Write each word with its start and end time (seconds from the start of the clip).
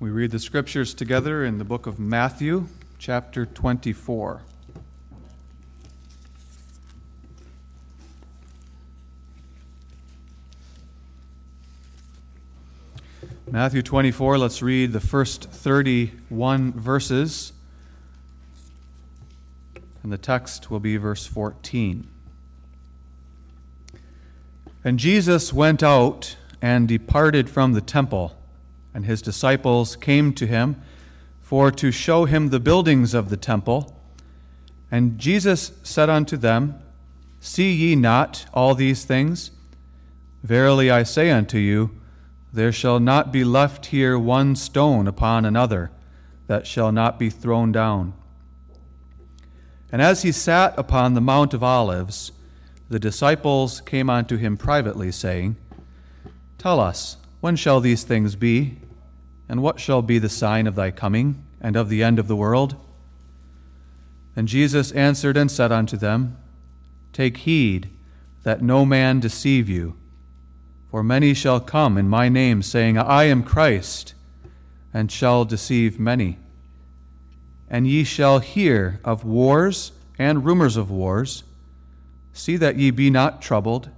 We 0.00 0.08
read 0.08 0.30
the 0.30 0.38
scriptures 0.38 0.94
together 0.94 1.44
in 1.44 1.58
the 1.58 1.64
book 1.64 1.86
of 1.86 2.00
Matthew, 2.00 2.68
chapter 2.98 3.44
24. 3.44 4.40
Matthew 13.50 13.82
24, 13.82 14.38
let's 14.38 14.62
read 14.62 14.92
the 14.94 15.00
first 15.00 15.50
31 15.50 16.72
verses. 16.72 17.52
And 20.02 20.10
the 20.10 20.16
text 20.16 20.70
will 20.70 20.80
be 20.80 20.96
verse 20.96 21.26
14. 21.26 22.08
And 24.82 24.98
Jesus 24.98 25.52
went 25.52 25.82
out 25.82 26.38
and 26.62 26.88
departed 26.88 27.50
from 27.50 27.74
the 27.74 27.82
temple, 27.82 28.39
and 28.94 29.06
his 29.06 29.22
disciples 29.22 29.96
came 29.96 30.32
to 30.34 30.46
him 30.46 30.80
for 31.40 31.70
to 31.70 31.90
show 31.90 32.24
him 32.24 32.48
the 32.48 32.60
buildings 32.60 33.14
of 33.14 33.28
the 33.28 33.36
temple. 33.36 33.96
And 34.90 35.18
Jesus 35.18 35.72
said 35.82 36.08
unto 36.08 36.36
them, 36.36 36.80
See 37.40 37.72
ye 37.72 37.96
not 37.96 38.46
all 38.52 38.74
these 38.74 39.04
things? 39.04 39.50
Verily 40.42 40.90
I 40.90 41.02
say 41.02 41.30
unto 41.30 41.58
you, 41.58 41.90
there 42.52 42.72
shall 42.72 42.98
not 42.98 43.32
be 43.32 43.44
left 43.44 43.86
here 43.86 44.18
one 44.18 44.56
stone 44.56 45.06
upon 45.06 45.44
another 45.44 45.90
that 46.46 46.66
shall 46.66 46.90
not 46.90 47.18
be 47.18 47.30
thrown 47.30 47.70
down. 47.70 48.12
And 49.92 50.02
as 50.02 50.22
he 50.22 50.32
sat 50.32 50.74
upon 50.78 51.14
the 51.14 51.20
Mount 51.20 51.54
of 51.54 51.62
Olives, 51.62 52.32
the 52.88 52.98
disciples 52.98 53.80
came 53.80 54.10
unto 54.10 54.36
him 54.36 54.56
privately, 54.56 55.12
saying, 55.12 55.56
Tell 56.58 56.80
us, 56.80 57.16
when 57.40 57.56
shall 57.56 57.80
these 57.80 58.02
things 58.02 58.36
be? 58.36 58.78
And 59.50 59.64
what 59.64 59.80
shall 59.80 60.00
be 60.00 60.20
the 60.20 60.28
sign 60.28 60.68
of 60.68 60.76
thy 60.76 60.92
coming 60.92 61.44
and 61.60 61.74
of 61.74 61.88
the 61.88 62.04
end 62.04 62.20
of 62.20 62.28
the 62.28 62.36
world? 62.36 62.76
And 64.36 64.46
Jesus 64.46 64.92
answered 64.92 65.36
and 65.36 65.50
said 65.50 65.72
unto 65.72 65.96
them, 65.96 66.38
Take 67.12 67.38
heed 67.38 67.90
that 68.44 68.62
no 68.62 68.86
man 68.86 69.18
deceive 69.18 69.68
you. 69.68 69.96
For 70.88 71.02
many 71.02 71.34
shall 71.34 71.58
come 71.58 71.98
in 71.98 72.08
my 72.08 72.28
name, 72.28 72.62
saying, 72.62 72.96
I 72.96 73.24
am 73.24 73.42
Christ, 73.42 74.14
and 74.94 75.10
shall 75.10 75.44
deceive 75.44 75.98
many. 75.98 76.38
And 77.68 77.88
ye 77.88 78.04
shall 78.04 78.38
hear 78.38 79.00
of 79.04 79.24
wars 79.24 79.90
and 80.16 80.44
rumors 80.44 80.76
of 80.76 80.92
wars. 80.92 81.42
See 82.32 82.56
that 82.56 82.76
ye 82.76 82.92
be 82.92 83.10
not 83.10 83.42
troubled, 83.42 83.90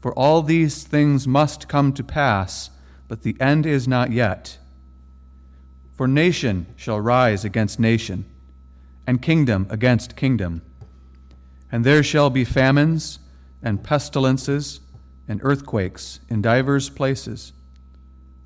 for 0.00 0.16
all 0.16 0.42
these 0.42 0.84
things 0.84 1.26
must 1.26 1.66
come 1.66 1.92
to 1.94 2.04
pass, 2.04 2.70
but 3.08 3.22
the 3.22 3.36
end 3.40 3.66
is 3.66 3.88
not 3.88 4.12
yet. 4.12 4.58
For 5.96 6.06
nation 6.06 6.66
shall 6.76 7.00
rise 7.00 7.44
against 7.44 7.80
nation, 7.80 8.26
and 9.06 9.22
kingdom 9.22 9.66
against 9.70 10.14
kingdom. 10.14 10.60
And 11.72 11.84
there 11.84 12.02
shall 12.02 12.28
be 12.28 12.44
famines 12.44 13.18
and 13.62 13.82
pestilences 13.82 14.80
and 15.26 15.40
earthquakes 15.42 16.20
in 16.28 16.42
divers 16.42 16.90
places. 16.90 17.52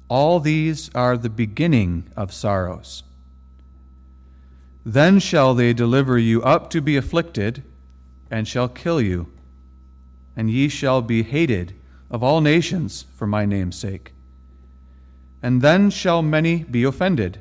All 0.09 0.39
these 0.39 0.91
are 0.95 1.17
the 1.17 1.29
beginning 1.29 2.11
of 2.17 2.33
sorrows. 2.33 3.03
Then 4.85 5.19
shall 5.19 5.55
they 5.55 5.73
deliver 5.73 6.19
you 6.19 6.43
up 6.43 6.71
to 6.71 6.81
be 6.81 6.97
afflicted, 6.97 7.63
and 8.31 8.47
shall 8.47 8.69
kill 8.69 9.01
you, 9.01 9.27
and 10.37 10.51
ye 10.51 10.69
shall 10.69 11.03
be 11.03 11.25
hated 11.25 11.75
of 12.11 12.23
all 12.23 12.41
nations 12.41 13.07
for 13.17 13.27
my 13.27 13.45
name's 13.45 13.77
sake. 13.77 14.13
And 15.43 15.63
then 15.63 15.91
shall 15.91 16.23
many 16.23 16.65
be 16.65 16.85
offended, 16.85 17.39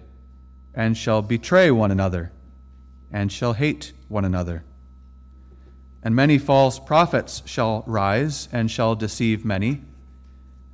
and 0.73 0.95
shall 0.95 1.21
betray 1.21 1.69
one 1.69 1.91
another, 1.91 2.31
and 3.11 3.31
shall 3.31 3.53
hate 3.53 3.91
one 4.07 4.23
another. 4.23 4.63
And 6.01 6.15
many 6.15 6.37
false 6.37 6.79
prophets 6.79 7.43
shall 7.45 7.83
rise 7.85 8.47
and 8.51 8.71
shall 8.71 8.95
deceive 8.95 9.43
many. 9.43 9.81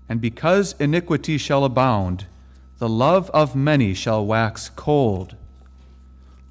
And 0.08 0.22
because 0.22 0.76
iniquity 0.80 1.40
shall 1.40 1.66
abound, 1.66 2.28
the 2.78 2.90
love 2.90 3.32
of 3.32 3.56
many 3.56 3.94
shall 3.94 4.24
wax 4.26 4.70
cold. 4.70 5.36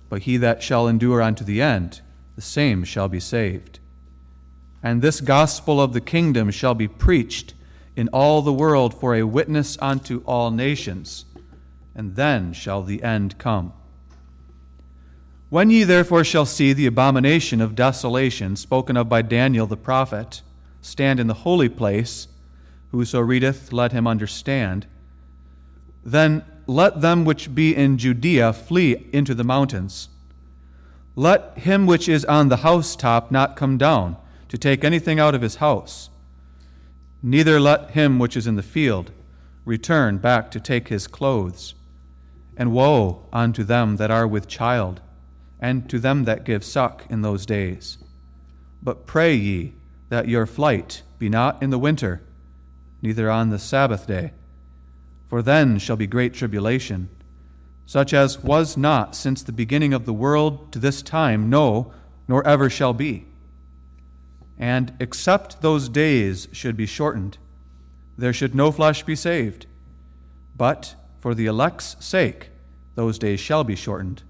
But 0.08 0.22
he 0.22 0.36
that 0.38 0.62
shall 0.62 0.88
endure 0.88 1.22
unto 1.22 1.44
the 1.44 1.62
end, 1.62 2.00
the 2.34 2.42
same 2.42 2.82
shall 2.82 3.08
be 3.08 3.20
saved. 3.20 3.78
And 4.82 5.00
this 5.00 5.20
gospel 5.20 5.80
of 5.80 5.92
the 5.92 6.00
kingdom 6.00 6.50
shall 6.50 6.74
be 6.74 6.88
preached 6.88 7.54
in 7.96 8.08
all 8.08 8.42
the 8.42 8.52
world 8.52 8.92
for 8.92 9.14
a 9.14 9.22
witness 9.22 9.78
unto 9.80 10.22
all 10.26 10.50
nations, 10.50 11.24
and 11.94 12.16
then 12.16 12.52
shall 12.52 12.82
the 12.82 13.02
end 13.02 13.38
come. 13.38 13.72
When 15.50 15.70
ye 15.70 15.84
therefore 15.84 16.24
shall 16.24 16.46
see 16.46 16.72
the 16.72 16.86
abomination 16.86 17.60
of 17.60 17.76
desolation 17.76 18.56
spoken 18.56 18.96
of 18.96 19.08
by 19.08 19.22
Daniel 19.22 19.66
the 19.66 19.76
prophet 19.76 20.42
stand 20.80 21.20
in 21.20 21.28
the 21.28 21.34
holy 21.34 21.68
place, 21.68 22.28
whoso 22.90 23.20
readeth, 23.20 23.72
let 23.72 23.92
him 23.92 24.06
understand, 24.06 24.86
then 26.04 26.44
let 26.66 27.00
them 27.00 27.24
which 27.24 27.54
be 27.54 27.74
in 27.74 27.98
Judea 27.98 28.52
flee 28.52 29.06
into 29.12 29.34
the 29.34 29.44
mountains. 29.44 30.08
Let 31.16 31.58
him 31.58 31.86
which 31.86 32.08
is 32.08 32.24
on 32.24 32.48
the 32.48 32.58
housetop 32.58 33.30
not 33.30 33.56
come 33.56 33.78
down 33.78 34.16
to 34.48 34.58
take 34.58 34.84
anything 34.84 35.20
out 35.20 35.34
of 35.34 35.42
his 35.42 35.56
house, 35.56 36.10
neither 37.26 37.58
let 37.58 37.92
him 37.92 38.18
which 38.18 38.36
is 38.36 38.46
in 38.46 38.54
the 38.54 38.62
field 38.62 39.10
return 39.64 40.18
back 40.18 40.50
to 40.50 40.60
take 40.60 40.88
his 40.88 41.06
clothes. 41.06 41.74
And 42.54 42.70
woe 42.70 43.26
unto 43.32 43.64
them 43.64 43.96
that 43.96 44.10
are 44.10 44.28
with 44.28 44.46
child 44.46 45.00
and 45.58 45.88
to 45.88 45.98
them 45.98 46.24
that 46.24 46.44
give 46.44 46.62
suck 46.62 47.06
in 47.08 47.22
those 47.22 47.46
days. 47.46 47.96
But 48.82 49.06
pray 49.06 49.34
ye 49.34 49.72
that 50.10 50.28
your 50.28 50.44
flight 50.44 51.02
be 51.18 51.30
not 51.30 51.62
in 51.62 51.70
the 51.70 51.78
winter, 51.78 52.22
neither 53.00 53.30
on 53.30 53.48
the 53.48 53.58
Sabbath 53.58 54.06
day, 54.06 54.32
for 55.26 55.40
then 55.40 55.78
shall 55.78 55.96
be 55.96 56.06
great 56.06 56.34
tribulation, 56.34 57.08
such 57.86 58.12
as 58.12 58.44
was 58.44 58.76
not 58.76 59.16
since 59.16 59.42
the 59.42 59.50
beginning 59.50 59.94
of 59.94 60.04
the 60.04 60.12
world 60.12 60.70
to 60.72 60.78
this 60.78 61.00
time, 61.00 61.48
no, 61.48 61.90
nor 62.28 62.46
ever 62.46 62.68
shall 62.68 62.92
be. 62.92 63.26
And 64.58 64.94
except 65.00 65.62
those 65.62 65.88
days 65.88 66.48
should 66.52 66.76
be 66.76 66.86
shortened, 66.86 67.38
there 68.16 68.32
should 68.32 68.54
no 68.54 68.70
flesh 68.70 69.02
be 69.02 69.16
saved. 69.16 69.66
But 70.56 70.94
for 71.18 71.34
the 71.34 71.46
elect's 71.46 71.96
sake, 72.04 72.50
those 72.94 73.18
days 73.18 73.40
shall 73.40 73.64
be 73.64 73.74
shortened. 73.74 74.22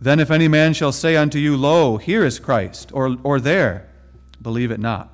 Then 0.00 0.20
if 0.20 0.30
any 0.30 0.48
man 0.48 0.72
shall 0.72 0.92
say 0.92 1.16
unto 1.16 1.38
you, 1.38 1.56
Lo, 1.56 1.96
here 1.96 2.24
is 2.24 2.38
Christ, 2.38 2.90
or, 2.92 3.16
or 3.22 3.40
there, 3.40 3.88
believe 4.40 4.70
it 4.70 4.80
not. 4.80 5.12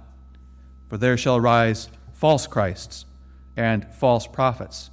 For 0.88 0.96
there 0.96 1.16
shall 1.16 1.40
rise 1.40 1.88
false 2.12 2.46
Christs 2.46 3.06
and 3.56 3.86
false 3.94 4.26
prophets, 4.26 4.90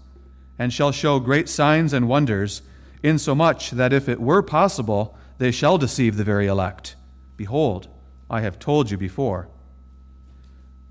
and 0.57 0.73
shall 0.73 0.91
show 0.91 1.19
great 1.19 1.49
signs 1.49 1.93
and 1.93 2.07
wonders, 2.07 2.61
insomuch 3.03 3.71
that 3.71 3.93
if 3.93 4.09
it 4.09 4.21
were 4.21 4.41
possible, 4.41 5.17
they 5.37 5.51
shall 5.51 5.77
deceive 5.77 6.17
the 6.17 6.23
very 6.23 6.47
elect. 6.47 6.95
Behold, 7.37 7.87
I 8.29 8.41
have 8.41 8.59
told 8.59 8.91
you 8.91 8.97
before. 8.97 9.47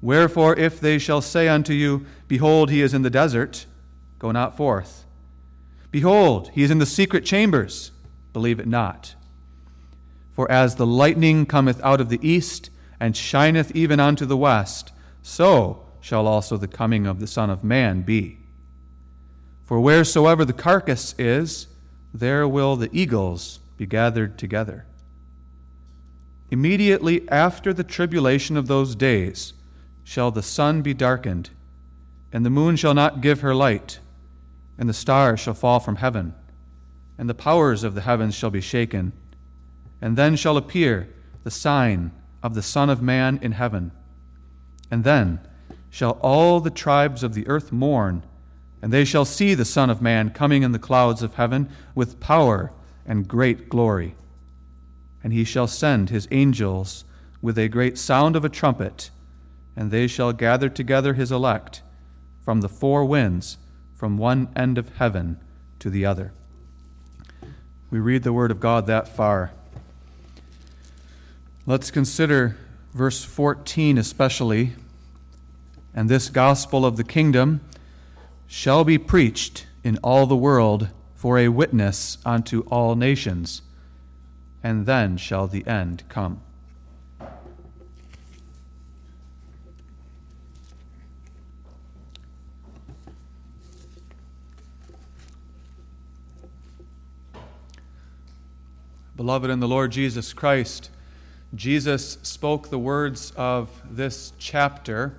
Wherefore, 0.01 0.57
if 0.57 0.81
they 0.81 0.99
shall 0.99 1.21
say 1.21 1.49
unto 1.49 1.73
you, 1.73 2.07
Behold, 2.29 2.71
he 2.71 2.83
is 2.83 2.95
in 2.95 3.03
the 3.03 3.11
desert, 3.11 3.67
go 4.19 4.31
not 4.31 4.57
forth. 4.57 5.05
Behold, 5.91 6.51
he 6.51 6.63
is 6.63 6.71
in 6.71 6.79
the 6.79 6.87
secret 6.87 7.25
chambers 7.25 7.93
believe 8.33 8.61
it 8.61 8.69
not. 8.69 9.15
For 10.33 10.51
as 10.51 10.77
the 10.77 10.87
lightning 10.87 11.47
cometh 11.47 11.81
out 11.83 12.01
of 12.01 12.09
the 12.09 12.21
east, 12.23 12.71
and 13.01 13.17
shineth 13.17 13.75
even 13.75 13.99
unto 13.99 14.25
the 14.25 14.37
west, 14.37 14.93
so 15.23 15.85
shall 16.01 16.29
also 16.29 16.57
the 16.57 16.69
coming 16.69 17.07
of 17.07 17.19
the 17.19 17.27
Son 17.27 17.51
of 17.51 17.65
Man 17.65 18.03
be. 18.03 18.39
For 19.65 19.81
wheresoever 19.81 20.45
the 20.45 20.53
carcass 20.53 21.15
is, 21.19 21.67
there 22.15 22.47
will 22.47 22.77
the 22.77 22.91
eagles 22.93 23.59
be 23.77 23.87
gathered 23.87 24.39
together. 24.39 24.87
Immediately 26.51 27.29
after 27.29 27.73
the 27.73 27.85
tribulation 27.85 28.57
of 28.57 28.67
those 28.67 28.95
days 28.95 29.53
shall 30.05 30.31
the 30.31 30.43
sun 30.43 30.83
be 30.83 30.95
darkened, 30.95 31.51
and 32.33 32.45
the 32.45 32.51
moon 32.51 32.77
shall 32.77 32.95
not 32.95 33.21
give 33.21 33.41
her 33.41 33.55
light, 33.55 33.99
and 34.79 34.89
the 34.89 34.95
stars 34.95 35.41
shall 35.41 35.55
fall 35.55 35.81
from 35.81 35.97
heaven 35.97 36.35
and 37.19 37.29
the 37.29 37.35
powers 37.35 37.83
of 37.83 37.97
the 37.97 38.03
heavens 38.03 38.35
shall 38.35 38.51
be 38.51 38.61
shaken. 38.61 39.13
And 40.01 40.17
then 40.17 40.37
shall 40.37 40.57
appear 40.57 41.09
the 41.43 41.51
sign 41.51 42.13
of 42.43 42.55
the 42.55 42.63
Son 42.63 42.89
of 42.89 43.03
Man 43.03 43.41
in 43.43 43.53
heaven. 43.53 43.91
And 44.91 45.03
then 45.03 45.41
shall 45.91 46.13
all 46.23 46.61
the 46.61 46.71
tribes 46.71 47.25
of 47.25 47.35
the 47.35 47.47
earth 47.49 47.73
mourn, 47.73 48.23
and 48.81 48.93
they 48.93 49.05
shall 49.05 49.25
see 49.25 49.55
the 49.55 49.65
Son 49.65 49.91
of 49.91 50.01
Man 50.01 50.31
coming 50.31 50.63
in 50.63 50.71
the 50.71 50.79
clouds 50.79 51.23
of 51.23 51.35
heaven 51.35 51.69
with 51.97 52.21
power 52.21 52.73
and 53.05 53.27
great 53.27 53.69
glory. 53.69 54.15
And 55.23 55.33
he 55.33 55.45
shall 55.45 55.67
send 55.67 56.11
his 56.11 56.29
angels 56.31 57.05
with 57.43 57.59
a 57.59 57.69
great 57.69 57.99
sound 57.99 58.37
of 58.37 58.45
a 58.45 58.49
trumpet, 58.49 59.11
and 59.77 59.91
they 59.91 60.07
shall 60.07 60.33
gather 60.33 60.69
together 60.69 61.15
his 61.15 61.33
elect 61.33 61.83
from 62.43 62.61
the 62.61 62.69
four 62.69 63.05
winds, 63.05 63.59
from 63.95 64.17
one 64.17 64.49
end 64.57 64.79
of 64.79 64.97
heaven 64.97 65.39
to 65.79 65.91
the 65.91 66.07
other. 66.07 66.33
We 67.91 67.99
read 67.99 68.23
the 68.23 68.33
Word 68.33 68.51
of 68.51 68.61
God 68.61 68.87
that 68.87 69.09
far. 69.09 69.53
Let's 71.67 71.91
consider 71.91 72.57
verse 72.95 73.25
14 73.25 73.99
especially. 73.99 74.73
And 75.95 76.09
this 76.09 76.31
gospel 76.31 76.85
of 76.87 76.97
the 76.97 77.05
kingdom 77.05 77.61
shall 78.47 78.85
be 78.85 78.99
preached 78.99 79.67
in 79.85 79.99
all 79.99 80.27
the 80.27 80.37
world 80.37 80.89
for 81.15 81.39
a 81.39 81.49
witness 81.49 82.19
unto 82.25 82.61
all 82.63 82.95
nations, 82.95 83.63
and 84.63 84.87
then 84.87 85.17
shall 85.17 85.47
the 85.47 85.67
end 85.67 86.03
come. 86.09 86.41
Beloved 99.19 99.51
in 99.51 99.59
the 99.59 99.67
Lord 99.67 99.91
Jesus 99.91 100.33
Christ, 100.33 100.91
Jesus 101.53 102.19
spoke 102.23 102.71
the 102.71 102.79
words 102.79 103.33
of 103.37 103.69
this 103.85 104.33
chapter 104.39 105.17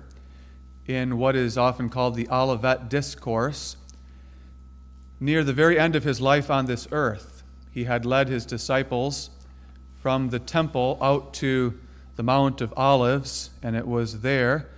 in 0.86 1.18
what 1.18 1.36
is 1.36 1.58
often 1.58 1.90
called 1.90 2.14
the 2.14 2.26
Olivet 2.30 2.88
Discourse. 2.88 3.76
Near 5.20 5.44
the 5.44 5.52
very 5.52 5.78
end 5.78 5.96
of 5.96 6.04
his 6.04 6.18
life 6.18 6.50
on 6.50 6.64
this 6.64 6.88
earth, 6.90 7.29
he 7.70 7.84
had 7.84 8.04
led 8.04 8.28
his 8.28 8.44
disciples 8.44 9.30
from 10.00 10.30
the 10.30 10.38
temple 10.38 10.98
out 11.00 11.34
to 11.34 11.78
the 12.16 12.22
Mount 12.22 12.60
of 12.60 12.74
Olives, 12.76 13.50
and 13.62 13.76
it 13.76 13.86
was 13.86 14.20
there, 14.20 14.68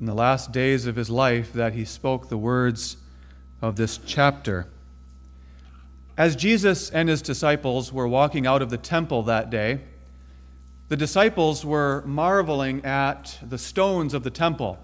in 0.00 0.06
the 0.06 0.14
last 0.14 0.52
days 0.52 0.86
of 0.86 0.96
his 0.96 1.10
life, 1.10 1.52
that 1.52 1.72
he 1.72 1.84
spoke 1.84 2.28
the 2.28 2.38
words 2.38 2.96
of 3.60 3.76
this 3.76 3.98
chapter. 3.98 4.66
As 6.16 6.36
Jesus 6.36 6.90
and 6.90 7.08
his 7.08 7.22
disciples 7.22 7.92
were 7.92 8.08
walking 8.08 8.46
out 8.46 8.62
of 8.62 8.70
the 8.70 8.78
temple 8.78 9.22
that 9.24 9.50
day, 9.50 9.80
the 10.88 10.96
disciples 10.96 11.64
were 11.64 12.02
marveling 12.06 12.84
at 12.84 13.38
the 13.42 13.58
stones 13.58 14.14
of 14.14 14.22
the 14.22 14.30
temple. 14.30 14.78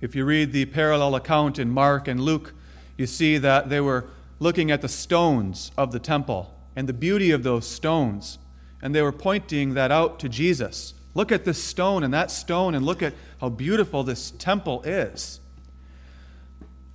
If 0.00 0.14
you 0.14 0.24
read 0.24 0.52
the 0.52 0.66
parallel 0.66 1.14
account 1.14 1.58
in 1.58 1.70
Mark 1.70 2.06
and 2.08 2.20
Luke, 2.20 2.54
you 2.96 3.06
see 3.06 3.38
that 3.38 3.68
they 3.68 3.80
were 3.80 4.06
looking 4.42 4.70
at 4.72 4.82
the 4.82 4.88
stones 4.88 5.70
of 5.78 5.92
the 5.92 6.00
temple 6.00 6.52
and 6.74 6.88
the 6.88 6.92
beauty 6.92 7.30
of 7.30 7.44
those 7.44 7.66
stones, 7.66 8.38
and 8.82 8.94
they 8.94 9.02
were 9.02 9.12
pointing 9.12 9.74
that 9.74 9.92
out 9.92 10.18
to 10.18 10.28
Jesus. 10.28 10.94
Look 11.14 11.30
at 11.30 11.44
this 11.44 11.62
stone 11.62 12.02
and 12.02 12.12
that 12.12 12.30
stone, 12.30 12.74
and 12.74 12.84
look 12.84 13.02
at 13.02 13.14
how 13.40 13.50
beautiful 13.50 14.02
this 14.02 14.32
temple 14.32 14.82
is. 14.82 15.40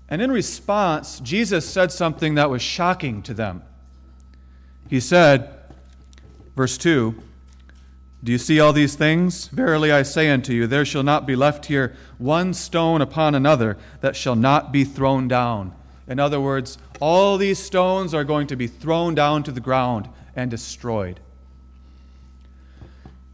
And 0.10 0.22
in 0.22 0.32
response, 0.32 1.20
Jesus 1.22 1.68
said 1.68 1.92
something 1.92 2.36
that 2.36 2.50
was 2.50 2.62
shocking 2.62 3.22
to 3.24 3.34
them. 3.34 3.64
He 4.90 5.00
said, 5.00 5.50
verse 6.56 6.78
2 6.78 7.16
Do 8.24 8.32
you 8.32 8.38
see 8.38 8.60
all 8.60 8.74
these 8.74 8.96
things? 8.96 9.48
Verily 9.48 9.92
I 9.92 10.04
say 10.04 10.30
unto 10.30 10.54
you, 10.54 10.68
there 10.68 10.86
shall 10.86 11.04
not 11.04 11.26
be 11.26 11.36
left 11.36 11.68
here 11.68 11.96
one 12.18 12.54
stone 12.54 13.02
upon 13.02 13.36
another 13.36 13.78
that 14.02 14.16
shall 14.16 14.36
not 14.36 14.72
be 14.72 14.84
thrown 14.84 15.28
down. 15.28 15.74
In 16.08 16.20
other 16.20 16.40
words, 16.40 16.78
all 17.00 17.38
these 17.38 17.60
stones 17.60 18.14
are 18.14 18.24
going 18.24 18.48
to 18.48 18.56
be 18.56 18.68
thrown 18.68 19.16
down 19.16 19.44
to 19.44 19.52
the 19.52 19.60
ground 19.60 20.10
and 20.36 20.50
destroyed. 20.50 21.20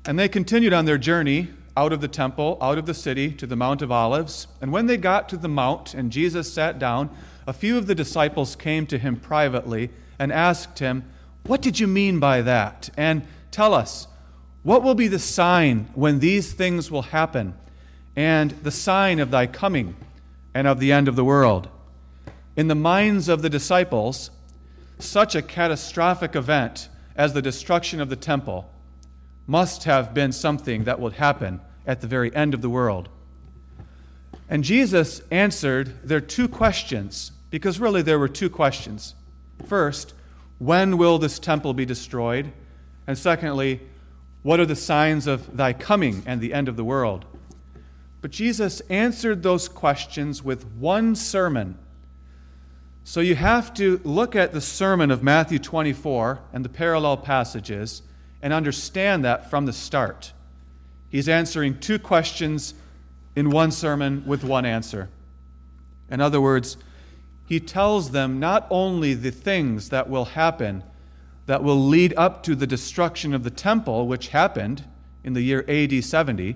And 0.06 0.20
they 0.20 0.28
continued 0.28 0.74
on 0.74 0.86
their 0.86 0.98
journey 0.98 1.50
out 1.76 1.94
of 1.94 2.02
the 2.02 2.08
temple, 2.08 2.58
out 2.62 2.78
of 2.78 2.86
the 2.86 2.94
city, 2.94 3.32
to 3.32 3.48
the 3.48 3.56
Mount 3.56 3.82
of 3.82 3.92
Olives. 3.92 4.48
And 4.62 4.72
when 4.72 4.86
they 4.86 4.98
got 4.98 5.30
to 5.30 5.38
the 5.38 5.48
mount 5.48 5.94
and 5.94 6.12
Jesus 6.12 6.52
sat 6.52 6.78
down, 6.78 7.10
a 7.48 7.54
few 7.54 7.78
of 7.78 7.88
the 7.88 7.96
disciples 7.96 8.56
came 8.56 8.86
to 8.88 8.98
him 8.98 9.16
privately 9.16 9.90
and 10.20 10.32
asked 10.32 10.80
him, 10.80 11.10
What 11.46 11.62
did 11.62 11.80
you 11.80 11.88
mean 11.88 12.20
by 12.20 12.42
that? 12.42 12.90
And 12.96 13.26
tell 13.52 13.74
us, 13.74 14.08
what 14.62 14.84
will 14.84 14.96
be 14.96 15.08
the 15.08 15.20
sign 15.20 15.90
when 15.94 16.20
these 16.20 16.54
things 16.54 16.90
will 16.90 17.02
happen, 17.02 17.54
and 18.16 18.52
the 18.52 18.72
sign 18.72 19.20
of 19.20 19.30
thy 19.30 19.46
coming 19.46 19.96
and 20.54 20.68
of 20.68 20.80
the 20.80 20.92
end 20.92 21.08
of 21.08 21.16
the 21.16 21.26
world? 21.26 21.68
In 22.56 22.68
the 22.68 22.76
minds 22.76 23.30
of 23.30 23.42
the 23.42 23.50
disciples, 23.50 24.30
such 25.00 25.36
a 25.36 25.42
catastrophic 25.42 26.36
event 26.36 26.90
as 27.16 27.34
the 27.34 27.42
destruction 27.42 28.00
of 28.00 28.10
the 28.10 28.16
temple 28.16 28.70
must 29.48 29.84
have 29.84 30.14
been 30.14 30.32
something 30.32 30.84
that 30.84 31.00
would 31.00 31.14
happen 31.14 31.60
at 31.86 32.02
the 32.02 32.08
very 32.08 32.34
end 32.36 32.54
of 32.54 32.62
the 32.62 32.70
world. 32.70 33.10
And 34.50 34.64
Jesus 34.64 35.22
answered 35.32 36.08
their 36.08 36.22
two 36.22 36.48
questions, 36.48 37.32
because 37.50 37.80
really 37.80 38.02
there 38.02 38.20
were 38.20 38.28
two 38.28 38.50
questions. 38.50 39.16
First, 39.66 40.14
when 40.60 40.98
will 40.98 41.18
this 41.18 41.40
temple 41.40 41.74
be 41.74 41.86
destroyed? 41.86 42.52
And 43.08 43.18
secondly, 43.18 43.82
what 44.44 44.60
are 44.60 44.66
the 44.66 44.76
signs 44.76 45.26
of 45.28 45.58
thy 45.58 45.74
coming 45.74 46.24
and 46.26 46.40
the 46.40 46.54
end 46.54 46.68
of 46.68 46.76
the 46.76 46.84
world? 46.84 47.26
But 48.22 48.32
Jesus 48.32 48.80
answered 48.90 49.44
those 49.44 49.68
questions 49.68 50.44
with 50.44 50.66
one 50.76 51.16
sermon. 51.16 51.78
So 53.06 53.20
you 53.20 53.36
have 53.36 53.74
to 53.76 54.00
look 54.04 54.36
at 54.36 54.54
the 54.54 54.62
sermon 54.62 55.12
of 55.12 55.22
Matthew 55.22 55.60
24 55.60 56.40
and 56.54 56.64
the 56.64 56.70
parallel 56.70 57.18
passages 57.18 58.02
and 58.42 58.54
understand 58.54 59.26
that 59.26 59.50
from 59.50 59.66
the 59.66 59.74
start. 59.74 60.32
He's 61.10 61.28
answering 61.28 61.80
two 61.80 62.00
questions 62.00 62.74
in 63.36 63.50
one 63.50 63.72
sermon 63.72 64.24
with 64.26 64.44
one 64.44 64.66
answer. 64.66 65.10
In 66.10 66.22
other 66.22 66.40
words, 66.40 66.78
he 67.46 67.60
tells 67.60 68.12
them 68.12 68.40
not 68.40 68.68
only 68.70 69.14
the 69.14 69.32
things 69.32 69.90
that 69.90 70.10
will 70.10 70.26
happen 70.26 70.84
that 71.46 71.62
will 71.62 71.80
lead 71.80 72.14
up 72.16 72.42
to 72.44 72.56
the 72.56 72.66
destruction 72.66 73.34
of 73.34 73.44
the 73.44 73.50
temple, 73.50 74.08
which 74.08 74.30
happened 74.30 74.86
in 75.26 75.34
the 75.34 75.42
year 75.42 75.66
AD 75.68 76.04
70, 76.04 76.56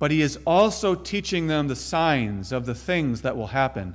but 0.00 0.10
he 0.10 0.22
is 0.22 0.38
also 0.44 0.96
teaching 0.96 1.46
them 1.46 1.68
the 1.68 1.76
signs 1.76 2.50
of 2.50 2.66
the 2.66 2.74
things 2.74 3.22
that 3.22 3.36
will 3.36 3.48
happen 3.48 3.94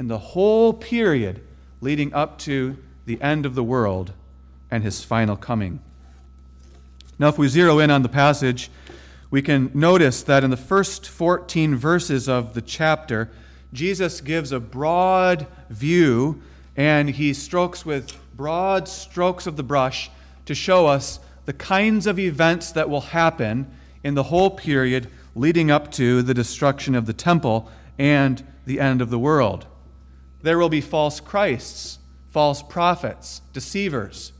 in 0.00 0.08
the 0.08 0.18
whole 0.18 0.72
period 0.72 1.42
leading 1.82 2.14
up 2.14 2.38
to 2.38 2.74
the 3.04 3.20
end 3.20 3.44
of 3.44 3.54
the 3.54 3.62
world 3.62 4.14
and 4.70 4.82
his 4.82 5.04
final 5.04 5.36
coming. 5.36 5.78
Now, 7.18 7.28
if 7.28 7.36
we 7.36 7.48
zero 7.48 7.78
in 7.78 7.90
on 7.90 8.02
the 8.02 8.08
passage, 8.08 8.70
we 9.30 9.42
can 9.42 9.70
notice 9.74 10.22
that 10.22 10.42
in 10.42 10.48
the 10.48 10.56
first 10.56 11.06
14 11.06 11.76
verses 11.76 12.30
of 12.30 12.54
the 12.54 12.62
chapter, 12.62 13.30
Jesus 13.74 14.22
gives 14.22 14.52
a 14.52 14.58
broad 14.58 15.46
view 15.68 16.40
and 16.74 17.10
he 17.10 17.34
strokes 17.34 17.84
with 17.84 18.16
broad 18.34 18.88
strokes 18.88 19.46
of 19.46 19.56
the 19.56 19.62
brush 19.62 20.10
to 20.46 20.54
show 20.54 20.86
us 20.86 21.20
the 21.44 21.52
kinds 21.52 22.06
of 22.06 22.18
events 22.18 22.72
that 22.72 22.88
will 22.88 23.02
happen 23.02 23.70
in 24.02 24.14
the 24.14 24.24
whole 24.24 24.48
period 24.48 25.10
leading 25.34 25.70
up 25.70 25.92
to 25.92 26.22
the 26.22 26.32
destruction 26.32 26.94
of 26.94 27.04
the 27.04 27.12
temple 27.12 27.70
and 27.98 28.42
the 28.64 28.80
end 28.80 29.02
of 29.02 29.10
the 29.10 29.18
world. 29.18 29.66
There 30.42 30.58
will 30.58 30.68
be 30.68 30.80
false 30.80 31.20
Christs, 31.20 31.98
false 32.30 32.62
prophets, 32.62 33.42
deceivers. 33.52 34.32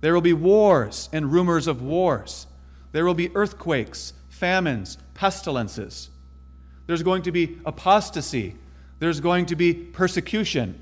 There 0.00 0.14
will 0.14 0.20
be 0.20 0.32
wars 0.32 1.08
and 1.12 1.32
rumors 1.32 1.66
of 1.66 1.82
wars. 1.82 2.46
There 2.92 3.04
will 3.04 3.14
be 3.14 3.34
earthquakes, 3.34 4.12
famines, 4.28 4.98
pestilences. 5.14 6.10
There's 6.86 7.02
going 7.02 7.22
to 7.22 7.32
be 7.32 7.58
apostasy. 7.64 8.56
There's 8.98 9.20
going 9.20 9.46
to 9.46 9.56
be 9.56 9.74
persecution. 9.74 10.80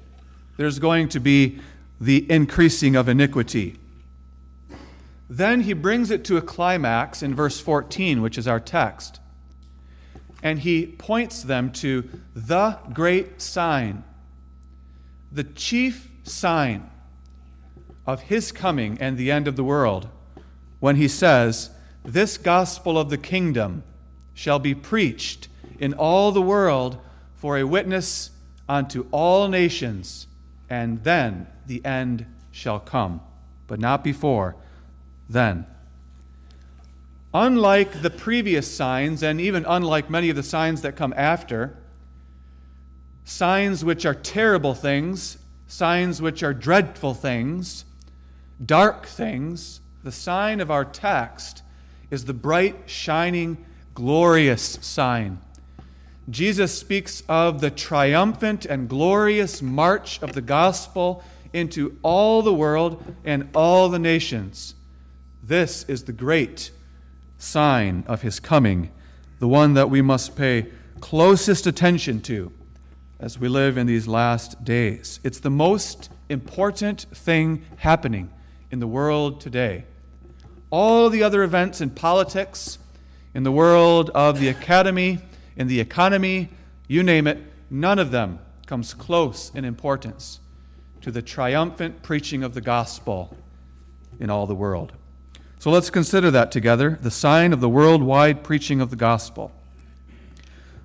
There's 0.57 0.78
going 0.78 1.09
to 1.11 1.21
be 1.21 1.61
the 2.00 2.31
increasing 2.31 2.97
of 2.97 3.09
iniquity. 3.09 3.78
Then 5.31 5.62
he 5.62 5.73
brings 5.73 6.11
it 6.11 6.25
to 6.25 6.37
a 6.37 6.42
climax 6.42 7.23
in 7.23 7.35
verse 7.35 7.61
14, 7.61 8.21
which 8.21 8.37
is 8.37 8.47
our 8.47 8.61
text. 8.61 9.21
And 10.42 10.59
he 10.59 10.87
points 10.87 11.42
them 11.42 11.71
to 11.73 12.09
the 12.35 12.78
great 12.92 13.40
sign 13.40 14.04
the 15.33 15.45
chief 15.45 16.11
sign 16.25 16.91
of 18.07 18.23
his 18.23 18.53
coming 18.53 18.99
and 19.01 19.17
the 19.17 19.31
end 19.31 19.49
of 19.49 19.57
the 19.57 19.65
world 19.65 20.09
when 20.81 20.97
he 20.97 21.09
says, 21.09 21.71
This 22.05 22.37
gospel 22.37 22.99
of 22.99 23.09
the 23.09 23.19
kingdom 23.19 23.85
shall 24.35 24.59
be 24.59 24.75
preached 24.75 25.49
in 25.79 25.95
all 25.95 26.33
the 26.33 26.43
world 26.43 26.99
for 27.35 27.57
a 27.57 27.65
witness 27.65 28.31
unto 28.69 29.07
all 29.11 29.49
nations, 29.49 30.27
and 30.69 31.03
then 31.05 31.47
the 31.67 31.85
end 31.85 32.27
shall 32.51 32.79
come, 32.79 33.21
but 33.67 33.81
not 33.81 34.05
before 34.05 34.57
then. 35.29 35.67
Unlike 37.35 38.03
the 38.03 38.11
previous 38.11 38.71
signs, 38.71 39.23
and 39.23 39.41
even 39.41 39.65
unlike 39.67 40.11
many 40.11 40.29
of 40.29 40.37
the 40.37 40.43
signs 40.43 40.83
that 40.83 40.97
come 40.97 41.15
after, 41.17 41.77
signs 43.25 43.85
which 43.85 44.05
are 44.05 44.14
terrible 44.14 44.75
things, 44.75 45.38
signs 45.67 46.21
which 46.21 46.43
are 46.43 46.55
dreadful 46.55 47.14
things, 47.14 47.85
dark 48.64 49.07
things, 49.07 49.81
the 50.02 50.12
sign 50.12 50.61
of 50.61 50.71
our 50.71 50.85
text 50.85 51.62
is 52.11 52.25
the 52.25 52.35
bright, 52.35 52.76
shining, 52.87 53.64
glorious 53.95 54.79
sign. 54.81 55.41
Jesus 56.31 56.79
speaks 56.79 57.23
of 57.29 57.61
the 57.61 57.71
triumphant 57.71 58.64
and 58.64 58.88
glorious 58.88 59.62
march 59.62 60.23
of 60.23 60.33
the 60.33 60.41
gospel 60.41 61.25
into 61.52 61.99
all 62.02 62.43
the 62.43 62.55
world 62.55 63.02
and 63.25 63.49
all 63.55 63.88
the 63.88 63.99
nations. 63.99 64.75
This 65.43 65.85
is 65.88 66.05
the 66.05 66.12
great 66.12 66.71
sign 67.38 68.05
of 68.07 68.23
his 68.23 68.38
coming, 68.41 68.91
the 69.41 69.49
one 69.49 69.75
that 69.75 69.91
we 69.91 70.00
must 70.00 70.37
pay 70.37 70.67
closest 71.00 71.67
attention 71.67 72.21
to 72.23 72.52
as 73.23 73.38
we 73.38 73.49
live 73.49 73.79
in 73.79 73.87
these 73.87 74.09
last 74.09 74.64
days. 74.64 75.21
It's 75.23 75.38
the 75.38 75.49
most 75.49 76.11
important 76.29 77.07
thing 77.14 77.64
happening 77.76 78.29
in 78.73 78.81
the 78.81 78.87
world 78.88 79.41
today. 79.41 79.85
All 80.71 81.09
the 81.09 81.23
other 81.23 81.45
events 81.45 81.81
in 81.81 81.91
politics, 81.91 82.79
in 83.33 83.45
the 83.45 83.52
world 83.52 84.11
of 84.11 84.41
the 84.41 84.49
academy, 84.49 85.21
in 85.57 85.69
the 85.69 85.79
economy, 85.79 86.49
you 86.88 87.05
name 87.05 87.29
it, 87.29 87.38
none 87.71 88.00
of 88.00 88.11
them 88.11 88.41
comes 88.67 88.93
close 88.93 89.52
in 89.55 89.64
importance 89.64 90.41
to 91.00 91.12
the 91.12 91.23
triumphant 91.23 92.02
preaching 92.02 92.43
of 92.43 92.55
the 92.55 92.61
gospel 92.61 93.37
in 94.19 94.31
all 94.31 94.49
the 94.49 94.55
world. 94.55 94.95
So 95.61 95.71
let's 95.71 95.91
consider 95.91 96.33
that 96.33 96.50
together 96.50 96.99
the 97.00 97.11
sign 97.12 97.52
of 97.52 97.61
the 97.61 97.69
worldwide 97.69 98.43
preaching 98.43 98.81
of 98.81 98.91
the 98.91 98.97
gospel. 98.97 99.52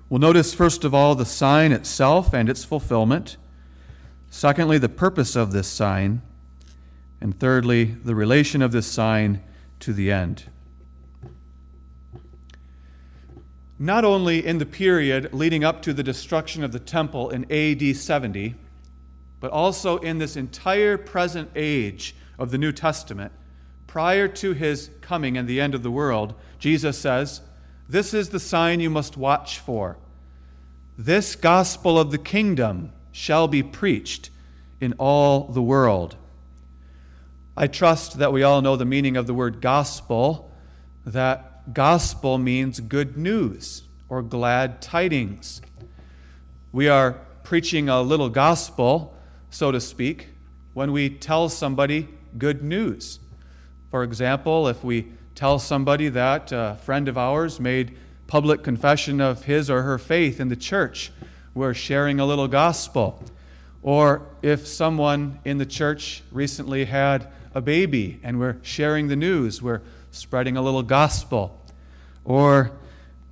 We'll 0.08 0.20
notice, 0.20 0.54
first 0.54 0.84
of 0.84 0.94
all, 0.94 1.14
the 1.14 1.26
sign 1.26 1.70
itself 1.70 2.32
and 2.32 2.48
its 2.48 2.64
fulfillment. 2.64 3.36
Secondly, 4.30 4.78
the 4.78 4.88
purpose 4.88 5.36
of 5.36 5.52
this 5.52 5.68
sign. 5.68 6.22
And 7.20 7.38
thirdly, 7.38 7.84
the 7.84 8.14
relation 8.14 8.62
of 8.62 8.72
this 8.72 8.86
sign 8.86 9.42
to 9.80 9.92
the 9.92 10.10
end. 10.10 10.44
Not 13.78 14.04
only 14.04 14.44
in 14.44 14.58
the 14.58 14.66
period 14.66 15.32
leading 15.32 15.62
up 15.62 15.82
to 15.82 15.92
the 15.92 16.02
destruction 16.02 16.64
of 16.64 16.72
the 16.72 16.80
temple 16.80 17.30
in 17.30 17.44
AD 17.52 17.94
70, 17.96 18.54
but 19.40 19.50
also 19.50 19.98
in 19.98 20.18
this 20.18 20.36
entire 20.36 20.96
present 20.96 21.50
age 21.54 22.16
of 22.38 22.50
the 22.50 22.58
New 22.58 22.72
Testament, 22.72 23.30
prior 23.86 24.26
to 24.26 24.52
his 24.52 24.90
coming 25.00 25.36
and 25.36 25.46
the 25.46 25.60
end 25.60 25.74
of 25.74 25.82
the 25.82 25.90
world, 25.90 26.34
Jesus 26.58 26.98
says, 26.98 27.42
This 27.88 28.12
is 28.12 28.28
the 28.28 28.40
sign 28.40 28.80
you 28.80 28.90
must 28.90 29.16
watch 29.16 29.58
for. 29.58 29.96
This 30.96 31.34
gospel 31.36 31.98
of 31.98 32.10
the 32.10 32.18
kingdom 32.18 32.92
shall 33.12 33.48
be 33.48 33.62
preached 33.62 34.30
in 34.80 34.94
all 34.98 35.44
the 35.44 35.62
world. 35.62 36.16
I 37.56 37.66
trust 37.66 38.18
that 38.18 38.32
we 38.32 38.42
all 38.42 38.60
know 38.60 38.76
the 38.76 38.84
meaning 38.84 39.16
of 39.16 39.26
the 39.26 39.34
word 39.34 39.60
gospel, 39.60 40.50
that 41.06 41.72
gospel 41.74 42.38
means 42.38 42.80
good 42.80 43.16
news 43.16 43.82
or 44.08 44.22
glad 44.22 44.80
tidings. 44.82 45.60
We 46.72 46.88
are 46.88 47.12
preaching 47.42 47.88
a 47.88 48.02
little 48.02 48.28
gospel 48.28 49.14
so 49.50 49.72
to 49.72 49.80
speak, 49.80 50.28
when 50.74 50.92
we 50.92 51.10
tell 51.10 51.48
somebody 51.48 52.08
good 52.36 52.62
news. 52.62 53.18
For 53.90 54.02
example, 54.02 54.68
if 54.68 54.84
we 54.84 55.12
tell 55.38 55.60
somebody 55.60 56.08
that 56.08 56.50
a 56.50 56.76
friend 56.82 57.06
of 57.06 57.16
ours 57.16 57.60
made 57.60 57.96
public 58.26 58.64
confession 58.64 59.20
of 59.20 59.44
his 59.44 59.70
or 59.70 59.82
her 59.82 59.96
faith 59.96 60.40
in 60.40 60.48
the 60.48 60.56
church, 60.56 61.12
we're 61.54 61.72
sharing 61.72 62.18
a 62.18 62.26
little 62.26 62.48
gospel. 62.48 63.22
Or 63.80 64.26
if 64.42 64.66
someone 64.66 65.38
in 65.44 65.58
the 65.58 65.64
church 65.64 66.24
recently 66.32 66.86
had 66.86 67.28
a 67.54 67.60
baby 67.60 68.18
and 68.24 68.40
we're 68.40 68.56
sharing 68.62 69.06
the 69.06 69.14
news, 69.14 69.62
we're 69.62 69.82
spreading 70.10 70.56
a 70.56 70.60
little 70.60 70.82
gospel. 70.82 71.64
Or 72.24 72.72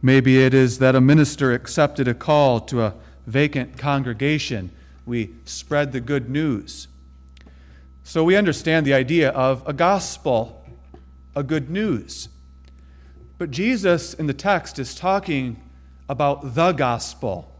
maybe 0.01 0.39
it 0.45 0.55
is 0.55 0.79
that 0.79 0.95
a 0.95 1.01
minister 1.01 1.53
accepted 1.53 2.07
a 2.07 2.15
call 2.15 2.61
to 2.61 2.83
a 2.83 2.95
vacant 3.27 3.79
congregation 3.79 4.71
we 5.07 5.35
spread 5.45 5.91
the 5.91 6.01
good 6.01 6.31
news. 6.31 6.87
So 8.05 8.23
we 8.23 8.37
understand 8.37 8.87
the 8.87 8.95
idea 8.95 9.31
of 9.31 9.65
a 9.67 9.73
gospel, 9.73 10.56
a 11.37 11.45
good 11.45 11.71
news. 11.71 12.28
But 13.38 13.50
Jesus 13.52 14.14
in 14.14 14.26
the 14.26 14.35
text 14.35 14.78
is 14.78 14.95
talking 14.95 15.62
about 16.09 16.55
the 16.55 16.73
gospel, 16.73 17.52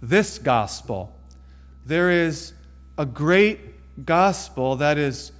this 0.00 0.38
gospel. 0.38 1.14
There 1.84 2.10
is 2.10 2.54
a 2.96 3.04
great 3.04 4.04
gospel 4.06 4.76
that 4.76 4.96
is 4.96 5.32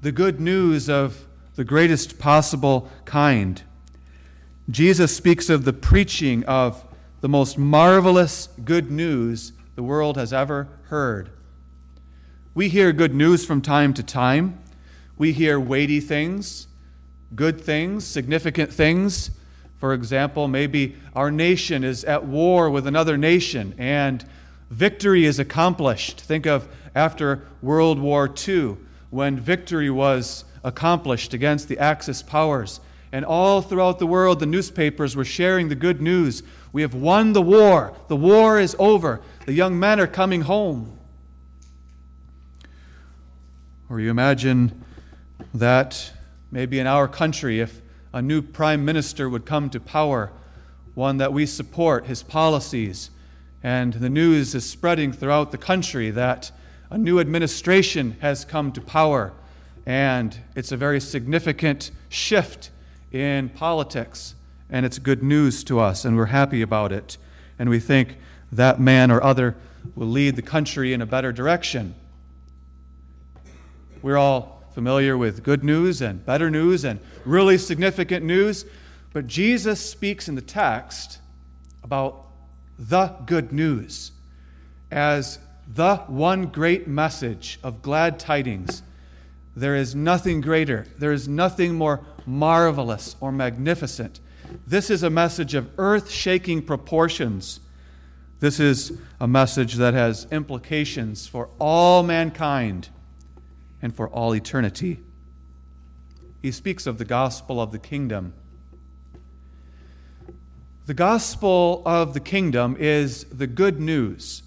the 0.00 0.12
good 0.12 0.40
news 0.40 0.88
of 0.88 1.26
the 1.54 1.64
greatest 1.64 2.18
possible 2.18 2.90
kind. 3.04 3.62
Jesus 4.70 5.14
speaks 5.14 5.48
of 5.48 5.64
the 5.64 5.72
preaching 5.72 6.44
of 6.44 6.84
the 7.20 7.28
most 7.28 7.58
marvelous 7.58 8.48
good 8.64 8.90
news 8.90 9.52
the 9.74 9.82
world 9.82 10.16
has 10.16 10.32
ever 10.32 10.68
heard. 10.84 11.30
We 12.54 12.68
hear 12.68 12.92
good 12.92 13.14
news 13.14 13.44
from 13.44 13.60
time 13.60 13.92
to 13.94 14.02
time. 14.02 14.58
We 15.18 15.32
hear 15.32 15.60
weighty 15.60 16.00
things, 16.00 16.68
good 17.34 17.60
things, 17.60 18.06
significant 18.06 18.72
things. 18.72 19.30
For 19.78 19.92
example, 19.92 20.48
maybe 20.48 20.96
our 21.14 21.30
nation 21.30 21.84
is 21.84 22.04
at 22.04 22.24
war 22.24 22.70
with 22.70 22.86
another 22.86 23.16
nation 23.18 23.74
and 23.78 24.24
victory 24.70 25.24
is 25.24 25.38
accomplished. 25.38 26.20
Think 26.20 26.46
of 26.46 26.68
after 26.94 27.46
World 27.60 27.98
War 27.98 28.32
II 28.48 28.76
when 29.10 29.38
victory 29.38 29.90
was 29.90 30.44
accomplished 30.64 31.34
against 31.34 31.68
the 31.68 31.78
Axis 31.78 32.22
powers. 32.22 32.80
And 33.12 33.24
all 33.24 33.62
throughout 33.62 33.98
the 33.98 34.06
world, 34.06 34.40
the 34.40 34.46
newspapers 34.46 35.14
were 35.14 35.24
sharing 35.24 35.68
the 35.68 35.74
good 35.74 36.02
news. 36.02 36.42
We 36.72 36.82
have 36.82 36.94
won 36.94 37.32
the 37.32 37.42
war. 37.42 37.94
The 38.08 38.16
war 38.16 38.58
is 38.58 38.74
over. 38.78 39.20
The 39.46 39.52
young 39.52 39.78
men 39.78 40.00
are 40.00 40.06
coming 40.06 40.42
home. 40.42 40.98
Or 43.88 44.00
you 44.00 44.10
imagine 44.10 44.84
that 45.54 46.12
maybe 46.50 46.78
in 46.78 46.86
our 46.86 47.08
country, 47.08 47.60
if 47.60 47.80
a 48.12 48.22
new 48.22 48.40
prime 48.40 48.84
minister 48.84 49.28
would 49.28 49.44
come 49.44 49.68
to 49.70 49.80
power, 49.80 50.32
one 50.94 51.18
that 51.18 51.32
we 51.32 51.46
support, 51.46 52.06
his 52.06 52.22
policies, 52.22 53.10
and 53.62 53.94
the 53.94 54.08
news 54.08 54.54
is 54.54 54.68
spreading 54.68 55.12
throughout 55.12 55.50
the 55.50 55.58
country 55.58 56.10
that 56.10 56.50
a 56.90 56.96
new 56.96 57.18
administration 57.18 58.16
has 58.20 58.44
come 58.44 58.72
to 58.72 58.80
power, 58.80 59.32
and 59.84 60.38
it's 60.54 60.72
a 60.72 60.76
very 60.76 61.00
significant 61.00 61.90
shift 62.08 62.70
in 63.12 63.48
politics, 63.48 64.34
and 64.70 64.86
it's 64.86 64.98
good 64.98 65.22
news 65.22 65.64
to 65.64 65.80
us, 65.80 66.04
and 66.04 66.16
we're 66.16 66.26
happy 66.26 66.62
about 66.62 66.92
it, 66.92 67.18
and 67.58 67.68
we 67.68 67.80
think, 67.80 68.16
that 68.52 68.80
man 68.80 69.10
or 69.10 69.22
other 69.22 69.56
will 69.94 70.06
lead 70.06 70.36
the 70.36 70.42
country 70.42 70.92
in 70.92 71.02
a 71.02 71.06
better 71.06 71.32
direction. 71.32 71.94
We're 74.02 74.16
all 74.16 74.55
familiar 74.76 75.16
with 75.16 75.42
good 75.42 75.64
news 75.64 76.02
and 76.02 76.22
better 76.26 76.50
news 76.50 76.84
and 76.84 77.00
really 77.24 77.56
significant 77.56 78.22
news, 78.22 78.66
but 79.14 79.26
Jesus 79.26 79.80
speaks 79.80 80.28
in 80.28 80.34
the 80.34 80.42
text 80.42 81.18
about 81.82 82.26
the 82.78 83.06
good 83.24 83.54
news 83.54 84.12
as 84.90 85.38
the 85.66 85.96
one 86.08 86.44
great 86.44 86.86
message 86.86 87.58
of 87.62 87.80
glad 87.80 88.18
tidings. 88.18 88.82
There 89.56 89.76
is 89.76 89.94
nothing 89.94 90.42
greater, 90.42 90.86
there 90.98 91.12
is 91.12 91.26
nothing 91.26 91.74
more 91.74 92.04
marvelous 92.26 93.16
or 93.18 93.32
magnificent. 93.32 94.20
This 94.66 94.90
is 94.90 95.02
a 95.02 95.08
message 95.08 95.54
of 95.54 95.70
earth 95.78 96.10
shaking 96.10 96.60
proportions 96.60 97.60
this 98.38 98.60
is 98.60 98.92
a 99.18 99.26
message 99.26 99.74
that 99.74 99.94
has 99.94 100.26
implications 100.30 101.26
for 101.26 101.48
all 101.58 102.02
mankind 102.02 102.90
and 103.80 103.94
for 103.94 104.08
all 104.08 104.34
eternity. 104.34 105.00
He 106.42 106.52
speaks 106.52 106.86
of 106.86 106.98
the 106.98 107.04
gospel 107.04 107.60
of 107.60 107.72
the 107.72 107.78
kingdom. 107.78 108.34
The 110.86 110.94
gospel 110.94 111.82
of 111.84 112.14
the 112.14 112.20
kingdom 112.20 112.76
is 112.78 113.24
the 113.24 113.48
good 113.48 113.80
news 113.80 114.42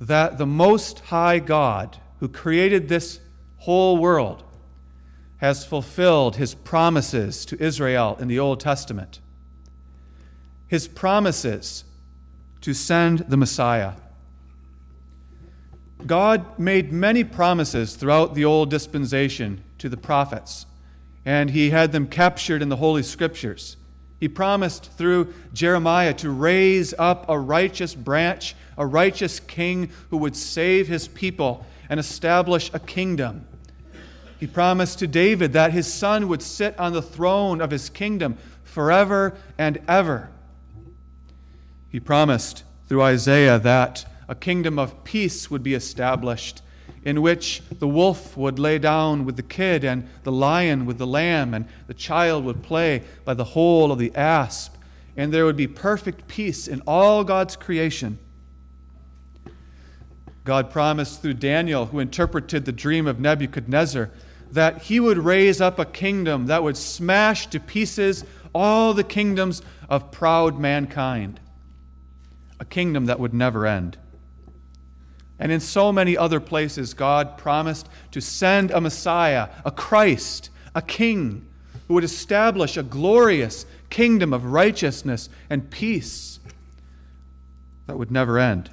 that 0.00 0.38
the 0.38 0.46
Most 0.46 1.00
High 1.00 1.38
God, 1.38 1.98
who 2.18 2.28
created 2.28 2.88
this 2.88 3.20
whole 3.58 3.98
world, 3.98 4.42
has 5.36 5.66
fulfilled 5.66 6.36
his 6.36 6.54
promises 6.54 7.44
to 7.46 7.62
Israel 7.62 8.16
in 8.20 8.28
the 8.28 8.38
Old 8.38 8.58
Testament. 8.60 9.20
His 10.66 10.88
promises 10.88 11.84
to 12.62 12.72
send 12.72 13.20
the 13.28 13.36
Messiah. 13.36 13.92
God 16.06 16.58
made 16.58 16.92
many 16.92 17.24
promises 17.24 17.94
throughout 17.94 18.34
the 18.34 18.44
old 18.44 18.70
dispensation 18.70 19.62
to 19.78 19.88
the 19.88 19.96
prophets, 19.96 20.66
and 21.24 21.50
he 21.50 21.70
had 21.70 21.92
them 21.92 22.06
captured 22.06 22.62
in 22.62 22.68
the 22.68 22.76
Holy 22.76 23.02
Scriptures. 23.02 23.76
He 24.20 24.28
promised 24.28 24.92
through 24.92 25.34
Jeremiah 25.52 26.14
to 26.14 26.30
raise 26.30 26.94
up 26.98 27.28
a 27.28 27.38
righteous 27.38 27.94
branch, 27.94 28.54
a 28.78 28.86
righteous 28.86 29.40
king 29.40 29.90
who 30.10 30.16
would 30.18 30.36
save 30.36 30.86
his 30.86 31.08
people 31.08 31.66
and 31.88 31.98
establish 31.98 32.70
a 32.72 32.78
kingdom. 32.78 33.46
He 34.38 34.46
promised 34.46 35.00
to 35.00 35.06
David 35.06 35.52
that 35.54 35.72
his 35.72 35.92
son 35.92 36.28
would 36.28 36.42
sit 36.42 36.78
on 36.78 36.92
the 36.92 37.02
throne 37.02 37.60
of 37.60 37.70
his 37.70 37.88
kingdom 37.88 38.38
forever 38.64 39.36
and 39.58 39.80
ever. 39.86 40.30
He 41.90 42.00
promised 42.00 42.64
through 42.88 43.02
Isaiah 43.02 43.58
that 43.58 44.04
a 44.28 44.34
kingdom 44.34 44.78
of 44.78 45.04
peace 45.04 45.50
would 45.50 45.62
be 45.62 45.74
established 45.74 46.62
in 47.04 47.20
which 47.20 47.62
the 47.78 47.88
wolf 47.88 48.36
would 48.36 48.58
lay 48.58 48.78
down 48.78 49.24
with 49.24 49.36
the 49.36 49.42
kid 49.42 49.84
and 49.84 50.08
the 50.22 50.32
lion 50.32 50.86
with 50.86 50.98
the 50.98 51.06
lamb, 51.06 51.52
and 51.52 51.66
the 51.86 51.94
child 51.94 52.44
would 52.44 52.62
play 52.62 53.02
by 53.24 53.34
the 53.34 53.44
hole 53.44 53.90
of 53.90 53.98
the 53.98 54.14
asp, 54.14 54.74
and 55.16 55.32
there 55.32 55.44
would 55.44 55.56
be 55.56 55.66
perfect 55.66 56.28
peace 56.28 56.68
in 56.68 56.80
all 56.86 57.24
God's 57.24 57.56
creation. 57.56 58.18
God 60.44 60.70
promised 60.70 61.22
through 61.22 61.34
Daniel, 61.34 61.86
who 61.86 61.98
interpreted 61.98 62.64
the 62.64 62.72
dream 62.72 63.06
of 63.06 63.20
Nebuchadnezzar, 63.20 64.10
that 64.50 64.82
he 64.82 65.00
would 65.00 65.18
raise 65.18 65.60
up 65.60 65.78
a 65.78 65.84
kingdom 65.84 66.46
that 66.46 66.62
would 66.62 66.76
smash 66.76 67.46
to 67.48 67.60
pieces 67.60 68.24
all 68.54 68.92
the 68.92 69.04
kingdoms 69.04 69.62
of 69.88 70.10
proud 70.10 70.58
mankind, 70.58 71.40
a 72.60 72.64
kingdom 72.64 73.06
that 73.06 73.18
would 73.18 73.34
never 73.34 73.66
end. 73.66 73.96
And 75.38 75.50
in 75.50 75.60
so 75.60 75.92
many 75.92 76.16
other 76.16 76.40
places, 76.40 76.94
God 76.94 77.36
promised 77.36 77.88
to 78.12 78.20
send 78.20 78.70
a 78.70 78.80
Messiah, 78.80 79.48
a 79.64 79.70
Christ, 79.70 80.50
a 80.74 80.82
King, 80.82 81.46
who 81.88 81.94
would 81.94 82.04
establish 82.04 82.76
a 82.76 82.82
glorious 82.82 83.66
kingdom 83.90 84.32
of 84.32 84.44
righteousness 84.46 85.28
and 85.50 85.70
peace 85.70 86.40
that 87.86 87.98
would 87.98 88.10
never 88.10 88.38
end. 88.38 88.70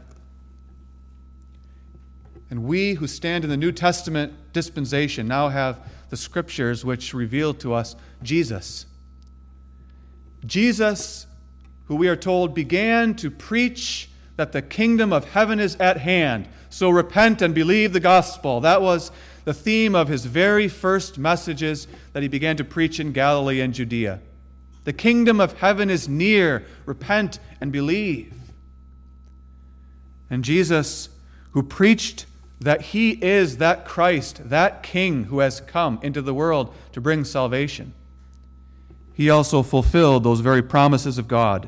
And 2.50 2.64
we 2.64 2.94
who 2.94 3.08
stand 3.08 3.44
in 3.44 3.50
the 3.50 3.58
New 3.58 3.72
Testament 3.72 4.34
dispensation 4.54 5.28
now 5.28 5.50
have 5.50 5.80
the 6.10 6.18
scriptures 6.18 6.84
which 6.84 7.14
reveal 7.14 7.54
to 7.56 7.74
us 7.74 7.96
Jesus. 8.24 8.86
Jesus, 10.46 11.28
who 11.86 11.96
we 11.96 12.08
are 12.08 12.16
told 12.16 12.54
began 12.54 13.14
to 13.16 13.30
preach 13.30 14.10
that 14.40 14.54
the 14.54 14.62
kingdom 14.62 15.12
of 15.12 15.26
heaven 15.26 15.60
is 15.60 15.76
at 15.82 15.98
hand. 15.98 16.48
So 16.70 16.90
repent 16.90 17.42
and 17.42 17.54
believe 17.54 17.92
the 17.92 18.00
gospel. 18.00 18.62
That 18.62 18.82
was 18.82 19.12
the 19.44 19.54
theme 19.54 19.96
of 19.96 20.08
his 20.08 20.24
very 20.24 20.70
first 20.70 21.18
messages 21.18 21.90
that 22.14 22.24
he 22.24 22.30
began 22.30 22.56
to 22.56 22.64
preach 22.64 23.02
in 23.02 23.12
Galilee 23.12 23.60
and 23.60 23.74
Judea. 23.74 24.22
The 24.86 24.94
kingdom 24.94 25.42
of 25.42 25.58
heaven 25.58 25.90
is 25.90 26.08
near. 26.08 26.66
Repent 26.86 27.40
and 27.60 27.70
believe. 27.70 28.34
And 30.30 30.42
Jesus, 30.42 31.10
who 31.52 31.62
preached 31.62 32.26
that 32.62 32.82
he 32.82 33.22
is 33.22 33.58
that 33.58 33.84
Christ, 33.84 34.50
that 34.50 34.84
King 34.84 35.26
who 35.26 35.40
has 35.40 35.60
come 35.60 36.00
into 36.02 36.22
the 36.22 36.34
world 36.34 36.74
to 36.94 37.02
bring 37.02 37.26
salvation, 37.26 37.94
he 39.14 39.30
also 39.30 39.64
fulfilled 39.64 40.24
those 40.24 40.40
very 40.40 40.62
promises 40.62 41.18
of 41.18 41.28
God. 41.28 41.68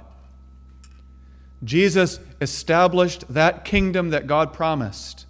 Jesus 1.65 2.21
established 2.41 3.23
that 3.29 3.63
kingdom 3.63 4.09
that 4.09 4.27
God 4.27 4.51
promised 4.51 5.25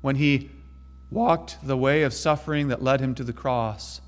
when 0.00 0.16
he 0.16 0.50
walked 1.10 1.58
the 1.66 1.76
way 1.76 2.04
of 2.04 2.14
suffering 2.14 2.68
that 2.68 2.82
led 2.82 3.00
him 3.00 3.14
to 3.16 3.24
the 3.24 3.32
cross. 3.32 4.00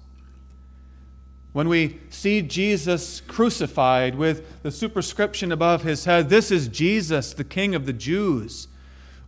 When 1.52 1.68
we 1.68 1.99
see 2.11 2.42
Jesus 2.42 3.20
crucified 3.23 4.14
with 4.14 4.62
the 4.62 4.70
superscription 4.70 5.50
above 5.50 5.82
his 5.82 6.04
head, 6.04 6.28
This 6.28 6.52
is 6.52 6.68
Jesus, 6.68 7.35
the 7.35 7.42
King 7.42 7.75
of 7.75 7.87
the 7.87 7.92
Jews, 7.92 8.68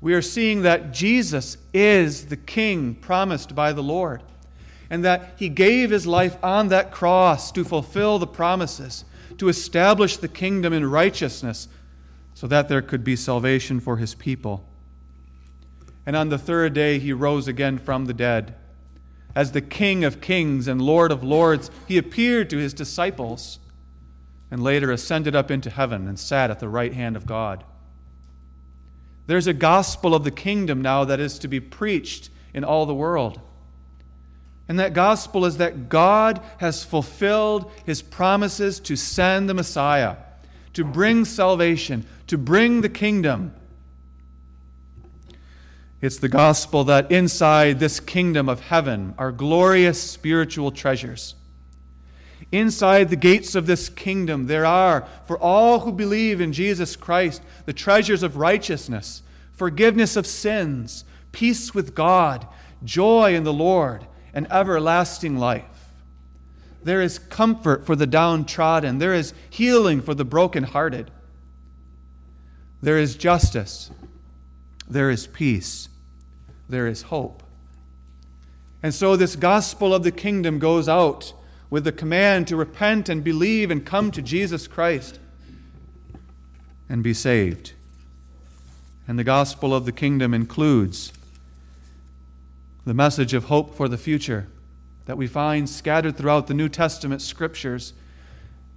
we 0.01 0.15
are 0.15 0.23
seeing 0.23 0.63
that 0.63 0.93
Jesus 0.93 1.59
is 1.75 2.27
the 2.27 2.37
King 2.37 2.95
promised 2.95 3.57
by 3.57 3.73
the 3.73 3.83
Lord, 3.83 4.23
and 4.89 5.05
that 5.05 5.35
he 5.37 5.49
gave 5.49 5.91
his 5.91 6.07
life 6.07 6.37
on 6.45 6.69
that 6.69 6.93
cross 6.93 7.51
to 7.53 7.65
fulfill 7.65 8.21
the 8.21 8.27
promises 8.27 9.05
to 9.39 9.49
establish 9.49 10.17
the 10.17 10.29
kingdom 10.29 10.73
in 10.73 10.89
righteousness 10.89 11.67
so 12.43 12.49
that 12.49 12.69
there 12.69 12.83
could 12.83 13.05
be 13.05 13.15
salvation 13.15 13.79
for 13.79 13.99
his 13.99 14.17
people. 14.17 14.69
And 16.05 16.17
on 16.17 16.29
the 16.29 16.39
third 16.39 16.75
day, 16.75 16.99
he 16.99 17.13
rose 17.13 17.47
again 17.47 17.79
from 17.79 18.07
the 18.07 18.13
dead. 18.13 18.57
As 19.33 19.53
the 19.53 19.61
King 19.61 20.03
of 20.03 20.21
kings 20.21 20.67
and 20.67 20.83
Lord 20.83 21.13
of 21.13 21.23
lords, 21.23 21.71
he 21.87 21.99
appeared 21.99 22.51
to 22.51 22.57
his 22.57 22.75
disciples 22.75 23.61
and 24.51 24.61
later 24.61 24.91
ascended 24.91 25.37
up 25.37 25.53
into 25.53 25.71
heaven 25.71 26.09
and 26.09 26.19
sat 26.19 26.51
at 26.51 26.59
the 26.59 26.69
right 26.69 26.93
hand 26.93 27.15
of 27.15 27.27
God. 27.27 27.63
There's 29.29 29.47
a 29.47 29.55
gospel 29.55 30.13
of 30.13 30.25
the 30.25 30.33
kingdom 30.33 30.83
now 30.83 31.05
that 31.05 31.21
is 31.21 31.39
to 31.39 31.47
be 31.47 31.61
preached 31.61 32.29
in 32.53 32.65
all 32.65 32.87
the 32.87 32.93
world. 32.93 33.41
And 34.67 34.81
that 34.81 34.95
gospel 34.95 35.45
is 35.45 35.59
that 35.59 35.89
God 35.89 36.41
has 36.59 36.83
fulfilled 36.83 37.71
his 37.87 38.03
promises 38.03 38.81
to 38.81 38.97
send 38.97 39.49
the 39.49 39.55
Messiah, 39.55 40.17
to 40.75 40.85
bring 40.85 41.25
salvation, 41.25 42.07
to 42.27 42.39
bring 42.39 42.81
the 42.81 42.89
kingdom. 42.89 43.55
It's 46.01 46.19
the 46.19 46.29
gospel 46.29 46.83
that 46.85 47.13
inside 47.13 47.79
this 47.79 48.01
kingdom 48.01 48.49
of 48.49 48.61
heaven 48.61 49.15
are 49.19 49.31
glorious 49.31 50.03
spiritual 50.03 50.73
treasures. 50.73 51.37
Inside 52.51 53.09
the 53.09 53.17
gates 53.17 53.55
of 53.55 53.67
this 53.67 53.89
kingdom, 53.89 54.47
there 54.47 54.67
are, 54.67 55.07
for 55.27 55.39
all 55.39 55.81
who 55.81 55.93
believe 55.93 56.41
in 56.41 56.53
Jesus 56.53 56.97
Christ, 56.97 57.41
the 57.67 57.73
treasures 57.73 58.23
of 58.23 58.37
righteousness, 58.37 59.23
forgiveness 59.53 60.17
of 60.17 60.27
sins, 60.27 61.05
peace 61.31 61.73
with 61.73 61.95
God, 61.95 62.47
joy 62.85 63.35
in 63.35 63.45
the 63.45 63.53
Lord, 63.53 64.07
and 64.35 64.51
everlasting 64.51 65.39
life. 65.39 65.72
There 66.85 67.01
is 67.01 67.19
comfort 67.19 67.87
for 67.87 67.95
the 67.95 68.07
downtrodden. 68.07 68.99
There 68.99 69.15
is 69.15 69.35
healing 69.51 70.01
for 70.01 70.15
the 70.15 70.25
brokenhearted. 70.25 71.11
There 72.81 72.99
is 72.99 73.17
justice. 73.17 73.91
There 74.89 75.11
is 75.11 75.27
peace. 75.27 75.89
There 76.69 76.87
is 76.87 77.03
hope. 77.03 77.43
And 78.83 78.93
so, 78.93 79.15
this 79.15 79.37
gospel 79.37 79.95
of 79.95 80.03
the 80.03 80.11
kingdom 80.11 80.59
goes 80.59 80.89
out 80.89 81.33
with 81.71 81.85
the 81.85 81.93
command 81.93 82.49
to 82.49 82.57
repent 82.57 83.09
and 83.09 83.23
believe 83.23 83.71
and 83.71 83.87
come 83.87 84.11
to 84.11 84.21
Jesus 84.21 84.67
Christ 84.67 85.21
and 86.89 87.03
be 87.03 87.15
saved. 87.15 87.73
And 89.07 89.19
the 89.19 89.25
gospel 89.25 89.75
of 89.75 89.87
the 89.87 89.93
kingdom 89.93 90.35
includes 90.35 91.13
the 92.85 92.95
message 92.95 93.33
of 93.33 93.45
hope 93.45 93.77
for 93.77 93.89
the 93.89 93.97
future 93.97 94.49
that 95.07 95.17
we 95.17 95.27
find 95.27 95.69
scattered 95.69 96.17
throughout 96.17 96.47
the 96.47 96.55
New 96.55 96.69
Testament 96.69 97.23
scriptures 97.23 97.93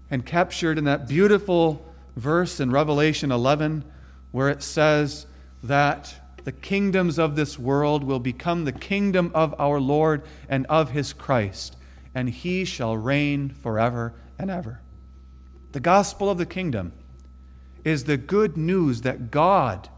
and 0.09 0.25
captured 0.25 0.77
in 0.77 0.83
that 0.85 1.07
beautiful 1.07 1.85
verse 2.15 2.59
in 2.59 2.71
Revelation 2.71 3.31
11 3.31 3.83
where 4.31 4.49
it 4.49 4.61
says 4.61 5.25
that 5.63 6.15
the 6.43 6.51
kingdoms 6.51 7.17
of 7.17 7.35
this 7.35 7.57
world 7.57 8.03
will 8.03 8.19
become 8.19 8.65
the 8.65 8.71
kingdom 8.71 9.31
of 9.33 9.55
our 9.59 9.79
Lord 9.79 10.21
and 10.47 10.65
of 10.67 10.91
his 10.91 11.11
Christ, 11.11 11.75
and 12.13 12.29
he 12.29 12.65
shall 12.65 12.95
reign 12.95 13.49
forever 13.49 14.13
and 14.37 14.51
ever. 14.51 14.81
The 15.71 15.79
gospel 15.79 16.29
of 16.29 16.37
the 16.37 16.45
kingdom 16.45 16.93
is 17.83 18.03
the 18.03 18.17
good 18.17 18.57
news 18.57 19.01
that 19.01 19.31
God 19.31 19.89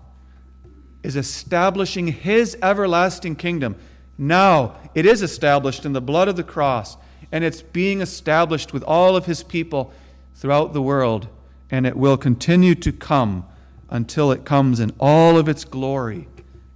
is 1.04 1.16
establishing 1.16 2.08
his 2.08 2.58
everlasting 2.62 3.36
kingdom 3.36 3.76
now 4.18 4.76
it 4.96 5.06
is 5.06 5.22
established 5.22 5.86
in 5.86 5.94
the 5.94 6.02
blood 6.02 6.28
of 6.28 6.36
the 6.36 6.44
cross, 6.44 6.98
and 7.32 7.44
it's 7.44 7.62
being 7.62 8.02
established 8.02 8.74
with 8.74 8.84
all 8.84 9.16
of 9.16 9.26
his 9.26 9.44
people 9.44 9.94
throughout 10.36 10.74
the 10.74 10.82
world, 10.82 11.28
and 11.70 11.86
it 11.86 11.96
will 11.96 12.18
continue 12.18 12.76
to 12.76 12.92
come 12.92 13.46
until 13.90 14.32
it 14.32 14.46
comes 14.46 14.80
in 14.80 14.92
all 15.00 15.38
of 15.38 15.48
its 15.48 15.64
glory 15.64 16.28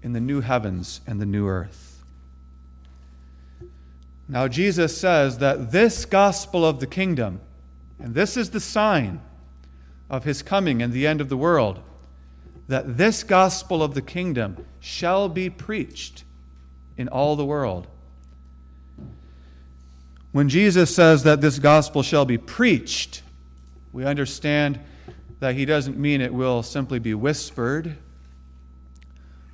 in 0.02 0.14
the 0.14 0.20
new 0.20 0.42
heavens 0.42 1.02
and 1.08 1.20
the 1.20 1.26
new 1.26 1.48
earth. 1.48 2.04
Now, 4.28 4.48
Jesus 4.48 4.98
says 4.98 5.40
that 5.40 5.72
this 5.72 6.06
gospel 6.06 6.66
of 6.66 6.80
the 6.80 6.88
kingdom, 6.88 7.42
and 8.00 8.16
this 8.16 8.38
is 8.38 8.52
the 8.52 8.60
sign 8.60 9.22
of 10.10 10.24
his 10.24 10.42
coming 10.42 10.82
and 10.82 10.94
the 10.94 11.06
end 11.06 11.22
of 11.22 11.30
the 11.30 11.38
world, 11.38 11.82
that 12.68 12.98
this 12.98 13.24
gospel 13.24 13.84
of 13.84 13.94
the 13.94 14.02
kingdom 14.02 14.66
shall 14.80 15.28
be 15.28 15.50
preached 15.50 16.24
in 16.98 17.08
all 17.08 17.36
the 17.36 17.46
world. 17.46 17.88
When 20.32 20.48
Jesus 20.48 20.94
says 20.96 21.24
that 21.24 21.42
this 21.42 21.60
gospel 21.60 22.04
shall 22.04 22.26
be 22.26 22.38
preached, 22.38 23.22
we 23.92 24.06
understand 24.06 24.80
that 25.40 25.56
he 25.56 25.66
doesn't 25.66 25.98
mean 25.98 26.22
it 26.22 26.34
will 26.34 26.64
simply 26.64 27.00
be 27.00 27.14
whispered, 27.14 27.98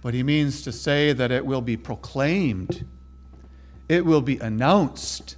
but 0.02 0.14
he 0.14 0.22
means 0.22 0.62
to 0.62 0.72
say 0.72 1.14
that 1.14 1.32
it 1.32 1.46
will 1.46 1.62
be 1.62 1.78
proclaimed, 1.78 2.86
it 3.90 4.06
will 4.06 4.22
be 4.22 4.38
announced 4.38 5.36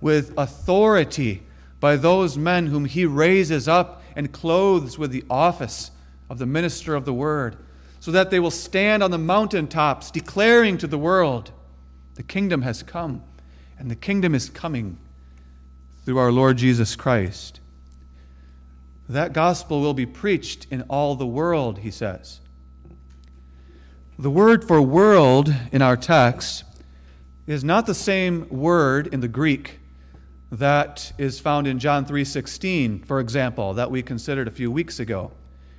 with 0.00 0.32
authority 0.38 1.42
by 1.80 1.96
those 1.96 2.38
men 2.38 2.68
whom 2.68 2.86
he 2.86 3.04
raises 3.04 3.68
up 3.68 4.02
and 4.16 4.32
clothes 4.32 4.96
with 4.96 5.10
the 5.10 5.24
office 5.28 5.90
of 6.30 6.38
the 6.38 6.46
minister 6.46 6.94
of 6.94 7.04
the 7.04 7.12
word 7.12 7.56
so 8.04 8.10
that 8.10 8.30
they 8.30 8.38
will 8.38 8.50
stand 8.50 9.02
on 9.02 9.10
the 9.10 9.16
mountaintops 9.16 10.10
declaring 10.10 10.76
to 10.76 10.86
the 10.86 10.98
world, 10.98 11.52
The 12.16 12.22
kingdom 12.22 12.60
has 12.60 12.82
come, 12.82 13.22
and 13.78 13.90
the 13.90 13.96
kingdom 13.96 14.34
is 14.34 14.50
coming 14.50 14.98
through 16.04 16.18
our 16.18 16.30
Lord 16.30 16.58
Jesus 16.58 16.96
Christ. 16.96 17.60
that 19.08 19.32
gospel 19.32 19.80
will 19.80 19.94
be 19.94 20.04
preached 20.04 20.66
in 20.70 20.82
all 20.82 21.14
the 21.14 21.26
world, 21.26 21.78
he 21.78 21.90
says. 21.90 22.40
The 24.18 24.28
word 24.28 24.68
for 24.68 24.82
world 24.82 25.54
in 25.72 25.80
our 25.80 25.96
text 25.96 26.64
is 27.46 27.64
not 27.64 27.86
the 27.86 27.94
same 27.94 28.46
word 28.50 29.06
in 29.06 29.20
the 29.20 29.28
Greek 29.28 29.78
that 30.52 31.12
is 31.16 31.40
found 31.40 31.66
in 31.66 31.78
John 31.78 32.04
3:16, 32.04 33.02
for 33.06 33.18
example, 33.18 33.72
that 33.72 33.90
we 33.90 34.02
considered 34.02 34.46
a 34.46 34.50
few 34.50 34.70
weeks 34.70 35.00
ago. 35.00 35.32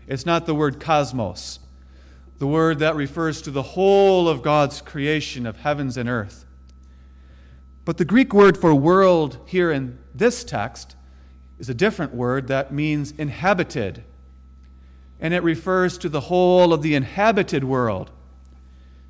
It's 0.08 0.26
not 0.26 0.48
the 0.48 0.56
word 0.56 0.80
cosmos, 0.80 1.60
the 2.38 2.48
word 2.48 2.80
that 2.80 2.96
refers 2.96 3.42
to 3.44 3.52
the 3.52 3.62
whole 3.62 4.28
of 4.28 4.42
God's 4.42 4.82
creation 4.82 5.46
of 5.46 5.58
heavens 5.58 5.96
and 5.96 6.10
earth. 6.10 6.46
But 7.86 7.98
the 7.98 8.06
Greek 8.06 8.34
word 8.34 8.58
for 8.58 8.74
world 8.74 9.38
here 9.46 9.72
in 9.72 10.00
this 10.14 10.44
text 10.44 10.96
is 11.60 11.70
a 11.70 11.74
different 11.74 12.14
word 12.14 12.48
that 12.48 12.74
means 12.74 13.12
inhabited. 13.12 14.04
And 15.20 15.34
it 15.34 15.44
refers 15.44 15.98
to 16.00 16.10
the 16.10 16.22
whole 16.22 16.74
of 16.74 16.82
the 16.82 16.96
inhabited 16.96 17.64
world. 17.64 18.12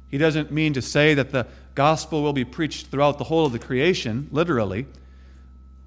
He 0.08 0.18
doesn't 0.18 0.52
mean 0.52 0.74
to 0.74 0.82
say 0.82 1.14
that 1.16 1.32
the 1.32 1.48
gospel 1.74 2.22
will 2.22 2.34
be 2.34 2.46
preached 2.46 2.88
throughout 2.88 3.18
the 3.18 3.24
whole 3.24 3.46
of 3.46 3.52
the 3.52 3.60
creation, 3.60 4.30
literally, 4.32 4.86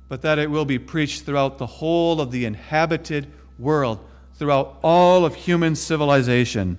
but 0.08 0.22
that 0.22 0.38
it 0.38 0.50
will 0.50 0.64
be 0.64 0.78
preached 0.78 1.24
throughout 1.24 1.58
the 1.58 1.66
whole 1.66 2.20
of 2.20 2.32
the 2.32 2.44
inhabited 2.44 3.30
world, 3.58 4.00
throughout 4.34 4.78
all 4.82 5.24
of 5.24 5.34
human 5.34 5.76
civilization. 5.76 6.78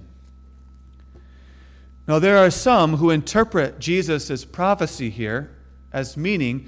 Now, 2.10 2.18
there 2.18 2.40
are 2.40 2.50
some 2.50 2.96
who 2.96 3.12
interpret 3.12 3.78
Jesus' 3.78 4.44
prophecy 4.44 5.12
here 5.12 5.56
as 5.94 6.18
meaning 6.18 6.68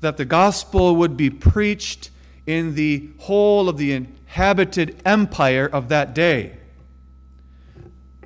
that 0.00 0.16
the 0.16 0.24
gospel 0.24 0.96
would 0.96 1.16
be 1.16 1.30
preached 1.30 2.10
in 2.44 2.74
the 2.74 3.10
whole 3.18 3.68
of 3.68 3.76
the 3.76 3.92
inhabited 3.92 5.00
empire 5.04 5.70
of 5.72 5.90
that 5.90 6.12
day. 6.12 6.58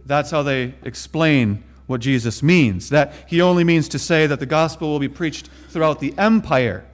That's 0.06 0.30
how 0.30 0.42
they 0.42 0.72
explain 0.82 1.62
what 1.86 2.00
Jesus 2.00 2.42
means. 2.42 2.88
That 2.88 3.12
he 3.26 3.42
only 3.42 3.62
means 3.62 3.86
to 3.88 3.98
say 3.98 4.26
that 4.26 4.40
the 4.40 4.46
gospel 4.46 4.88
will 4.88 4.98
be 4.98 5.06
preached 5.06 5.50
throughout 5.68 6.00
the 6.00 6.16
empire. 6.16 6.86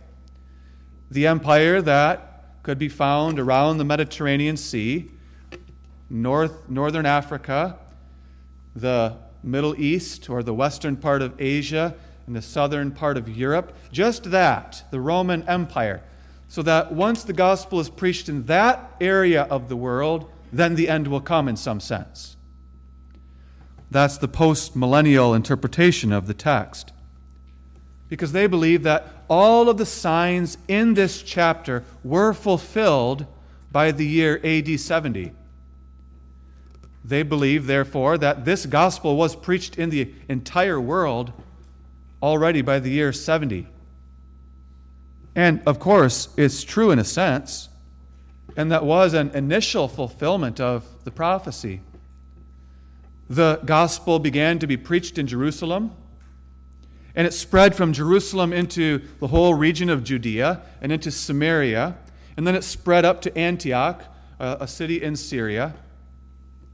The 1.12 1.28
empire 1.28 1.80
that 1.80 2.56
could 2.64 2.80
be 2.80 2.88
found 2.88 3.38
around 3.38 3.78
the 3.78 3.85
Mediterranean 3.85 4.56
Sea, 4.56 5.12
north, 6.09 6.68
northern 6.68 7.06
Africa, 7.06 7.78
the 8.74 9.16
Middle 9.42 9.74
East, 9.81 10.29
or 10.29 10.42
the 10.42 10.55
western 10.55 10.96
part 10.96 11.22
of 11.22 11.40
Asia, 11.40 11.94
and 12.26 12.37
the 12.37 12.42
southern 12.42 12.90
part 12.90 13.16
of 13.16 13.29
Europe. 13.29 13.74
Just 13.90 14.31
that, 14.31 14.85
the 14.90 15.00
Roman 15.00 15.42
Empire 15.48 16.03
so 16.50 16.62
that 16.62 16.92
once 16.92 17.22
the 17.22 17.33
gospel 17.33 17.79
is 17.79 17.88
preached 17.88 18.29
in 18.29 18.44
that 18.46 18.96
area 19.00 19.44
of 19.44 19.68
the 19.68 19.76
world, 19.76 20.29
then 20.53 20.74
the 20.74 20.88
end 20.88 21.07
will 21.07 21.20
come 21.20 21.46
in 21.46 21.57
some 21.57 21.79
sense. 21.79 22.37
That's 23.88 24.18
the 24.18 24.26
post 24.26 24.74
millennial 24.74 25.33
interpretation 25.33 26.12
of 26.12 26.26
the 26.26 26.35
text. 26.35 26.92
Because 28.09 28.33
they 28.33 28.48
believe 28.48 28.83
that 28.83 29.07
all 29.29 29.68
of 29.68 29.79
the 29.79 29.87
signs 29.87 30.59
in 30.66 30.94
this 30.94 31.22
chapter 31.22 31.85
were 32.03 32.35
fulfilled 32.35 33.26
by 33.70 33.92
the 33.92 34.07
year 34.07 34.40
AD 34.42 34.81
70. 34.81 35.31
They 37.10 37.24
believe, 37.24 37.66
therefore, 37.66 38.18
that 38.18 38.44
this 38.44 38.66
gospel 38.66 39.16
was 39.16 39.34
preached 39.34 39.76
in 39.76 39.90
the 39.90 40.14
entire 40.28 40.80
world 40.80 41.32
already 42.22 42.62
by 42.62 42.78
the 42.78 42.88
year 42.88 43.12
70. 43.12 43.66
And 45.34 45.60
of 45.66 45.80
course, 45.80 46.28
it's 46.36 46.62
true 46.62 46.92
in 46.92 47.00
a 47.00 47.04
sense, 47.04 47.68
and 48.56 48.70
that 48.70 48.84
was 48.84 49.12
an 49.12 49.30
initial 49.30 49.88
fulfillment 49.88 50.60
of 50.60 50.86
the 51.02 51.10
prophecy. 51.10 51.80
The 53.28 53.60
gospel 53.64 54.20
began 54.20 54.60
to 54.60 54.68
be 54.68 54.76
preached 54.76 55.18
in 55.18 55.26
Jerusalem, 55.26 55.90
and 57.16 57.26
it 57.26 57.32
spread 57.32 57.74
from 57.74 57.92
Jerusalem 57.92 58.52
into 58.52 59.02
the 59.18 59.26
whole 59.26 59.54
region 59.54 59.90
of 59.90 60.04
Judea 60.04 60.62
and 60.80 60.92
into 60.92 61.10
Samaria, 61.10 61.96
and 62.36 62.46
then 62.46 62.54
it 62.54 62.62
spread 62.62 63.04
up 63.04 63.20
to 63.22 63.36
Antioch, 63.36 64.04
uh, 64.38 64.58
a 64.60 64.68
city 64.68 65.02
in 65.02 65.16
Syria. 65.16 65.74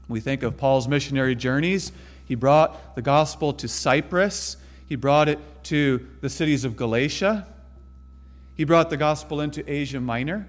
We 0.07 0.19
think 0.19 0.43
of 0.43 0.57
Paul's 0.57 0.87
missionary 0.87 1.35
journeys. 1.35 1.91
He 2.25 2.35
brought 2.35 2.95
the 2.95 3.01
gospel 3.01 3.53
to 3.53 3.67
Cyprus, 3.67 4.57
he 4.85 4.95
brought 4.95 5.27
it 5.27 5.39
to 5.65 6.07
the 6.21 6.29
cities 6.29 6.63
of 6.63 6.77
Galatia. 6.77 7.45
He 8.55 8.63
brought 8.63 8.89
the 8.89 8.97
gospel 8.97 9.41
into 9.41 9.69
Asia 9.71 9.99
Minor. 9.99 10.47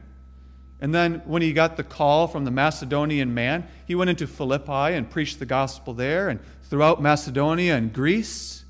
And 0.81 0.95
then, 0.95 1.23
when 1.27 1.43
he 1.43 1.53
got 1.53 1.77
the 1.77 1.83
call 1.83 2.29
from 2.29 2.45
the 2.45 2.53
Macedonian 2.53 3.35
man, 3.35 3.67
he 3.85 3.97
went 3.97 4.11
into 4.11 4.29
Philippi 4.29 4.95
and 4.95 5.11
preached 5.11 5.41
the 5.41 5.47
gospel 5.47 5.93
there 5.93 6.29
and 6.29 6.39
throughout 6.71 7.03
Macedonia 7.03 7.77
and 7.77 7.93
Greece. 7.93 8.65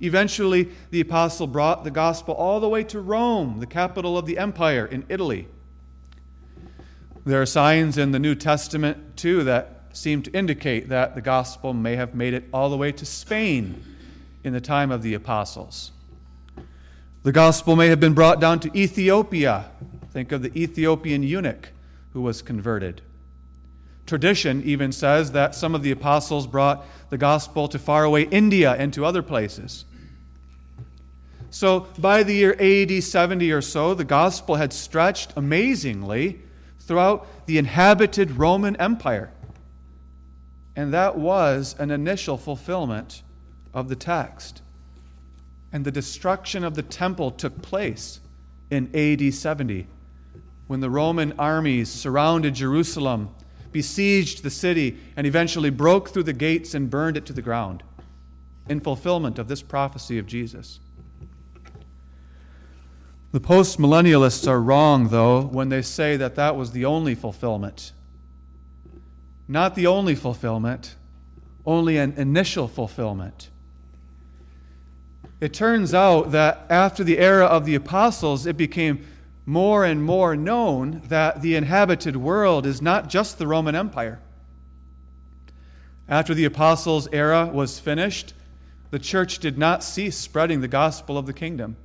Eventually, 0.00 0.68
the 0.90 1.00
apostle 1.00 1.46
brought 1.46 1.84
the 1.84 1.90
gospel 1.90 2.34
all 2.34 2.60
the 2.60 2.68
way 2.68 2.84
to 2.84 3.00
Rome, 3.00 3.60
the 3.60 3.66
capital 3.66 4.18
of 4.18 4.26
the 4.26 4.38
empire 4.38 4.84
in 4.84 5.04
Italy. 5.08 5.48
There 7.28 7.42
are 7.42 7.46
signs 7.46 7.98
in 7.98 8.12
the 8.12 8.18
New 8.18 8.34
Testament, 8.34 9.18
too, 9.18 9.44
that 9.44 9.82
seem 9.92 10.22
to 10.22 10.30
indicate 10.30 10.88
that 10.88 11.14
the 11.14 11.20
gospel 11.20 11.74
may 11.74 11.94
have 11.94 12.14
made 12.14 12.32
it 12.32 12.44
all 12.54 12.70
the 12.70 12.76
way 12.78 12.90
to 12.92 13.04
Spain 13.04 13.84
in 14.42 14.54
the 14.54 14.62
time 14.62 14.90
of 14.90 15.02
the 15.02 15.12
apostles. 15.12 15.92
The 17.24 17.32
gospel 17.32 17.76
may 17.76 17.88
have 17.88 18.00
been 18.00 18.14
brought 18.14 18.40
down 18.40 18.60
to 18.60 18.74
Ethiopia. 18.74 19.66
Think 20.10 20.32
of 20.32 20.40
the 20.40 20.58
Ethiopian 20.58 21.22
eunuch 21.22 21.68
who 22.14 22.22
was 22.22 22.40
converted. 22.40 23.02
Tradition 24.06 24.62
even 24.64 24.90
says 24.90 25.32
that 25.32 25.54
some 25.54 25.74
of 25.74 25.82
the 25.82 25.90
apostles 25.90 26.46
brought 26.46 26.82
the 27.10 27.18
gospel 27.18 27.68
to 27.68 27.78
faraway 27.78 28.22
India 28.24 28.72
and 28.72 28.90
to 28.94 29.04
other 29.04 29.22
places. 29.22 29.84
So, 31.50 31.88
by 31.98 32.22
the 32.22 32.32
year 32.32 32.56
AD 32.58 33.04
70 33.04 33.52
or 33.52 33.60
so, 33.60 33.92
the 33.92 34.04
gospel 34.06 34.54
had 34.54 34.72
stretched 34.72 35.34
amazingly 35.36 36.40
throughout 36.88 37.46
the 37.46 37.58
inhabited 37.58 38.32
Roman 38.32 38.74
Empire. 38.76 39.30
And 40.74 40.92
that 40.92 41.16
was 41.16 41.76
an 41.78 41.92
initial 41.92 42.36
fulfillment 42.36 43.22
of 43.72 43.88
the 43.88 43.96
text 43.96 44.62
and 45.72 45.84
the 45.84 45.92
destruction 45.92 46.64
of 46.64 46.74
the 46.74 46.82
temple 46.82 47.30
took 47.30 47.60
place 47.62 48.20
in 48.70 48.94
AD 48.94 49.32
70 49.32 49.86
when 50.66 50.80
the 50.80 50.90
Roman 50.90 51.32
armies 51.38 51.88
surrounded 51.90 52.54
Jerusalem, 52.54 53.30
besieged 53.72 54.42
the 54.42 54.50
city, 54.50 54.98
and 55.16 55.26
eventually 55.26 55.70
broke 55.70 56.10
through 56.10 56.24
the 56.24 56.32
gates 56.32 56.74
and 56.74 56.90
burned 56.90 57.16
it 57.16 57.24
to 57.26 57.32
the 57.32 57.42
ground 57.42 57.82
in 58.68 58.80
fulfillment 58.80 59.38
of 59.38 59.48
this 59.48 59.62
prophecy 59.62 60.18
of 60.18 60.26
Jesus. 60.26 60.78
The 63.30 63.40
postmillennialists 63.40 64.48
are 64.48 64.60
wrong, 64.60 65.08
though, 65.08 65.42
when 65.42 65.68
they 65.68 65.82
say 65.82 66.16
that 66.16 66.34
that 66.36 66.56
was 66.56 66.72
the 66.72 66.86
only 66.86 67.14
fulfillment. 67.14 67.92
Not 69.46 69.74
the 69.74 69.86
only 69.86 70.14
fulfillment, 70.14 70.96
only 71.66 71.98
an 71.98 72.14
initial 72.16 72.68
fulfillment. 72.68 73.50
It 75.40 75.52
turns 75.52 75.92
out 75.92 76.32
that 76.32 76.64
after 76.70 77.04
the 77.04 77.18
era 77.18 77.44
of 77.44 77.66
the 77.66 77.74
apostles, 77.74 78.46
it 78.46 78.56
became 78.56 79.06
more 79.44 79.84
and 79.84 80.02
more 80.02 80.34
known 80.34 81.02
that 81.08 81.42
the 81.42 81.54
inhabited 81.54 82.16
world 82.16 82.66
is 82.66 82.82
not 82.82 83.08
just 83.08 83.38
the 83.38 83.46
Roman 83.46 83.74
Empire. 83.74 84.20
After 86.08 86.32
the 86.32 86.46
apostles' 86.46 87.08
era 87.12 87.46
was 87.46 87.78
finished, 87.78 88.32
the 88.90 88.98
church 88.98 89.38
did 89.38 89.58
not 89.58 89.84
cease 89.84 90.16
spreading 90.16 90.62
the 90.62 90.68
gospel 90.68 91.18
of 91.18 91.26
the 91.26 91.34
kingdom. 91.34 91.76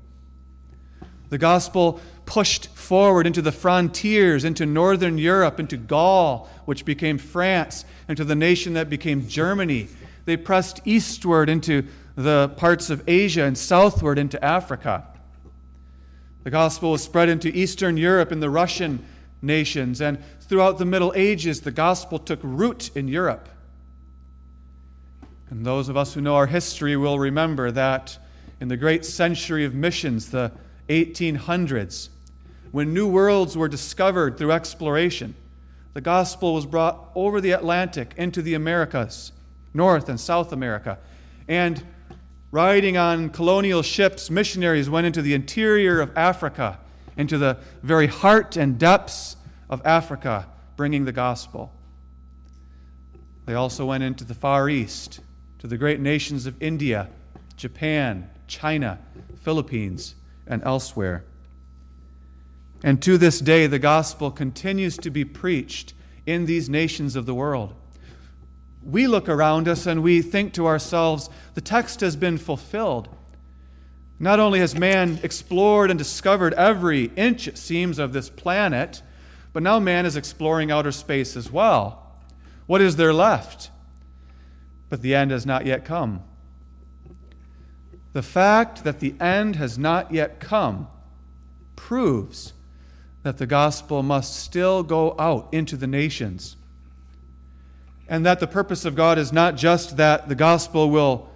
The 1.34 1.40
gospel 1.40 2.00
pushed 2.28 2.68
forward 2.76 3.26
into 3.26 3.42
the 3.42 3.52
frontiers, 3.52 4.44
into 4.44 4.68
northern 4.68 5.18
Europe, 5.18 5.60
into 5.60 5.78
Gaul, 5.78 6.48
which 6.66 6.86
became 6.86 7.18
France, 7.18 7.86
into 8.08 8.24
the 8.24 8.36
nation 8.36 8.76
that 8.76 8.88
became 8.88 9.28
Germany. 9.28 9.88
They 10.26 10.38
pressed 10.38 10.82
eastward 10.86 11.50
into 11.50 11.88
the 12.16 12.50
parts 12.50 12.92
of 12.92 13.02
Asia 13.10 13.46
and 13.46 13.58
southward 13.58 14.20
into 14.20 14.46
Africa. 14.46 15.08
The 16.44 16.52
gospel 16.52 16.92
was 16.92 17.04
spread 17.04 17.30
into 17.30 17.48
Eastern 17.48 17.98
Europe 17.98 18.32
and 18.32 18.44
the 18.44 18.52
Russian 18.52 19.04
nations, 19.42 20.02
and 20.02 20.24
throughout 20.42 20.78
the 20.78 20.86
Middle 20.86 21.14
Ages, 21.16 21.62
the 21.62 21.72
gospel 21.72 22.20
took 22.20 22.42
root 22.44 22.92
in 22.94 23.08
Europe. 23.08 23.50
And 25.50 25.66
those 25.66 25.90
of 25.90 25.98
us 25.98 26.14
who 26.14 26.22
know 26.22 26.36
our 26.36 26.46
history 26.46 26.96
will 26.96 27.18
remember 27.18 27.72
that 27.72 28.20
in 28.60 28.68
the 28.68 28.78
great 28.78 29.04
century 29.04 29.66
of 29.66 29.74
missions, 29.74 30.30
the 30.30 30.52
1800s, 30.90 32.10
when 32.72 32.94
new 32.94 33.08
worlds 33.08 33.56
were 33.56 33.68
discovered 33.68 34.38
through 34.38 34.52
exploration, 34.52 35.36
the 35.94 36.02
gospel 36.02 36.54
was 36.54 36.66
brought 36.66 37.12
over 37.16 37.40
the 37.40 37.52
Atlantic 37.52 38.14
into 38.18 38.42
the 38.42 38.56
Americas, 38.56 39.32
North 39.74 40.10
and 40.10 40.20
South 40.20 40.52
America. 40.52 40.98
And 41.48 41.84
Riding 42.54 42.98
on 42.98 43.32
colonial 43.32 43.82
ships, 43.82 44.30
missionaries 44.30 44.88
went 44.88 45.08
into 45.08 45.24
the 45.24 45.34
interior 45.34 46.00
of 46.00 46.16
Africa, 46.16 46.78
into 47.18 47.40
the 47.40 47.58
very 47.82 48.06
heart 48.06 48.58
and 48.58 48.78
depths 48.78 49.38
of 49.72 49.82
Africa 49.84 50.48
bringing 50.76 51.06
the 51.06 51.12
gospel. 51.12 51.74
They 53.48 53.56
also 53.56 53.88
went 53.88 54.04
into 54.04 54.24
the 54.24 54.36
Far 54.36 54.70
East, 54.70 55.20
to 55.58 55.68
the 55.68 55.80
great 55.80 56.00
nations 56.00 56.46
of 56.46 56.62
India, 56.62 57.10
Japan, 57.58 58.30
China, 58.46 59.00
Philippines, 59.42 60.14
and 60.48 60.64
elsewhere. 60.64 61.24
And 62.84 63.02
to 63.04 63.18
this 63.18 63.40
day, 63.40 63.66
the 63.68 63.80
gospel 63.80 64.30
continues 64.30 64.98
to 64.98 65.10
be 65.10 65.24
preached 65.24 65.94
in 66.26 66.46
these 66.46 66.70
nations 66.70 67.16
of 67.16 67.26
the 67.26 67.34
world. 67.34 67.74
We 68.84 69.08
look 69.08 69.30
around 69.30 69.68
us 69.70 69.86
and 69.86 70.04
we 70.04 70.22
think 70.22 70.54
to 70.54 70.68
ourselves, 70.68 71.30
the 71.54 71.62
text 71.62 72.02
has 72.02 72.18
been 72.18 72.38
fulfilled. 72.38 73.08
Not 74.20 74.40
only 74.40 74.60
has 74.60 74.76
man 74.76 75.20
explored 75.24 75.90
and 75.90 75.98
discovered 75.98 76.54
every 76.56 77.06
inch, 77.16 77.48
it 77.48 77.58
seems, 77.58 78.00
of 78.00 78.14
this 78.14 78.30
planet, 78.30 79.02
but 79.54 79.64
now 79.64 79.80
man 79.80 80.06
is 80.06 80.18
exploring 80.18 80.72
outer 80.72 80.92
space 80.92 81.38
as 81.38 81.52
well. 81.52 82.18
What 82.66 82.82
is 82.82 82.98
there 82.98 83.14
left? 83.14 83.70
But 84.90 85.02
the 85.02 85.16
end 85.16 85.32
has 85.32 85.46
not 85.46 85.66
yet 85.66 85.86
come. 85.86 86.24
The 88.14 88.22
fact 88.24 88.84
that 88.84 89.00
the 89.00 89.16
end 89.20 89.56
has 89.56 89.78
not 89.78 90.14
yet 90.14 90.40
come 90.40 90.88
proves 91.76 92.54
that 93.24 93.38
the 93.38 93.48
gospel 93.48 94.04
must 94.04 94.36
still 94.36 94.84
go 94.84 95.16
out 95.18 95.50
into 95.52 95.76
the 95.76 95.88
nations. 95.88 96.56
And 98.08 98.26
that 98.26 98.40
the 98.40 98.48
purpose 98.48 98.86
of 98.86 98.96
God 98.96 99.18
is 99.18 99.34
not 99.34 99.56
just 99.56 99.98
that 99.98 100.30
the 100.30 100.36
gospel 100.36 100.90
will 100.90 101.30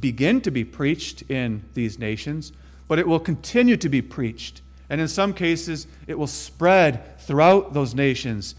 begin 0.00 0.40
to 0.42 0.50
be 0.50 0.64
preached 0.64 1.22
in 1.22 1.64
these 1.74 1.98
nations, 1.98 2.52
but 2.86 2.98
it 2.98 3.06
will 3.06 3.20
continue 3.20 3.76
to 3.76 3.88
be 3.88 4.00
preached. 4.00 4.62
And 4.88 5.00
in 5.00 5.08
some 5.08 5.34
cases, 5.34 5.86
it 6.06 6.18
will 6.18 6.26
spread 6.26 7.20
throughout 7.20 7.74
those 7.74 7.94
nations 7.94 8.54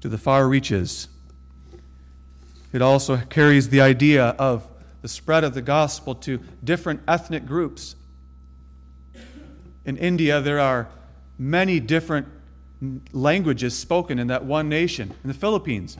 to 0.00 0.08
the 0.08 0.16
far 0.16 0.48
reaches. 0.48 1.08
It 2.72 2.80
also 2.80 3.16
carries 3.16 3.68
the 3.68 3.80
idea 3.80 4.28
of 4.38 4.66
the 5.02 5.08
spread 5.08 5.44
of 5.44 5.54
the 5.54 5.62
gospel 5.62 6.14
to 6.14 6.40
different 6.62 7.00
ethnic 7.06 7.46
groups. 7.46 7.96
In 9.84 9.96
India, 9.96 10.40
there 10.40 10.60
are 10.60 10.88
many 11.38 11.80
different 11.80 12.26
languages 13.12 13.76
spoken 13.76 14.18
in 14.18 14.26
that 14.28 14.44
one 14.44 14.68
nation. 14.68 15.14
In 15.22 15.28
the 15.28 15.34
Philippines, 15.34 15.96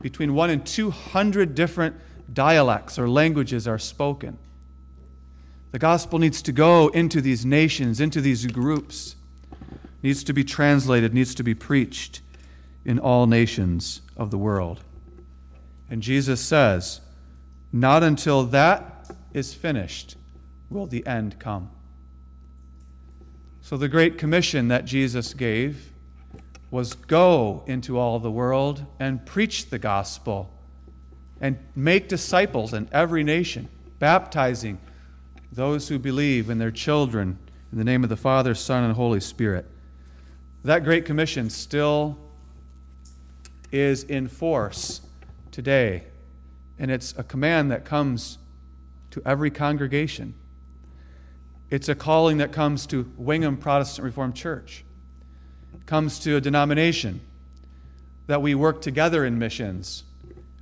between 0.00 0.34
one 0.34 0.50
and 0.50 0.64
200 0.66 1.54
different 1.54 1.96
dialects 2.32 2.98
or 2.98 3.08
languages 3.08 3.66
are 3.66 3.78
spoken. 3.78 4.38
The 5.72 5.78
gospel 5.78 6.18
needs 6.18 6.40
to 6.42 6.52
go 6.52 6.88
into 6.88 7.20
these 7.20 7.44
nations, 7.44 8.00
into 8.00 8.20
these 8.20 8.46
groups, 8.46 9.16
needs 10.02 10.22
to 10.24 10.32
be 10.32 10.44
translated, 10.44 11.12
needs 11.12 11.34
to 11.34 11.42
be 11.42 11.54
preached 11.54 12.20
in 12.84 12.98
all 12.98 13.26
nations 13.26 14.02
of 14.16 14.30
the 14.30 14.38
world. 14.38 14.80
And 15.90 16.02
Jesus 16.02 16.40
says, 16.40 17.00
Not 17.74 18.04
until 18.04 18.44
that 18.44 19.10
is 19.32 19.52
finished 19.52 20.14
will 20.70 20.86
the 20.86 21.04
end 21.04 21.40
come. 21.40 21.72
So, 23.62 23.76
the 23.76 23.88
Great 23.88 24.16
Commission 24.16 24.68
that 24.68 24.84
Jesus 24.84 25.34
gave 25.34 25.90
was 26.70 26.94
go 26.94 27.64
into 27.66 27.98
all 27.98 28.20
the 28.20 28.30
world 28.30 28.86
and 29.00 29.26
preach 29.26 29.70
the 29.70 29.80
gospel 29.80 30.52
and 31.40 31.58
make 31.74 32.08
disciples 32.08 32.72
in 32.72 32.88
every 32.92 33.24
nation, 33.24 33.68
baptizing 33.98 34.78
those 35.50 35.88
who 35.88 35.98
believe 35.98 36.50
in 36.50 36.58
their 36.58 36.70
children 36.70 37.36
in 37.72 37.78
the 37.78 37.84
name 37.84 38.04
of 38.04 38.08
the 38.08 38.16
Father, 38.16 38.54
Son, 38.54 38.84
and 38.84 38.94
Holy 38.94 39.18
Spirit. 39.18 39.66
That 40.62 40.84
Great 40.84 41.04
Commission 41.04 41.50
still 41.50 42.16
is 43.72 44.04
in 44.04 44.28
force 44.28 45.00
today. 45.50 46.04
And 46.78 46.90
it's 46.90 47.14
a 47.16 47.22
command 47.22 47.70
that 47.70 47.84
comes 47.84 48.38
to 49.10 49.22
every 49.24 49.50
congregation. 49.50 50.34
It's 51.70 51.88
a 51.88 51.94
calling 51.94 52.38
that 52.38 52.52
comes 52.52 52.86
to 52.86 53.10
Wingham 53.16 53.56
Protestant 53.56 54.04
Reformed 54.04 54.34
Church. 54.34 54.84
It 55.74 55.86
comes 55.86 56.18
to 56.20 56.36
a 56.36 56.40
denomination 56.40 57.20
that 58.26 58.42
we 58.42 58.54
work 58.54 58.80
together 58.80 59.24
in 59.24 59.38
missions 59.38 60.04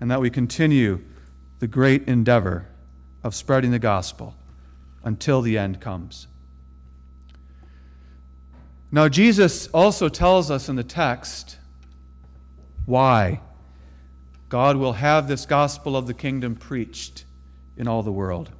and 0.00 0.10
that 0.10 0.20
we 0.20 0.30
continue 0.30 1.00
the 1.60 1.66
great 1.66 2.08
endeavor 2.08 2.66
of 3.22 3.34
spreading 3.34 3.70
the 3.70 3.78
gospel 3.78 4.34
until 5.04 5.42
the 5.42 5.56
end 5.56 5.80
comes. 5.80 6.26
Now, 8.90 9.08
Jesus 9.08 9.68
also 9.68 10.08
tells 10.08 10.50
us 10.50 10.68
in 10.68 10.76
the 10.76 10.84
text 10.84 11.58
why? 12.84 13.40
God 14.52 14.76
will 14.76 14.92
have 14.92 15.28
this 15.28 15.46
gospel 15.46 15.96
of 15.96 16.06
the 16.06 16.12
kingdom 16.12 16.56
preached 16.56 17.24
in 17.74 17.88
all 17.88 18.02
the 18.02 18.12
world. 18.12 18.50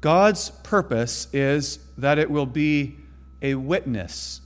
God's 0.00 0.50
purpose 0.50 1.28
is 1.32 1.78
that 1.96 2.18
it 2.18 2.28
will 2.28 2.46
be 2.46 2.96
a 3.40 3.54
witness 3.54 4.40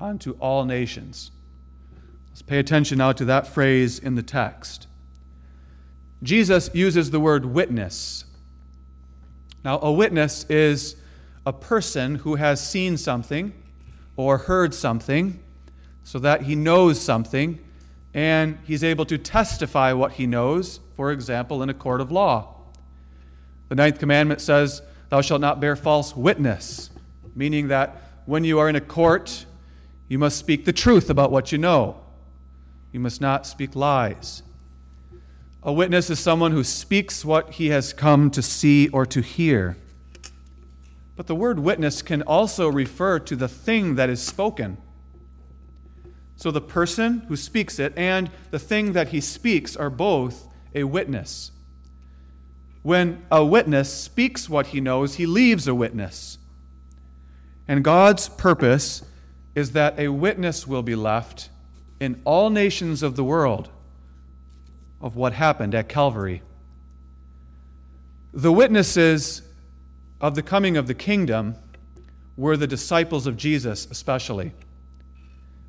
unto 0.00 0.30
all 0.40 0.64
nations. 0.64 1.32
Let's 2.30 2.40
pay 2.40 2.58
attention 2.58 2.96
now 2.96 3.12
to 3.12 3.26
that 3.26 3.46
phrase 3.46 3.98
in 3.98 4.14
the 4.14 4.22
text. 4.22 4.86
Jesus 6.22 6.70
uses 6.72 7.10
the 7.10 7.20
word 7.20 7.44
witness. 7.44 8.24
Now, 9.62 9.80
a 9.80 9.92
witness 9.92 10.46
is 10.48 10.96
a 11.44 11.52
person 11.52 12.14
who 12.14 12.36
has 12.36 12.66
seen 12.66 12.96
something 12.96 13.52
or 14.16 14.38
heard 14.38 14.72
something 14.72 15.40
so 16.04 16.18
that 16.20 16.44
he 16.44 16.54
knows 16.54 16.98
something 16.98 17.62
and 18.14 18.58
he's 18.64 18.82
able 18.82 19.04
to 19.06 19.18
testify 19.18 19.92
what 19.92 20.12
he 20.12 20.26
knows, 20.26 20.80
for 20.94 21.12
example, 21.12 21.62
in 21.62 21.68
a 21.68 21.74
court 21.74 22.00
of 22.00 22.10
law. 22.10 22.54
The 23.68 23.74
ninth 23.74 23.98
commandment 23.98 24.40
says, 24.40 24.82
Thou 25.10 25.20
shalt 25.20 25.40
not 25.40 25.60
bear 25.60 25.76
false 25.76 26.16
witness, 26.16 26.90
meaning 27.34 27.68
that 27.68 28.02
when 28.26 28.44
you 28.44 28.58
are 28.58 28.68
in 28.68 28.76
a 28.76 28.80
court, 28.80 29.46
you 30.08 30.18
must 30.18 30.38
speak 30.38 30.64
the 30.64 30.72
truth 30.72 31.10
about 31.10 31.30
what 31.30 31.52
you 31.52 31.58
know. 31.58 32.00
You 32.92 33.00
must 33.00 33.20
not 33.20 33.46
speak 33.46 33.76
lies. 33.76 34.42
A 35.62 35.72
witness 35.72 36.08
is 36.08 36.18
someone 36.18 36.52
who 36.52 36.64
speaks 36.64 37.24
what 37.24 37.54
he 37.54 37.68
has 37.68 37.92
come 37.92 38.30
to 38.30 38.42
see 38.42 38.88
or 38.88 39.04
to 39.06 39.20
hear. 39.20 39.76
But 41.16 41.26
the 41.26 41.34
word 41.34 41.58
witness 41.58 42.00
can 42.00 42.22
also 42.22 42.68
refer 42.68 43.18
to 43.18 43.36
the 43.36 43.48
thing 43.48 43.96
that 43.96 44.08
is 44.08 44.22
spoken. 44.22 44.78
So 46.38 46.52
the 46.52 46.60
person 46.60 47.22
who 47.26 47.34
speaks 47.34 47.80
it 47.80 47.92
and 47.96 48.30
the 48.52 48.60
thing 48.60 48.92
that 48.92 49.08
he 49.08 49.20
speaks 49.20 49.76
are 49.76 49.90
both 49.90 50.46
a 50.72 50.84
witness. 50.84 51.50
When 52.82 53.26
a 53.28 53.44
witness 53.44 53.92
speaks 53.92 54.48
what 54.48 54.68
he 54.68 54.80
knows, 54.80 55.16
he 55.16 55.26
leaves 55.26 55.66
a 55.66 55.74
witness. 55.74 56.38
And 57.66 57.82
God's 57.82 58.28
purpose 58.28 59.02
is 59.56 59.72
that 59.72 59.98
a 59.98 60.08
witness 60.08 60.64
will 60.64 60.84
be 60.84 60.94
left 60.94 61.50
in 61.98 62.22
all 62.24 62.50
nations 62.50 63.02
of 63.02 63.16
the 63.16 63.24
world 63.24 63.68
of 65.00 65.16
what 65.16 65.32
happened 65.32 65.74
at 65.74 65.88
Calvary. 65.88 66.42
The 68.32 68.52
witnesses 68.52 69.42
of 70.20 70.36
the 70.36 70.42
coming 70.42 70.76
of 70.76 70.86
the 70.86 70.94
kingdom 70.94 71.56
were 72.36 72.56
the 72.56 72.68
disciples 72.68 73.26
of 73.26 73.36
Jesus, 73.36 73.88
especially. 73.90 74.52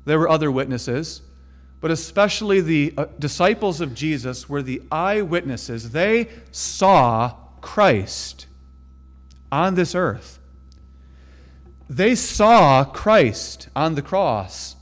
There 0.04 0.18
were 0.18 0.28
other 0.28 0.50
witnesses, 0.50 1.22
but 1.80 1.90
especially 1.90 2.60
the 2.60 2.94
uh, 2.96 3.06
disciples 3.18 3.80
of 3.80 3.94
Jesus 3.94 4.48
were 4.48 4.62
the 4.62 4.82
eyewitnesses. 4.90 5.90
They 5.90 6.28
saw 6.50 7.36
Christ 7.60 8.46
on 9.50 9.74
this 9.74 9.94
earth. 9.94 10.38
They 11.88 12.14
saw 12.14 12.84
Christ 12.84 13.68
on 13.74 13.94
the 13.94 14.02
cross. 14.02 14.76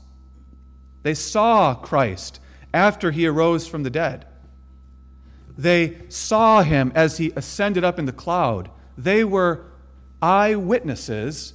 They 1.01 1.13
saw 1.13 1.73
Christ 1.73 2.39
after 2.73 3.11
he 3.11 3.25
arose 3.25 3.67
from 3.67 3.83
the 3.83 3.89
dead. 3.89 4.25
They 5.57 5.97
saw 6.09 6.61
him 6.61 6.91
as 6.95 7.17
he 7.17 7.33
ascended 7.35 7.83
up 7.83 7.99
in 7.99 8.05
the 8.05 8.13
cloud. 8.13 8.69
They 8.97 9.23
were 9.23 9.65
eyewitnesses 10.21 11.53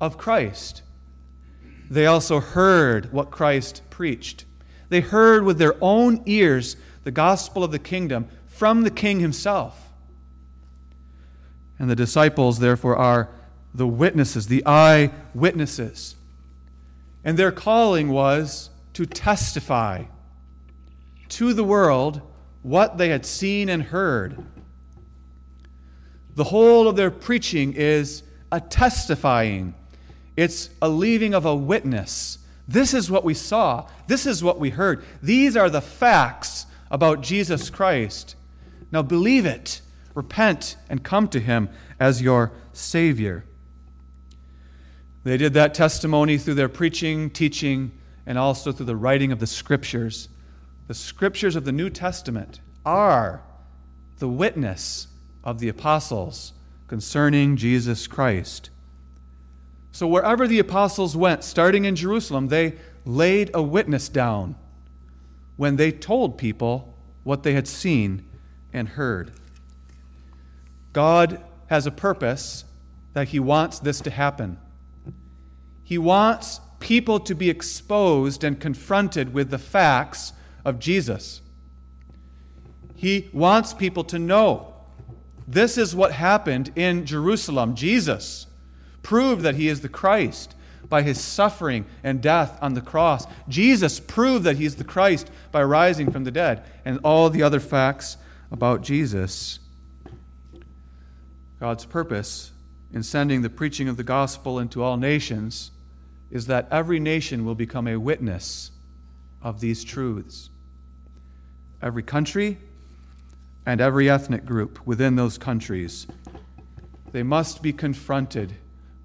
of 0.00 0.18
Christ. 0.18 0.82
They 1.90 2.06
also 2.06 2.40
heard 2.40 3.12
what 3.12 3.30
Christ 3.30 3.82
preached. 3.90 4.44
They 4.88 5.00
heard 5.00 5.44
with 5.44 5.58
their 5.58 5.74
own 5.80 6.22
ears 6.26 6.76
the 7.04 7.10
gospel 7.10 7.64
of 7.64 7.72
the 7.72 7.78
kingdom 7.78 8.28
from 8.46 8.82
the 8.82 8.90
king 8.90 9.20
himself. 9.20 9.92
And 11.78 11.88
the 11.88 11.96
disciples, 11.96 12.58
therefore, 12.58 12.96
are 12.96 13.28
the 13.72 13.86
witnesses, 13.86 14.48
the 14.48 14.62
eye 14.66 15.10
witnesses. 15.34 16.16
And 17.24 17.38
their 17.38 17.52
calling 17.52 18.08
was 18.08 18.70
to 18.94 19.06
testify 19.06 20.04
to 21.28 21.52
the 21.52 21.64
world 21.64 22.20
what 22.62 22.98
they 22.98 23.10
had 23.10 23.24
seen 23.24 23.68
and 23.68 23.84
heard. 23.84 24.44
The 26.34 26.44
whole 26.44 26.88
of 26.88 26.96
their 26.96 27.10
preaching 27.10 27.74
is 27.74 28.22
a 28.50 28.60
testifying 28.60 29.74
it's 30.38 30.70
a 30.80 30.88
leaving 30.88 31.34
of 31.34 31.44
a 31.44 31.54
witness 31.54 32.38
This 32.68 32.92
is 32.92 33.10
what 33.10 33.24
we 33.24 33.32
saw. 33.32 33.88
This 34.06 34.26
is 34.26 34.44
what 34.44 34.60
we 34.60 34.70
heard. 34.70 35.02
These 35.22 35.56
are 35.56 35.70
the 35.70 35.80
facts 35.80 36.66
about 36.90 37.22
Jesus 37.22 37.70
Christ. 37.70 38.36
Now 38.92 39.00
believe 39.00 39.46
it, 39.46 39.80
repent, 40.14 40.76
and 40.90 41.02
come 41.02 41.28
to 41.28 41.40
him 41.40 41.70
as 41.98 42.20
your 42.20 42.52
Savior. 42.74 43.46
They 45.24 45.38
did 45.38 45.54
that 45.54 45.72
testimony 45.72 46.36
through 46.36 46.54
their 46.54 46.68
preaching, 46.68 47.30
teaching, 47.30 47.90
and 48.26 48.36
also 48.36 48.70
through 48.70 48.86
the 48.86 48.96
writing 48.96 49.32
of 49.32 49.40
the 49.40 49.46
Scriptures. 49.46 50.28
The 50.88 50.94
Scriptures 50.94 51.56
of 51.56 51.64
the 51.64 51.72
New 51.72 51.88
Testament 51.88 52.60
are 52.84 53.42
the 54.18 54.28
witness 54.28 55.08
of 55.42 55.58
the 55.58 55.70
apostles 55.70 56.52
concerning 56.86 57.56
Jesus 57.56 58.06
Christ. 58.06 58.68
So, 59.98 60.06
wherever 60.06 60.46
the 60.46 60.60
apostles 60.60 61.16
went, 61.16 61.42
starting 61.42 61.84
in 61.84 61.96
Jerusalem, 61.96 62.46
they 62.46 62.76
laid 63.04 63.50
a 63.52 63.60
witness 63.60 64.08
down 64.08 64.54
when 65.56 65.74
they 65.74 65.90
told 65.90 66.38
people 66.38 66.94
what 67.24 67.42
they 67.42 67.52
had 67.54 67.66
seen 67.66 68.24
and 68.72 68.90
heard. 68.90 69.32
God 70.92 71.42
has 71.66 71.84
a 71.84 71.90
purpose 71.90 72.64
that 73.14 73.30
He 73.30 73.40
wants 73.40 73.80
this 73.80 74.00
to 74.02 74.10
happen. 74.10 74.60
He 75.82 75.98
wants 75.98 76.60
people 76.78 77.18
to 77.18 77.34
be 77.34 77.50
exposed 77.50 78.44
and 78.44 78.60
confronted 78.60 79.34
with 79.34 79.50
the 79.50 79.58
facts 79.58 80.32
of 80.64 80.78
Jesus. 80.78 81.40
He 82.94 83.30
wants 83.32 83.74
people 83.74 84.04
to 84.04 84.18
know 84.20 84.74
this 85.48 85.76
is 85.76 85.92
what 85.96 86.12
happened 86.12 86.70
in 86.76 87.04
Jerusalem. 87.04 87.74
Jesus 87.74 88.46
proved 89.02 89.42
that 89.42 89.54
he 89.54 89.68
is 89.68 89.80
the 89.80 89.88
Christ 89.88 90.54
by 90.88 91.02
his 91.02 91.20
suffering 91.20 91.84
and 92.02 92.22
death 92.22 92.58
on 92.62 92.74
the 92.74 92.80
cross. 92.80 93.26
Jesus 93.48 94.00
proved 94.00 94.44
that 94.44 94.56
he's 94.56 94.76
the 94.76 94.84
Christ 94.84 95.30
by 95.52 95.62
rising 95.62 96.10
from 96.10 96.24
the 96.24 96.30
dead, 96.30 96.64
and 96.84 96.98
all 97.04 97.30
the 97.30 97.42
other 97.42 97.60
facts 97.60 98.16
about 98.50 98.82
Jesus. 98.82 99.58
God's 101.60 101.84
purpose 101.84 102.52
in 102.92 103.02
sending 103.02 103.42
the 103.42 103.50
preaching 103.50 103.88
of 103.88 103.96
the 103.96 104.04
gospel 104.04 104.58
into 104.58 104.82
all 104.82 104.96
nations 104.96 105.72
is 106.30 106.46
that 106.46 106.68
every 106.70 107.00
nation 107.00 107.44
will 107.44 107.54
become 107.54 107.88
a 107.88 107.96
witness 107.96 108.70
of 109.42 109.60
these 109.60 109.84
truths. 109.84 110.50
Every 111.82 112.02
country 112.02 112.58
and 113.66 113.80
every 113.80 114.08
ethnic 114.08 114.44
group 114.44 114.86
within 114.86 115.16
those 115.16 115.36
countries, 115.38 116.06
they 117.12 117.22
must 117.22 117.62
be 117.62 117.72
confronted 117.72 118.54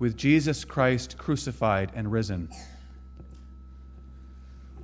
with 0.04 0.18
Jesus 0.18 0.66
Christ 0.66 1.18
crucified 1.18 1.90
and 1.96 2.12
risen. 2.12 2.50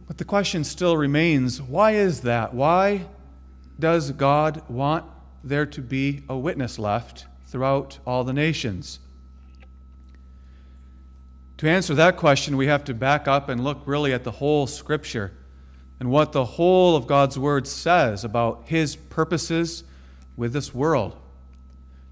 But 0.08 0.18
the 0.18 0.24
question 0.24 0.64
still 0.64 0.96
remains 0.96 1.62
why 1.62 1.92
is 1.92 2.22
that? 2.22 2.54
Why 2.54 3.06
does 3.78 4.12
God 4.12 4.64
want 4.70 5.04
there 5.44 5.66
to 5.66 5.82
be 5.82 6.24
a 6.30 6.38
witness 6.38 6.80
left 6.80 7.26
throughout 7.48 8.00
all 8.08 8.24
the 8.24 8.32
nations? 8.32 9.00
To 11.58 11.68
answer 11.68 11.94
that 11.96 12.16
question, 12.16 12.56
we 12.56 12.68
have 12.68 12.86
to 12.86 12.94
back 12.94 13.28
up 13.28 13.50
and 13.50 13.62
look 13.62 13.82
really 13.86 14.14
at 14.14 14.24
the 14.24 14.32
whole 14.32 14.68
Scripture 14.68 15.34
and 16.00 16.10
what 16.10 16.32
the 16.32 16.46
whole 16.46 16.96
of 16.96 17.08
God's 17.08 17.38
Word 17.38 17.68
says 17.68 18.24
about 18.24 18.64
His 18.68 18.96
purposes 18.96 19.84
with 20.38 20.54
this 20.54 20.74
world. 20.74 21.18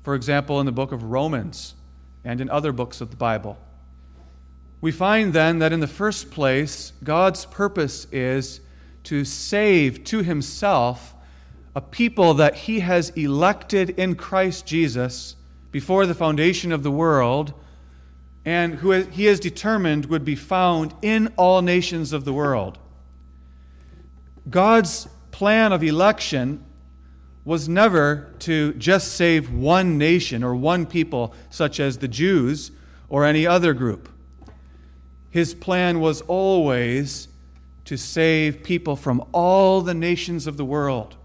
For 0.04 0.14
example, 0.14 0.60
in 0.60 0.66
the 0.66 0.74
book 0.74 0.92
of 0.92 1.04
Romans 1.04 1.74
and 2.28 2.42
in 2.42 2.50
other 2.50 2.74
books 2.74 3.00
of 3.00 3.10
the 3.10 3.16
Bible. 3.16 3.58
We 4.82 4.92
find 4.92 5.32
then 5.32 5.60
that 5.60 5.72
in 5.72 5.80
the 5.80 5.88
first 5.88 6.30
place, 6.30 6.92
God's 7.02 7.46
purpose 7.46 8.06
is 8.12 8.60
to 9.06 9.24
save 9.24 10.04
to 10.04 10.22
Himself 10.24 11.16
a 11.74 11.80
people 11.80 12.34
that 12.34 12.56
He 12.56 12.82
has 12.82 13.12
elected 13.12 13.92
in 13.92 14.16
Christ 14.16 14.68
Jesus 14.68 15.38
before 15.72 16.06
the 16.06 16.14
foundation 16.14 16.74
of 16.74 16.84
the 16.84 16.92
world 16.92 17.54
and 18.44 18.76
who 18.76 18.92
he 18.92 19.26
has 19.26 19.40
determined 19.40 20.06
would 20.06 20.26
be 20.26 20.36
found 20.36 20.94
in 21.02 21.34
all 21.38 21.62
nations 21.62 22.14
of 22.14 22.26
the 22.26 22.34
world. 22.34 22.78
God's 24.50 25.08
plan 25.32 25.74
of 25.74 25.84
election 25.84 26.64
was 27.48 27.70
never 27.70 28.30
to 28.40 28.74
just 28.74 29.14
save 29.14 29.50
one 29.50 29.98
nation 29.98 30.44
or 30.44 30.54
one 30.54 30.86
people, 30.86 31.34
such 31.50 31.80
as 31.80 32.00
the 32.00 32.08
Jews 32.10 32.72
or 33.08 33.24
any 33.24 33.48
other 33.48 33.74
group. 33.74 34.10
His 35.30 35.54
plan 35.54 36.02
was 36.02 36.20
always 36.24 37.30
to 37.86 37.96
save 37.96 38.64
people 38.64 38.98
from 38.98 39.24
all 39.32 39.80
the 39.80 39.94
nations 39.94 40.46
of 40.46 40.58
the 40.58 40.66
world. 40.66 41.16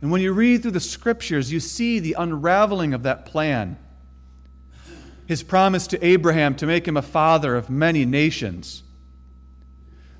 And 0.00 0.10
when 0.10 0.22
you 0.22 0.32
read 0.32 0.62
through 0.62 0.70
the 0.70 0.80
scriptures, 0.80 1.52
you 1.52 1.60
see 1.60 1.98
the 1.98 2.14
unraveling 2.14 2.94
of 2.94 3.02
that 3.02 3.26
plan 3.26 3.76
his 5.26 5.42
promise 5.42 5.86
to 5.86 6.02
Abraham 6.04 6.54
to 6.56 6.66
make 6.66 6.88
him 6.88 6.96
a 6.96 7.02
father 7.02 7.56
of 7.56 7.68
many 7.68 8.06
nations. 8.06 8.84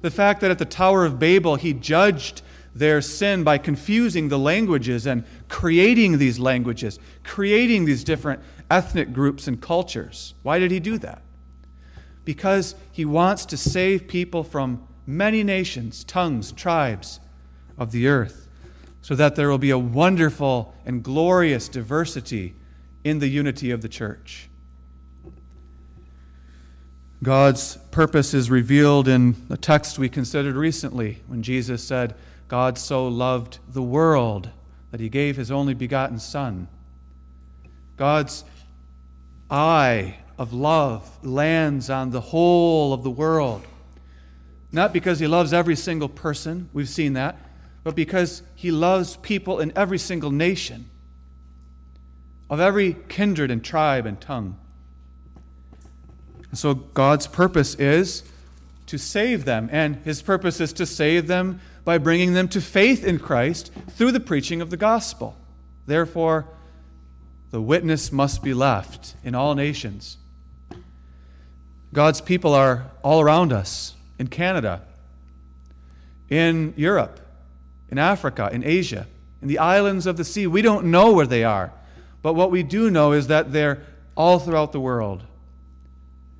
The 0.02 0.10
fact 0.10 0.42
that 0.42 0.50
at 0.50 0.58
the 0.58 0.66
Tower 0.66 1.06
of 1.06 1.18
Babel 1.18 1.56
he 1.56 1.72
judged 1.72 2.42
their 2.74 3.00
sin 3.00 3.42
by 3.44 3.58
confusing 3.58 4.28
the 4.28 4.38
languages 4.38 5.06
and 5.06 5.24
creating 5.48 6.18
these 6.18 6.38
languages, 6.38 6.98
creating 7.24 7.84
these 7.84 8.04
different 8.04 8.40
ethnic 8.70 9.12
groups 9.12 9.48
and 9.48 9.60
cultures. 9.60 10.34
Why 10.42 10.58
did 10.58 10.70
he 10.70 10.80
do 10.80 10.98
that? 10.98 11.22
Because 12.24 12.74
he 12.92 13.04
wants 13.04 13.44
to 13.46 13.56
save 13.56 14.06
people 14.06 14.44
from 14.44 14.86
many 15.06 15.42
nations, 15.42 16.04
tongues, 16.04 16.52
tribes 16.52 17.18
of 17.76 17.90
the 17.90 18.06
earth, 18.06 18.48
so 19.02 19.14
that 19.14 19.34
there 19.34 19.48
will 19.48 19.58
be 19.58 19.70
a 19.70 19.78
wonderful 19.78 20.74
and 20.84 21.02
glorious 21.02 21.68
diversity 21.68 22.54
in 23.02 23.18
the 23.18 23.28
unity 23.28 23.70
of 23.70 23.82
the 23.82 23.88
church. 23.88 24.48
God's 27.22 27.76
purpose 27.90 28.32
is 28.32 28.50
revealed 28.50 29.06
in 29.06 29.36
the 29.48 29.56
text 29.56 29.98
we 29.98 30.08
considered 30.08 30.54
recently 30.54 31.22
when 31.26 31.42
Jesus 31.42 31.82
said, 31.84 32.14
God 32.50 32.78
so 32.78 33.06
loved 33.06 33.60
the 33.72 33.80
world 33.80 34.50
that 34.90 34.98
he 34.98 35.08
gave 35.08 35.36
his 35.36 35.52
only 35.52 35.72
begotten 35.72 36.18
Son. 36.18 36.66
God's 37.96 38.42
eye 39.48 40.16
of 40.36 40.52
love 40.52 41.24
lands 41.24 41.88
on 41.88 42.10
the 42.10 42.20
whole 42.20 42.92
of 42.92 43.04
the 43.04 43.10
world. 43.10 43.62
Not 44.72 44.92
because 44.92 45.20
he 45.20 45.28
loves 45.28 45.52
every 45.52 45.76
single 45.76 46.08
person, 46.08 46.68
we've 46.72 46.88
seen 46.88 47.12
that, 47.12 47.36
but 47.84 47.94
because 47.94 48.42
he 48.56 48.72
loves 48.72 49.16
people 49.18 49.60
in 49.60 49.72
every 49.76 49.98
single 49.98 50.32
nation, 50.32 50.90
of 52.50 52.58
every 52.58 52.96
kindred 53.08 53.52
and 53.52 53.62
tribe 53.62 54.06
and 54.06 54.20
tongue. 54.20 54.58
And 56.50 56.58
so 56.58 56.74
God's 56.74 57.28
purpose 57.28 57.76
is 57.76 58.24
to 58.86 58.98
save 58.98 59.44
them, 59.44 59.68
and 59.70 59.98
his 60.04 60.20
purpose 60.20 60.60
is 60.60 60.72
to 60.72 60.84
save 60.84 61.28
them 61.28 61.60
by 61.84 61.98
bringing 61.98 62.34
them 62.34 62.48
to 62.48 62.60
faith 62.60 63.04
in 63.04 63.18
Christ 63.18 63.72
through 63.90 64.12
the 64.12 64.20
preaching 64.20 64.60
of 64.60 64.70
the 64.70 64.76
gospel. 64.76 65.36
Therefore, 65.86 66.46
the 67.50 67.60
witness 67.60 68.12
must 68.12 68.42
be 68.42 68.54
left 68.54 69.14
in 69.24 69.34
all 69.34 69.54
nations. 69.54 70.16
God's 71.92 72.20
people 72.20 72.54
are 72.54 72.90
all 73.02 73.20
around 73.20 73.52
us 73.52 73.94
in 74.18 74.28
Canada, 74.28 74.82
in 76.28 76.72
Europe, 76.76 77.18
in 77.90 77.98
Africa, 77.98 78.48
in 78.52 78.62
Asia, 78.62 79.06
in 79.42 79.48
the 79.48 79.58
islands 79.58 80.06
of 80.06 80.16
the 80.16 80.24
sea. 80.24 80.46
We 80.46 80.62
don't 80.62 80.86
know 80.86 81.12
where 81.12 81.26
they 81.26 81.42
are, 81.42 81.72
but 82.22 82.34
what 82.34 82.52
we 82.52 82.62
do 82.62 82.90
know 82.90 83.12
is 83.12 83.26
that 83.26 83.52
they're 83.52 83.82
all 84.16 84.38
throughout 84.38 84.70
the 84.70 84.80
world. 84.80 85.24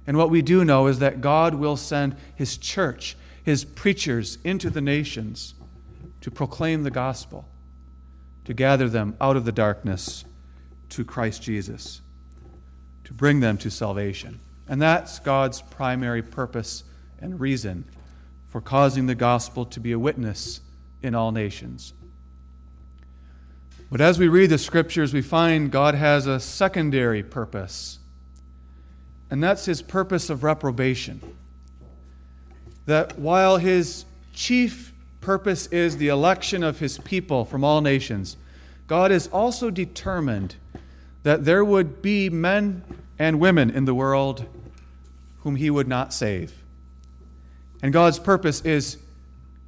And 0.07 0.17
what 0.17 0.31
we 0.31 0.43
do 0.43 0.65
know 0.65 0.87
is 0.87 1.01
that 1.01 1.21
God 1.21 1.55
will 1.55 1.77
send 1.77 2.17
His 2.37 2.57
church, 2.57 3.17
His 3.43 3.65
preachers 3.65 4.39
into 4.45 4.71
the 4.71 4.81
nations 4.81 5.55
to 6.21 6.31
proclaim 6.31 6.83
the 6.83 6.91
gospel, 6.91 7.49
to 8.45 8.55
gather 8.55 8.89
them 8.89 9.17
out 9.21 9.37
of 9.37 9.45
the 9.45 9.53
darkness 9.53 10.25
to 10.91 11.05
Christ 11.05 11.43
Jesus, 11.43 12.01
to 13.05 13.13
bring 13.13 13.41
them 13.41 13.57
to 13.59 13.71
salvation. 13.71 14.41
And 14.69 14.81
that's 14.81 15.19
God's 15.19 15.63
primary 15.63 16.23
purpose 16.23 16.85
and 17.21 17.41
reason 17.41 17.85
for 18.49 18.61
causing 18.61 19.07
the 19.07 19.15
gospel 19.15 19.65
to 19.67 19.81
be 19.81 19.93
a 19.93 19.99
witness 19.99 20.61
in 21.03 21.15
all 21.15 21.33
nations. 21.33 21.93
But 23.91 24.01
as 24.01 24.19
we 24.19 24.29
read 24.29 24.51
the 24.51 24.59
scriptures, 24.59 25.13
we 25.13 25.23
find 25.23 25.71
God 25.71 25.95
has 25.95 26.27
a 26.27 26.39
secondary 26.39 27.23
purpose 27.23 28.01
and 29.31 29.43
that's 29.43 29.65
his 29.65 29.81
purpose 29.81 30.29
of 30.29 30.43
reprobation. 30.43 31.21
That 32.87 33.19
while 33.19 33.59
his 33.59 34.05
chief 34.35 34.93
purpose 35.21 35.67
is 35.69 35.97
the 35.97 36.09
election 36.09 36.63
of 36.63 36.79
his 36.79 36.99
people 36.99 37.45
from 37.45 37.63
all 37.63 37.81
nations, 37.81 38.37
God 38.87 39.13
is 39.13 39.29
also 39.29 39.71
determined 39.71 40.57
that 41.23 41.45
there 41.45 41.65
would 41.65 42.03
be 42.03 42.31
men 42.31 42.83
and 43.19 43.39
women 43.39 43.71
in 43.71 43.85
the 43.85 43.95
world 43.95 44.47
whom 45.41 45.57
he 45.57 45.71
would 45.71 45.89
not 45.89 46.13
save. 46.13 46.53
And 47.83 47.93
God's 47.93 48.19
purpose 48.19 48.61
is 48.63 48.99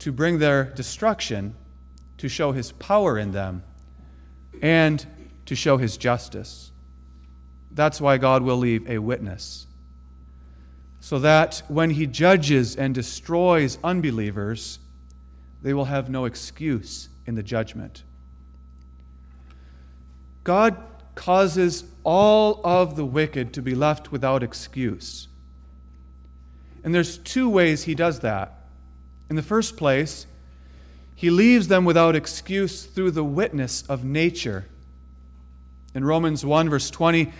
to 0.00 0.12
bring 0.12 0.38
their 0.38 0.64
destruction, 0.64 1.54
to 2.18 2.28
show 2.28 2.52
his 2.52 2.72
power 2.72 3.18
in 3.18 3.32
them, 3.32 3.62
and 4.60 5.06
to 5.46 5.54
show 5.54 5.76
his 5.76 5.96
justice. 5.96 6.70
That's 7.70 8.00
why 8.00 8.18
God 8.18 8.42
will 8.42 8.56
leave 8.56 8.88
a 8.88 8.98
witness. 8.98 9.66
So 11.02 11.18
that 11.18 11.64
when 11.66 11.90
he 11.90 12.06
judges 12.06 12.76
and 12.76 12.94
destroys 12.94 13.76
unbelievers, 13.82 14.78
they 15.60 15.74
will 15.74 15.86
have 15.86 16.08
no 16.08 16.26
excuse 16.26 17.08
in 17.26 17.34
the 17.34 17.42
judgment. 17.42 18.04
God 20.44 20.76
causes 21.16 21.82
all 22.04 22.60
of 22.62 22.94
the 22.94 23.04
wicked 23.04 23.52
to 23.54 23.62
be 23.62 23.74
left 23.74 24.12
without 24.12 24.44
excuse. 24.44 25.26
And 26.84 26.94
there's 26.94 27.18
two 27.18 27.50
ways 27.50 27.82
he 27.82 27.96
does 27.96 28.20
that. 28.20 28.60
In 29.28 29.34
the 29.34 29.42
first 29.42 29.76
place, 29.76 30.26
he 31.16 31.30
leaves 31.30 31.66
them 31.66 31.84
without 31.84 32.14
excuse 32.14 32.86
through 32.86 33.10
the 33.10 33.24
witness 33.24 33.82
of 33.88 34.04
nature. 34.04 34.66
In 35.96 36.04
Romans 36.04 36.46
1, 36.46 36.70
verse 36.70 36.90
20, 36.90 37.32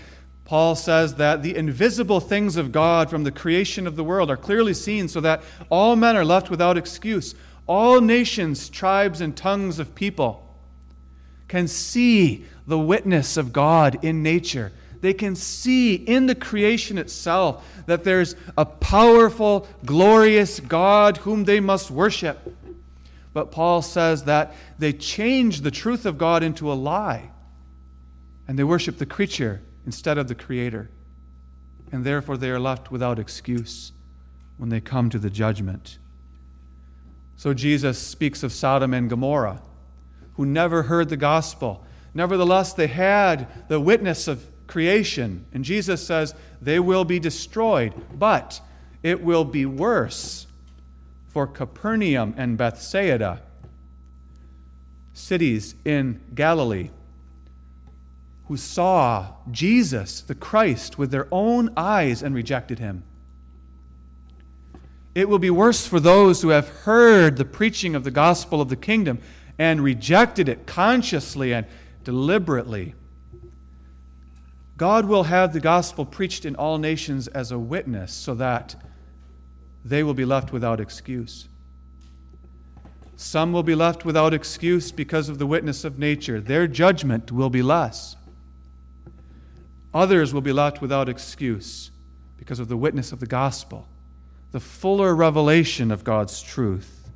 Paul 0.45 0.75
says 0.75 1.15
that 1.15 1.43
the 1.43 1.57
invisible 1.57 2.21
things 2.21 2.57
of 2.57 2.73
God 2.73 3.09
from 3.09 3.25
the 3.25 3.31
creation 3.31 3.87
of 3.87 3.97
the 3.97 4.05
world 4.05 4.31
are 4.31 4.37
clearly 4.37 4.75
seen, 4.75 5.09
so 5.09 5.21
that 5.21 5.43
all 5.71 5.97
men 5.97 6.17
are 6.17 6.25
left 6.25 6.51
without 6.51 6.77
excuse. 6.77 7.35
All 7.67 8.01
nations, 8.01 8.69
tribes, 8.69 9.21
and 9.21 9.37
tongues 9.37 9.79
of 9.79 9.95
people 9.95 10.57
can 11.49 11.69
see 11.69 12.45
the 12.67 12.79
witness 12.79 13.37
of 13.37 13.53
God 13.53 14.05
in 14.05 14.23
nature. 14.23 14.73
They 15.01 15.13
can 15.13 15.35
see 15.35 15.95
in 15.95 16.27
the 16.27 16.35
creation 16.35 16.97
itself 16.97 17.67
that 17.87 18.05
there's 18.05 18.37
a 18.57 18.65
powerful, 18.65 19.67
glorious 19.85 20.61
God 20.61 21.19
whom 21.19 21.45
they 21.45 21.61
must 21.61 21.91
worship. 21.91 22.57
But 23.33 23.51
Paul 23.51 23.83
says 23.83 24.25
that 24.25 24.55
they 24.79 24.93
change 24.93 25.63
the 25.63 25.71
truth 25.71 26.07
of 26.07 26.19
God 26.19 26.43
into 26.43 26.71
a 26.71 26.75
lie 26.75 27.31
and 28.47 28.59
they 28.59 28.65
worship 28.65 28.99
the 28.99 29.07
creature 29.07 29.61
instead 29.85 30.19
of 30.19 30.29
the 30.29 30.35
Creator. 30.35 30.91
And 31.91 32.05
therefore 32.05 32.37
they 32.37 32.51
are 32.51 32.61
left 32.61 32.91
without 32.91 33.19
excuse 33.19 33.93
when 34.57 34.69
they 34.69 34.81
come 34.81 35.11
to 35.11 35.19
the 35.19 35.31
judgment. 35.31 35.99
So 37.37 37.53
Jesus 37.53 37.99
speaks 37.99 38.43
of 38.43 38.53
Sodom 38.53 38.95
and 38.95 39.11
Gomorrah, 39.11 39.61
who 40.35 40.47
never 40.47 40.85
heard 40.85 41.09
the 41.09 41.17
gospel. 41.17 41.85
Nevertheless, 42.15 42.73
they 42.73 42.87
had 42.87 43.69
the 43.69 43.81
witness 43.81 44.29
of 44.29 44.47
creation. 44.67 45.45
And 45.53 45.65
Jesus 45.65 46.07
says 46.07 46.35
they 46.61 46.79
will 46.79 47.05
be 47.05 47.19
destroyed, 47.19 47.93
but 48.15 48.61
it 49.03 49.23
will 49.23 49.45
be 49.45 49.67
worse 49.67 50.47
for 51.29 51.47
Capernaum 51.47 52.35
and 52.37 52.57
Bethsaida, 52.57 53.43
cities 55.15 55.75
in 55.85 56.21
Galilee, 56.35 56.91
who 58.49 58.57
saw 58.57 59.35
Jesus, 59.51 60.21
the 60.21 60.35
Christ, 60.35 60.99
with 60.99 61.11
their 61.11 61.29
own 61.31 61.71
eyes 61.77 62.23
and 62.23 62.35
rejected 62.35 62.79
him. 62.79 63.05
It 65.15 65.29
will 65.29 65.39
be 65.39 65.51
worse 65.51 65.87
for 65.87 66.01
those 66.01 66.43
who 66.43 66.49
have 66.49 66.69
heard 66.69 67.37
the 67.37 67.45
preaching 67.45 67.95
of 67.95 68.05
the 68.05 68.11
gospel 68.11 68.61
of 68.61 68.69
the 68.69 68.77
kingdom 68.77 69.21
and 69.59 69.83
rejected 69.83 70.49
it 70.49 70.67
consciously 70.67 71.53
and 71.53 71.67
deliberately. 72.03 72.95
God 74.77 75.05
will 75.05 75.25
have 75.25 75.53
the 75.53 75.61
gospel 75.61 76.05
preached 76.05 76.45
in 76.45 76.57
all 76.57 76.79
nations 76.79 77.29
as 77.29 77.53
a 77.53 77.59
witness 77.59 78.13
so 78.13 78.35
that 78.35 78.75
they 79.85 80.03
will 80.03 80.15
be 80.15 80.25
left 80.25 80.53
without 80.53 80.81
excuse. 80.81 81.49
Some 83.17 83.53
will 83.53 83.63
be 83.63 83.75
left 83.75 84.05
without 84.05 84.35
excuse 84.35 84.91
because 84.91 85.29
of 85.29 85.39
the 85.39 85.47
witness 85.47 85.85
of 85.85 85.99
nature. 85.99 86.41
Their 86.41 86.67
judgment 86.67 87.31
will 87.31 87.51
be 87.51 87.63
less. 87.63 88.17
Others 89.95 90.33
will 90.33 90.41
be 90.41 90.53
left 90.53 90.81
without 90.81 91.09
excuse 91.09 91.91
because 92.39 92.59
of 92.59 92.69
the 92.69 92.77
witness 92.77 93.13
of 93.13 93.21
the 93.21 93.27
gospel, 93.27 93.87
the 94.53 94.61
fuller 94.61 95.15
revelation 95.15 95.91
of 95.91 96.05
God's 96.05 96.43
truth. 96.43 97.11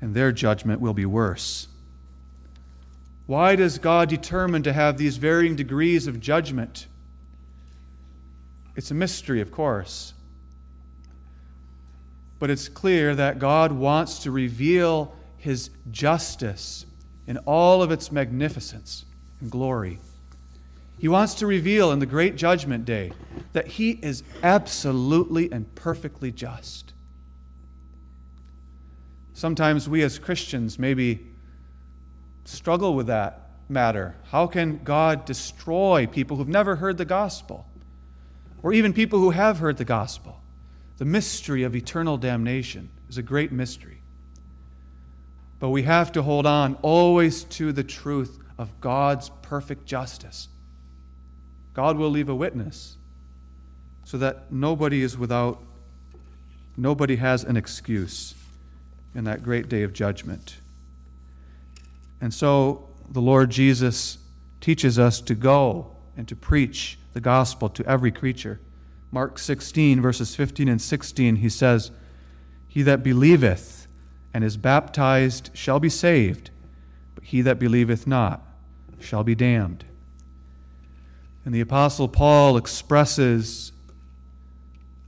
And 0.00 0.14
their 0.14 0.32
judgment 0.32 0.80
will 0.80 0.94
be 0.94 1.06
worse. 1.06 1.68
Why 3.26 3.54
does 3.54 3.78
God 3.78 4.08
determine 4.08 4.62
to 4.64 4.72
have 4.72 4.98
these 4.98 5.16
varying 5.18 5.54
degrees 5.54 6.06
of 6.06 6.20
judgment? 6.20 6.88
It's 8.74 8.90
a 8.90 8.94
mystery, 8.94 9.40
of 9.40 9.52
course. 9.52 10.14
But 12.40 12.50
it's 12.50 12.68
clear 12.68 13.14
that 13.14 13.38
God 13.38 13.72
wants 13.72 14.20
to 14.20 14.30
reveal 14.30 15.14
his 15.36 15.70
justice 15.90 16.86
in 17.26 17.36
all 17.38 17.82
of 17.82 17.92
its 17.92 18.10
magnificence 18.10 19.04
and 19.40 19.50
glory. 19.50 20.00
He 21.00 21.08
wants 21.08 21.32
to 21.36 21.46
reveal 21.46 21.92
in 21.92 21.98
the 21.98 22.04
great 22.04 22.36
judgment 22.36 22.84
day 22.84 23.12
that 23.54 23.66
he 23.66 23.92
is 24.02 24.22
absolutely 24.42 25.50
and 25.50 25.74
perfectly 25.74 26.30
just. 26.30 26.92
Sometimes 29.32 29.88
we 29.88 30.02
as 30.02 30.18
Christians 30.18 30.78
maybe 30.78 31.26
struggle 32.44 32.94
with 32.94 33.06
that 33.06 33.48
matter. 33.66 34.14
How 34.30 34.46
can 34.46 34.84
God 34.84 35.24
destroy 35.24 36.06
people 36.06 36.36
who've 36.36 36.46
never 36.46 36.76
heard 36.76 36.98
the 36.98 37.06
gospel? 37.06 37.66
Or 38.62 38.74
even 38.74 38.92
people 38.92 39.20
who 39.20 39.30
have 39.30 39.58
heard 39.58 39.78
the 39.78 39.86
gospel? 39.86 40.42
The 40.98 41.06
mystery 41.06 41.62
of 41.62 41.74
eternal 41.74 42.18
damnation 42.18 42.90
is 43.08 43.16
a 43.16 43.22
great 43.22 43.52
mystery. 43.52 44.02
But 45.60 45.70
we 45.70 45.84
have 45.84 46.12
to 46.12 46.22
hold 46.22 46.44
on 46.44 46.74
always 46.82 47.44
to 47.44 47.72
the 47.72 47.84
truth 47.84 48.38
of 48.58 48.78
God's 48.82 49.30
perfect 49.40 49.86
justice. 49.86 50.48
God 51.80 51.96
will 51.96 52.10
leave 52.10 52.28
a 52.28 52.34
witness 52.34 52.98
so 54.04 54.18
that 54.18 54.52
nobody 54.52 55.00
is 55.00 55.16
without, 55.16 55.62
nobody 56.76 57.16
has 57.16 57.42
an 57.42 57.56
excuse 57.56 58.34
in 59.14 59.24
that 59.24 59.42
great 59.42 59.66
day 59.70 59.82
of 59.82 59.94
judgment. 59.94 60.58
And 62.20 62.34
so 62.34 62.86
the 63.08 63.22
Lord 63.22 63.48
Jesus 63.48 64.18
teaches 64.60 64.98
us 64.98 65.22
to 65.22 65.34
go 65.34 65.92
and 66.18 66.28
to 66.28 66.36
preach 66.36 66.98
the 67.14 67.20
gospel 67.22 67.70
to 67.70 67.86
every 67.86 68.12
creature. 68.12 68.60
Mark 69.10 69.38
16, 69.38 70.02
verses 70.02 70.36
15 70.36 70.68
and 70.68 70.82
16, 70.82 71.36
he 71.36 71.48
says, 71.48 71.90
He 72.68 72.82
that 72.82 73.02
believeth 73.02 73.86
and 74.34 74.44
is 74.44 74.58
baptized 74.58 75.48
shall 75.54 75.80
be 75.80 75.88
saved, 75.88 76.50
but 77.14 77.24
he 77.24 77.40
that 77.40 77.58
believeth 77.58 78.06
not 78.06 78.42
shall 79.00 79.24
be 79.24 79.34
damned. 79.34 79.86
And 81.44 81.54
the 81.54 81.60
Apostle 81.60 82.08
Paul 82.08 82.56
expresses 82.56 83.72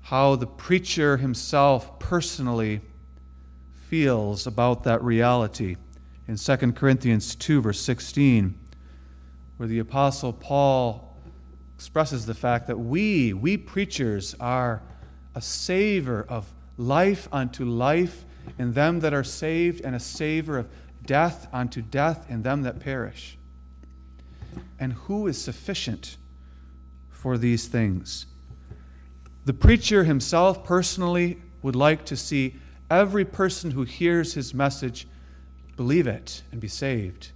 how 0.03 0.37
the 0.37 0.47
preacher 0.47 1.17
himself 1.19 1.99
personally 1.99 2.81
feels 3.89 4.47
about 4.47 4.85
that 4.85 5.03
reality 5.03 5.77
in 6.27 6.37
2 6.37 6.57
Corinthians 6.73 7.35
2, 7.35 7.61
verse 7.61 7.81
16, 7.81 8.59
where 9.57 9.69
the 9.69 9.79
Apostle 9.79 10.33
Paul 10.33 11.17
expresses 11.77 12.27
the 12.27 12.35
fact 12.35 12.69
that 12.69 12.79
we, 12.79 13.33
we 13.33 13.57
preachers, 13.57 14.35
are 14.41 14.83
a 15.35 15.43
savor 15.43 16.25
of 16.29 16.53
life 16.79 17.29
unto 17.33 17.65
life 17.65 18.25
in 18.59 18.73
them 18.73 19.01
that 19.01 19.13
are 19.13 19.25
saved, 19.25 19.81
and 19.83 19.95
a 19.95 20.01
savor 20.01 20.59
of 20.59 20.69
death 21.05 21.49
unto 21.53 21.83
death 21.83 22.25
in 22.31 22.43
them 22.43 22.63
that 22.63 22.81
perish. 22.81 23.37
And 24.79 24.93
who 24.93 25.27
is 25.27 25.41
sufficient 25.41 26.17
for 27.23 27.39
these 27.39 27.69
things? 27.69 28.27
The 29.45 29.53
preacher 29.53 30.03
himself 30.03 30.65
personally 30.65 31.41
would 31.63 31.77
like 31.77 32.05
to 32.07 32.17
see 32.17 32.57
every 32.91 33.25
person 33.25 33.71
who 33.71 33.85
hears 33.85 34.35
his 34.35 34.53
message 34.53 35.07
believe 35.77 36.09
it 36.09 36.43
and 36.51 36.61
be 36.61 36.67
saved. 36.67 37.31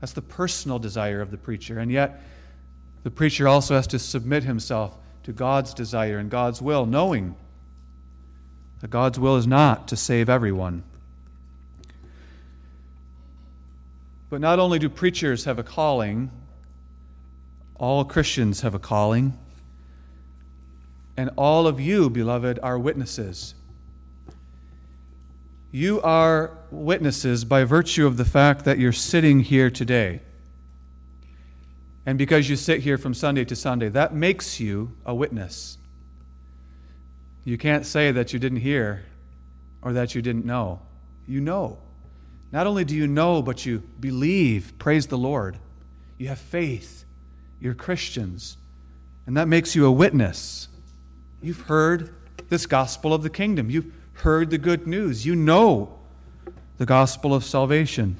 That's 0.00 0.12
the 0.12 0.20
personal 0.20 0.78
desire 0.78 1.22
of 1.22 1.30
the 1.30 1.38
preacher. 1.38 1.78
And 1.78 1.90
yet, 1.90 2.22
the 3.04 3.10
preacher 3.10 3.48
also 3.48 3.74
has 3.74 3.86
to 3.86 3.98
submit 3.98 4.44
himself 4.44 4.98
to 5.22 5.32
God's 5.32 5.72
desire 5.72 6.18
and 6.18 6.30
God's 6.30 6.60
will, 6.60 6.84
knowing 6.84 7.36
that 8.82 8.90
God's 8.90 9.18
will 9.18 9.36
is 9.36 9.46
not 9.46 9.88
to 9.88 9.96
save 9.96 10.28
everyone. 10.28 10.82
But 14.28 14.42
not 14.42 14.58
only 14.58 14.78
do 14.78 14.90
preachers 14.90 15.44
have 15.46 15.58
a 15.58 15.62
calling, 15.62 16.30
all 17.78 18.04
Christians 18.04 18.60
have 18.62 18.74
a 18.74 18.78
calling. 18.78 19.38
And 21.16 21.30
all 21.36 21.66
of 21.66 21.80
you, 21.80 22.10
beloved, 22.10 22.58
are 22.62 22.78
witnesses. 22.78 23.54
You 25.72 26.00
are 26.02 26.56
witnesses 26.70 27.44
by 27.44 27.64
virtue 27.64 28.06
of 28.06 28.16
the 28.16 28.24
fact 28.24 28.64
that 28.64 28.78
you're 28.78 28.92
sitting 28.92 29.40
here 29.40 29.70
today. 29.70 30.20
And 32.04 32.18
because 32.18 32.48
you 32.48 32.56
sit 32.56 32.80
here 32.80 32.98
from 32.98 33.14
Sunday 33.14 33.44
to 33.46 33.56
Sunday, 33.56 33.88
that 33.88 34.14
makes 34.14 34.60
you 34.60 34.92
a 35.04 35.14
witness. 35.14 35.78
You 37.44 37.58
can't 37.58 37.86
say 37.86 38.12
that 38.12 38.32
you 38.32 38.38
didn't 38.38 38.60
hear 38.60 39.04
or 39.82 39.92
that 39.94 40.14
you 40.14 40.22
didn't 40.22 40.44
know. 40.44 40.80
You 41.26 41.40
know. 41.40 41.78
Not 42.52 42.66
only 42.66 42.84
do 42.84 42.94
you 42.94 43.06
know, 43.06 43.42
but 43.42 43.66
you 43.66 43.82
believe. 43.98 44.72
Praise 44.78 45.06
the 45.06 45.18
Lord. 45.18 45.58
You 46.18 46.28
have 46.28 46.38
faith. 46.38 47.05
You're 47.60 47.74
Christians. 47.74 48.56
And 49.26 49.36
that 49.36 49.48
makes 49.48 49.74
you 49.74 49.86
a 49.86 49.92
witness. 49.92 50.68
You've 51.42 51.62
heard 51.62 52.14
this 52.48 52.66
gospel 52.66 53.12
of 53.12 53.22
the 53.22 53.30
kingdom. 53.30 53.70
You've 53.70 53.92
heard 54.14 54.50
the 54.50 54.58
good 54.58 54.86
news. 54.86 55.26
You 55.26 55.34
know 55.34 55.98
the 56.78 56.86
gospel 56.86 57.34
of 57.34 57.44
salvation. 57.44 58.16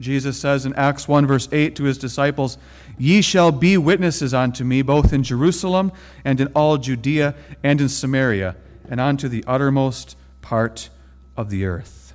Jesus 0.00 0.38
says 0.38 0.64
in 0.64 0.74
Acts 0.74 1.08
1, 1.08 1.26
verse 1.26 1.48
8 1.50 1.74
to 1.76 1.84
his 1.84 1.98
disciples, 1.98 2.56
Ye 2.98 3.20
shall 3.20 3.50
be 3.50 3.76
witnesses 3.76 4.32
unto 4.32 4.64
me, 4.64 4.82
both 4.82 5.12
in 5.12 5.22
Jerusalem 5.22 5.92
and 6.24 6.40
in 6.40 6.48
all 6.48 6.78
Judea 6.78 7.34
and 7.62 7.80
in 7.80 7.88
Samaria, 7.88 8.56
and 8.88 9.00
unto 9.00 9.28
the 9.28 9.44
uttermost 9.46 10.16
part 10.40 10.88
of 11.36 11.50
the 11.50 11.64
earth. 11.64 12.14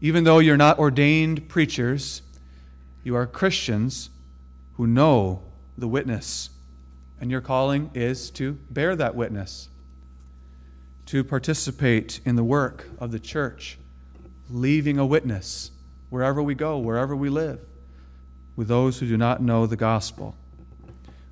Even 0.00 0.24
though 0.24 0.38
you're 0.38 0.56
not 0.56 0.78
ordained 0.78 1.48
preachers, 1.48 2.22
you 3.04 3.16
are 3.16 3.26
Christians 3.26 4.10
who 4.74 4.86
know 4.86 5.42
the 5.76 5.88
witness. 5.88 6.50
And 7.20 7.30
your 7.30 7.40
calling 7.40 7.90
is 7.94 8.30
to 8.32 8.52
bear 8.70 8.96
that 8.96 9.14
witness, 9.14 9.68
to 11.06 11.22
participate 11.22 12.20
in 12.24 12.36
the 12.36 12.44
work 12.44 12.88
of 12.98 13.12
the 13.12 13.20
church, 13.20 13.78
leaving 14.50 14.98
a 14.98 15.06
witness 15.06 15.70
wherever 16.10 16.42
we 16.42 16.54
go, 16.54 16.78
wherever 16.78 17.14
we 17.14 17.28
live, 17.30 17.60
with 18.56 18.68
those 18.68 18.98
who 18.98 19.06
do 19.06 19.16
not 19.16 19.40
know 19.40 19.66
the 19.66 19.76
gospel, 19.76 20.34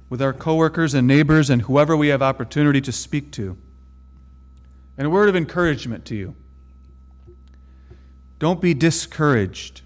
with 0.09 0.23
our 0.23 0.33
coworkers 0.33 0.95
and 0.95 1.07
neighbors 1.07 1.51
and 1.51 1.63
whoever 1.63 1.97
we 1.97 2.09
have 2.09 2.23
opportunity 2.23 2.81
to 2.81 2.93
speak 2.93 3.31
to. 3.33 3.57
And 4.97 5.07
a 5.07 5.11
word 5.11 5.29
of 5.29 5.37
encouragement 5.37 6.05
to 6.07 6.15
you. 6.15 6.35
Don't 8.39 8.61
be 8.61 8.75
discouraged. 8.75 9.83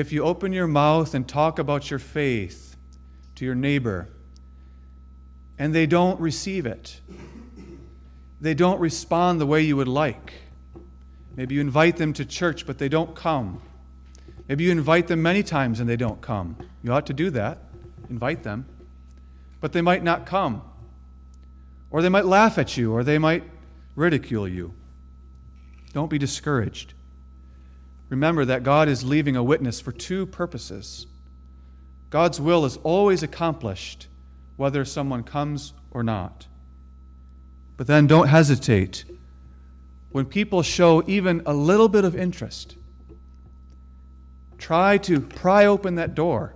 If 0.00 0.12
you 0.12 0.24
open 0.24 0.52
your 0.52 0.66
mouth 0.66 1.14
and 1.14 1.28
talk 1.28 1.58
about 1.58 1.90
your 1.90 1.98
faith 1.98 2.76
to 3.34 3.44
your 3.44 3.54
neighbor, 3.54 4.08
and 5.58 5.74
they 5.74 5.86
don't 5.86 6.18
receive 6.18 6.64
it, 6.64 7.00
they 8.40 8.54
don't 8.54 8.80
respond 8.80 9.40
the 9.40 9.46
way 9.46 9.60
you 9.60 9.76
would 9.76 9.88
like, 9.88 10.32
Maybe 11.36 11.54
you 11.54 11.60
invite 11.60 11.96
them 11.96 12.12
to 12.14 12.24
church, 12.24 12.66
but 12.66 12.78
they 12.78 12.88
don't 12.88 13.14
come. 13.14 13.62
Maybe 14.48 14.64
you 14.64 14.72
invite 14.72 15.06
them 15.06 15.22
many 15.22 15.42
times 15.42 15.80
and 15.80 15.88
they 15.88 15.96
don't 15.96 16.20
come. 16.20 16.56
You 16.82 16.92
ought 16.92 17.06
to 17.06 17.12
do 17.12 17.30
that. 17.30 17.58
Invite 18.08 18.42
them. 18.42 18.66
But 19.60 19.72
they 19.72 19.80
might 19.80 20.02
not 20.02 20.26
come. 20.26 20.62
Or 21.90 22.02
they 22.02 22.08
might 22.08 22.26
laugh 22.26 22.58
at 22.58 22.76
you, 22.76 22.92
or 22.92 23.04
they 23.04 23.18
might 23.18 23.44
ridicule 23.96 24.48
you. 24.48 24.74
Don't 25.92 26.10
be 26.10 26.18
discouraged. 26.18 26.94
Remember 28.10 28.44
that 28.44 28.62
God 28.62 28.88
is 28.88 29.04
leaving 29.04 29.36
a 29.36 29.42
witness 29.42 29.80
for 29.80 29.92
two 29.92 30.26
purposes. 30.26 31.06
God's 32.10 32.40
will 32.40 32.66
is 32.66 32.76
always 32.78 33.22
accomplished, 33.22 34.08
whether 34.56 34.84
someone 34.84 35.22
comes 35.22 35.72
or 35.90 36.02
not. 36.02 36.46
But 37.76 37.86
then 37.86 38.06
don't 38.06 38.28
hesitate 38.28 39.04
when 40.10 40.26
people 40.26 40.62
show 40.62 41.04
even 41.06 41.42
a 41.46 41.54
little 41.54 41.88
bit 41.88 42.04
of 42.04 42.16
interest, 42.16 42.76
try 44.58 44.98
to 44.98 45.20
pry 45.20 45.64
open 45.66 45.94
that 45.94 46.14
door. 46.14 46.54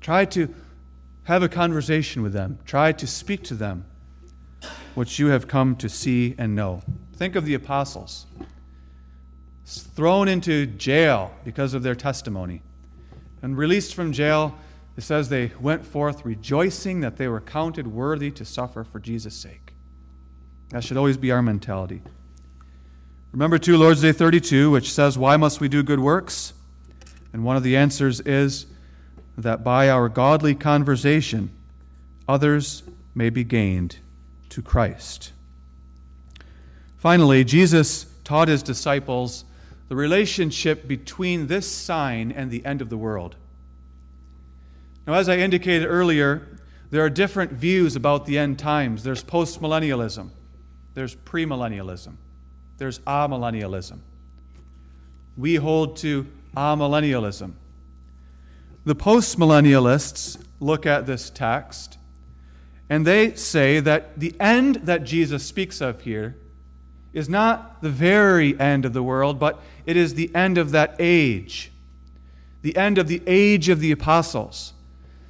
Try 0.00 0.26
to 0.26 0.54
have 1.24 1.42
a 1.42 1.48
conversation 1.48 2.22
with 2.22 2.32
them. 2.32 2.58
Try 2.64 2.92
to 2.92 3.06
speak 3.06 3.42
to 3.44 3.54
them 3.54 3.86
what 4.94 5.18
you 5.18 5.28
have 5.28 5.48
come 5.48 5.76
to 5.76 5.88
see 5.88 6.34
and 6.36 6.54
know. 6.54 6.82
Think 7.14 7.36
of 7.36 7.44
the 7.44 7.54
apostles 7.54 8.26
thrown 9.78 10.28
into 10.28 10.66
jail 10.66 11.32
because 11.44 11.74
of 11.74 11.82
their 11.82 11.94
testimony. 11.94 12.62
And 13.42 13.56
released 13.56 13.94
from 13.94 14.12
jail, 14.12 14.56
it 14.96 15.02
says 15.02 15.28
they 15.28 15.52
went 15.60 15.86
forth 15.86 16.24
rejoicing 16.24 17.00
that 17.00 17.16
they 17.16 17.28
were 17.28 17.40
counted 17.40 17.86
worthy 17.86 18.30
to 18.32 18.44
suffer 18.44 18.84
for 18.84 18.98
Jesus' 18.98 19.34
sake. 19.34 19.72
That 20.70 20.84
should 20.84 20.96
always 20.96 21.16
be 21.16 21.30
our 21.30 21.42
mentality. 21.42 22.02
Remember, 23.32 23.58
too, 23.58 23.76
Lord's 23.76 24.02
Day 24.02 24.12
32, 24.12 24.70
which 24.70 24.92
says, 24.92 25.16
Why 25.16 25.36
must 25.36 25.60
we 25.60 25.68
do 25.68 25.82
good 25.82 26.00
works? 26.00 26.52
And 27.32 27.44
one 27.44 27.56
of 27.56 27.62
the 27.62 27.76
answers 27.76 28.20
is 28.20 28.66
that 29.38 29.62
by 29.62 29.88
our 29.88 30.08
godly 30.08 30.54
conversation, 30.54 31.50
others 32.28 32.82
may 33.14 33.30
be 33.30 33.44
gained 33.44 33.98
to 34.50 34.62
Christ. 34.62 35.32
Finally, 36.96 37.44
Jesus 37.44 38.06
taught 38.24 38.48
his 38.48 38.62
disciples 38.62 39.44
the 39.90 39.96
relationship 39.96 40.88
between 40.88 41.48
this 41.48 41.70
sign 41.70 42.32
and 42.32 42.50
the 42.50 42.64
end 42.64 42.80
of 42.80 42.88
the 42.88 42.96
world. 42.96 43.36
Now, 45.06 45.12
as 45.12 45.28
I 45.28 45.36
indicated 45.36 45.84
earlier, 45.84 46.56
there 46.90 47.04
are 47.04 47.10
different 47.10 47.52
views 47.52 47.94
about 47.94 48.24
the 48.24 48.38
end 48.38 48.58
times. 48.58 49.02
There's 49.02 49.22
postmillennialism, 49.22 50.30
there's 50.94 51.14
premillennialism 51.14 52.14
there's 52.80 52.98
amillennialism. 53.00 53.98
We 55.36 55.56
hold 55.56 55.98
to 55.98 56.26
amillennialism. 56.56 57.52
The 58.86 58.96
postmillennialists 58.96 60.42
look 60.60 60.86
at 60.86 61.06
this 61.06 61.28
text 61.28 61.98
and 62.88 63.06
they 63.06 63.34
say 63.34 63.80
that 63.80 64.18
the 64.18 64.34
end 64.40 64.76
that 64.76 65.04
Jesus 65.04 65.44
speaks 65.44 65.82
of 65.82 66.00
here 66.00 66.36
is 67.12 67.28
not 67.28 67.82
the 67.82 67.90
very 67.90 68.58
end 68.60 68.84
of 68.84 68.92
the 68.92 69.02
world, 69.02 69.38
but 69.38 69.60
it 69.86 69.96
is 69.96 70.14
the 70.14 70.34
end 70.34 70.58
of 70.58 70.70
that 70.70 70.94
age, 70.98 71.72
the 72.62 72.76
end 72.76 72.98
of 72.98 73.08
the 73.08 73.22
age 73.26 73.68
of 73.68 73.80
the 73.80 73.90
apostles, 73.90 74.74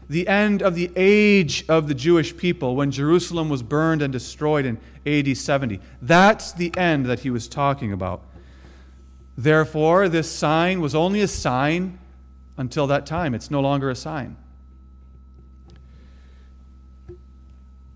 the 0.09 0.27
end 0.29 0.63
of 0.63 0.75
the 0.75 0.91
age 0.97 1.65
of 1.69 1.89
the 1.89 1.95
Jewish 1.95 2.37
people 2.37 2.77
when 2.77 2.91
Jerusalem 2.91 3.49
was 3.49 3.63
burned 3.63 4.03
and 4.03 4.13
destroyed 4.13 4.67
in 4.67 4.79
AD 5.07 5.37
70. 5.37 5.81
That's 6.03 6.53
the 6.53 6.77
end 6.77 7.07
that 7.07 7.21
he 7.21 7.31
was 7.31 7.49
talking 7.49 7.93
about. 7.93 8.23
Therefore, 9.39 10.09
this 10.09 10.31
sign 10.31 10.81
was 10.81 10.95
only 10.95 11.23
a 11.23 11.29
sign 11.29 11.99
until 12.59 12.87
that 12.89 13.07
time. 13.07 13.35
It's 13.35 13.51
no 13.51 13.61
longer 13.61 13.89
a 13.89 13.95
sign. 13.95 14.37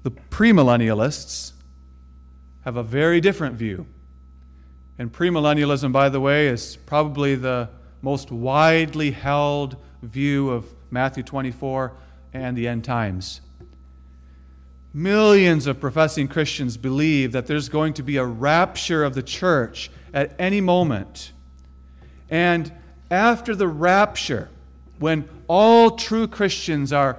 The 0.04 0.10
premillennialists 0.10 1.53
have 2.64 2.76
a 2.76 2.82
very 2.82 3.20
different 3.20 3.56
view. 3.56 3.86
And 4.98 5.12
premillennialism, 5.12 5.92
by 5.92 6.08
the 6.08 6.20
way, 6.20 6.48
is 6.48 6.76
probably 6.86 7.34
the 7.34 7.68
most 8.00 8.30
widely 8.30 9.10
held 9.10 9.76
view 10.02 10.50
of 10.50 10.66
Matthew 10.90 11.22
24 11.22 11.92
and 12.32 12.56
the 12.56 12.68
end 12.68 12.84
times. 12.84 13.40
Millions 14.92 15.66
of 15.66 15.80
professing 15.80 16.28
Christians 16.28 16.76
believe 16.76 17.32
that 17.32 17.46
there's 17.46 17.68
going 17.68 17.94
to 17.94 18.02
be 18.02 18.16
a 18.16 18.24
rapture 18.24 19.02
of 19.02 19.14
the 19.14 19.22
church 19.22 19.90
at 20.12 20.34
any 20.38 20.60
moment. 20.60 21.32
And 22.30 22.72
after 23.10 23.54
the 23.54 23.68
rapture, 23.68 24.48
when 24.98 25.28
all 25.48 25.90
true 25.92 26.28
Christians 26.28 26.92
are 26.92 27.18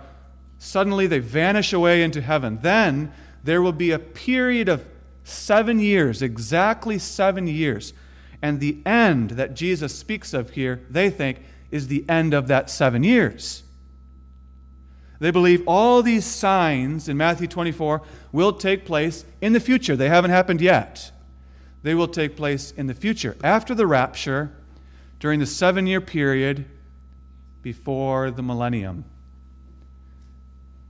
suddenly 0.57 1.05
they 1.05 1.19
vanish 1.19 1.73
away 1.73 2.01
into 2.01 2.21
heaven, 2.21 2.59
then 2.61 3.11
there 3.43 3.61
will 3.61 3.73
be 3.73 3.91
a 3.91 3.99
period 3.99 4.69
of 4.69 4.85
seven 5.25 5.79
years, 5.79 6.21
exactly 6.21 6.97
seven 6.97 7.47
years. 7.47 7.93
And 8.41 8.59
the 8.59 8.77
end 8.85 9.31
that 9.31 9.55
Jesus 9.55 9.93
speaks 9.93 10.33
of 10.33 10.51
here, 10.51 10.81
they 10.89 11.09
think, 11.09 11.41
is 11.71 11.87
the 11.87 12.05
end 12.07 12.33
of 12.33 12.47
that 12.47 12.69
seven 12.69 13.03
years. 13.03 13.63
They 15.19 15.31
believe 15.31 15.63
all 15.67 16.03
these 16.03 16.25
signs 16.25 17.09
in 17.09 17.17
Matthew 17.17 17.47
24 17.47 18.01
will 18.31 18.53
take 18.53 18.85
place 18.85 19.25
in 19.41 19.53
the 19.53 19.59
future. 19.59 19.95
They 19.95 20.09
haven't 20.09 20.31
happened 20.31 20.61
yet. 20.61 21.11
They 21.83 21.95
will 21.95 22.07
take 22.07 22.35
place 22.35 22.71
in 22.71 22.87
the 22.87 22.93
future, 22.93 23.35
after 23.43 23.73
the 23.73 23.87
rapture, 23.87 24.51
during 25.19 25.39
the 25.39 25.45
seven 25.45 25.87
year 25.87 26.01
period 26.01 26.65
before 27.61 28.29
the 28.29 28.43
millennium. 28.43 29.05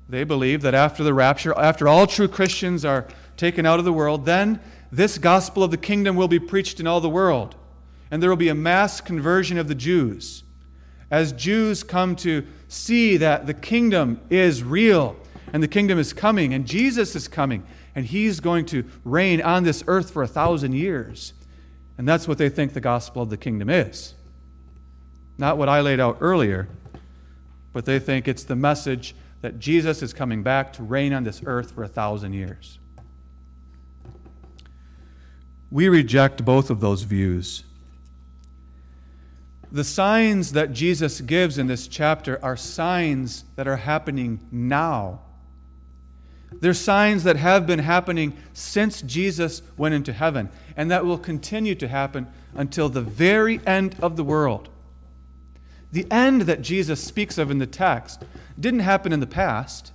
They 0.07 0.23
believe 0.23 0.61
that 0.61 0.73
after 0.73 1.03
the 1.03 1.13
rapture, 1.13 1.57
after 1.57 1.87
all 1.87 2.05
true 2.05 2.27
Christians 2.27 2.85
are 2.85 3.07
taken 3.37 3.65
out 3.65 3.79
of 3.79 3.85
the 3.85 3.93
world, 3.93 4.25
then 4.25 4.59
this 4.91 5.17
gospel 5.17 5.63
of 5.63 5.71
the 5.71 5.77
kingdom 5.77 6.15
will 6.15 6.27
be 6.27 6.39
preached 6.39 6.79
in 6.79 6.87
all 6.87 7.01
the 7.01 7.09
world. 7.09 7.55
And 8.11 8.21
there 8.21 8.29
will 8.29 8.37
be 8.37 8.49
a 8.49 8.55
mass 8.55 9.01
conversion 9.01 9.57
of 9.57 9.67
the 9.67 9.75
Jews. 9.75 10.43
As 11.11 11.31
Jews 11.33 11.83
come 11.83 12.15
to 12.17 12.45
see 12.67 13.17
that 13.17 13.45
the 13.47 13.53
kingdom 13.53 14.21
is 14.29 14.63
real 14.63 15.15
and 15.53 15.61
the 15.61 15.67
kingdom 15.67 15.99
is 15.99 16.13
coming 16.13 16.53
and 16.53 16.65
Jesus 16.65 17.15
is 17.15 17.27
coming 17.27 17.65
and 17.93 18.05
he's 18.05 18.39
going 18.39 18.65
to 18.67 18.83
reign 19.03 19.41
on 19.41 19.63
this 19.63 19.83
earth 19.87 20.11
for 20.11 20.23
a 20.23 20.27
thousand 20.27 20.73
years. 20.73 21.33
And 21.97 22.07
that's 22.07 22.27
what 22.27 22.37
they 22.37 22.49
think 22.49 22.73
the 22.73 22.81
gospel 22.81 23.21
of 23.21 23.29
the 23.29 23.37
kingdom 23.37 23.69
is. 23.69 24.15
Not 25.37 25.57
what 25.57 25.69
I 25.69 25.81
laid 25.81 25.99
out 25.99 26.17
earlier, 26.19 26.67
but 27.73 27.85
they 27.85 27.99
think 27.99 28.27
it's 28.27 28.43
the 28.43 28.55
message 28.55 29.15
that 29.41 29.59
Jesus 29.59 30.01
is 30.01 30.13
coming 30.13 30.43
back 30.43 30.73
to 30.73 30.83
reign 30.83 31.13
on 31.13 31.23
this 31.23 31.41
earth 31.45 31.71
for 31.71 31.83
a 31.83 31.87
thousand 31.87 32.33
years. 32.33 32.79
We 35.75 35.89
reject 35.89 36.45
both 36.45 36.69
of 36.69 36.79
those 36.79 37.01
views. 37.01 37.65
The 39.69 39.83
signs 39.83 40.53
that 40.53 40.71
Jesus 40.71 41.19
gives 41.19 41.57
in 41.57 41.67
this 41.67 41.89
chapter 41.89 42.39
are 42.41 42.55
signs 42.55 43.43
that 43.57 43.67
are 43.67 43.75
happening 43.75 44.39
now. 44.53 45.19
They're 46.49 46.73
signs 46.73 47.25
that 47.25 47.35
have 47.35 47.67
been 47.67 47.79
happening 47.79 48.37
since 48.53 49.01
Jesus 49.01 49.61
went 49.75 49.95
into 49.95 50.13
heaven 50.13 50.49
and 50.77 50.89
that 50.91 51.03
will 51.03 51.17
continue 51.17 51.75
to 51.75 51.89
happen 51.89 52.27
until 52.53 52.87
the 52.87 53.01
very 53.01 53.59
end 53.67 53.97
of 54.01 54.15
the 54.15 54.23
world. 54.23 54.69
The 55.91 56.09
end 56.09 56.43
that 56.43 56.61
Jesus 56.61 57.03
speaks 57.03 57.37
of 57.37 57.51
in 57.51 57.57
the 57.57 57.67
text 57.67 58.23
didn't 58.57 58.79
happen 58.79 59.11
in 59.11 59.19
the 59.19 59.27
past. 59.27 59.91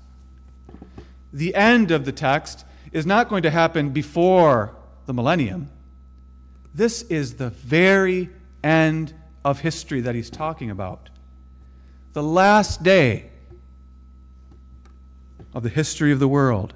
The 1.32 1.54
end 1.54 1.90
of 1.90 2.04
the 2.04 2.12
text 2.12 2.66
is 2.92 3.06
not 3.06 3.30
going 3.30 3.44
to 3.44 3.50
happen 3.50 3.88
before 3.88 4.74
the 5.10 5.14
millennium. 5.14 5.68
This 6.72 7.02
is 7.02 7.34
the 7.34 7.50
very 7.50 8.30
end 8.62 9.12
of 9.44 9.58
history 9.58 10.02
that 10.02 10.14
he's 10.14 10.30
talking 10.30 10.70
about. 10.70 11.08
The 12.12 12.22
last 12.22 12.84
day 12.84 13.28
of 15.52 15.64
the 15.64 15.68
history 15.68 16.12
of 16.12 16.20
the 16.20 16.28
world. 16.28 16.74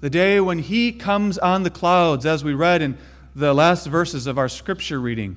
The 0.00 0.10
day 0.10 0.38
when 0.38 0.60
he 0.60 0.92
comes 0.92 1.38
on 1.38 1.64
the 1.64 1.70
clouds, 1.70 2.24
as 2.24 2.44
we 2.44 2.54
read 2.54 2.82
in 2.82 2.96
the 3.34 3.52
last 3.52 3.84
verses 3.88 4.28
of 4.28 4.38
our 4.38 4.48
scripture 4.48 5.00
reading, 5.00 5.36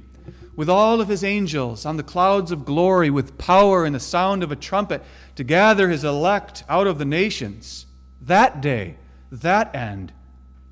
with 0.55 0.69
all 0.69 1.01
of 1.01 1.07
his 1.07 1.23
angels 1.23 1.83
on 1.83 1.97
the 1.97 2.03
clouds 2.03 2.51
of 2.51 2.63
glory, 2.63 3.09
with 3.09 3.39
power 3.39 3.85
and 3.85 3.95
the 3.95 3.99
sound 3.99 4.43
of 4.43 4.51
a 4.51 4.55
trumpet, 4.55 5.01
to 5.35 5.43
gather 5.43 5.89
his 5.89 6.03
elect 6.03 6.63
out 6.69 6.85
of 6.85 6.99
the 6.99 7.05
nations. 7.05 7.87
That 8.21 8.61
day, 8.61 8.97
that 9.31 9.73
end, 9.73 10.13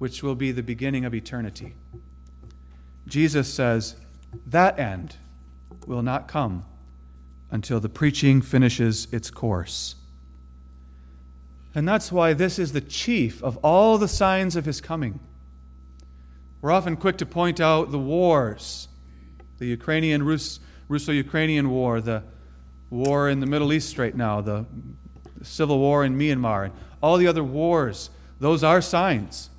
which 0.02 0.24
will 0.24 0.34
be 0.34 0.52
the 0.52 0.64
beginning 0.64 1.06
of 1.06 1.14
eternity. 1.14 1.76
Jesus 3.08 3.54
says, 3.54 3.96
that 4.48 4.80
end 4.80 5.16
will 5.86 6.02
not 6.02 6.28
come 6.28 6.66
until 7.52 7.80
the 7.80 7.88
preaching 7.88 8.42
finishes 8.42 9.08
its 9.12 9.30
course. 9.30 9.94
And 11.76 11.88
that's 11.88 12.12
why 12.12 12.34
this 12.34 12.58
is 12.58 12.74
the 12.74 12.82
chief 12.82 13.44
of 13.44 13.58
all 13.58 14.00
the 14.00 14.08
signs 14.08 14.56
of 14.56 14.66
his 14.66 14.82
coming. 14.82 15.20
We're 16.62 16.72
often 16.72 16.98
quick 16.98 17.18
to 17.18 17.26
point 17.28 17.62
out 17.62 17.92
the 17.92 18.00
wars, 18.00 18.88
the 19.60 19.68
Ukrainian 19.68 20.24
Russo 20.24 21.12
Ukrainian 21.12 21.70
war, 21.70 22.02
the 22.02 22.24
war 22.90 23.30
in 23.30 23.40
the 23.40 23.46
Middle 23.46 23.72
East 23.72 24.00
right 24.00 24.16
now, 24.16 24.42
the 24.42 24.66
civil 25.44 25.78
war 25.78 26.04
in 26.04 26.18
Myanmar, 26.18 26.66
and 26.66 26.74
all 27.04 27.18
the 27.18 27.28
other 27.28 27.44
wars. 27.44 28.10
Those 28.40 28.64
are 28.64 28.82
signs 28.82 29.51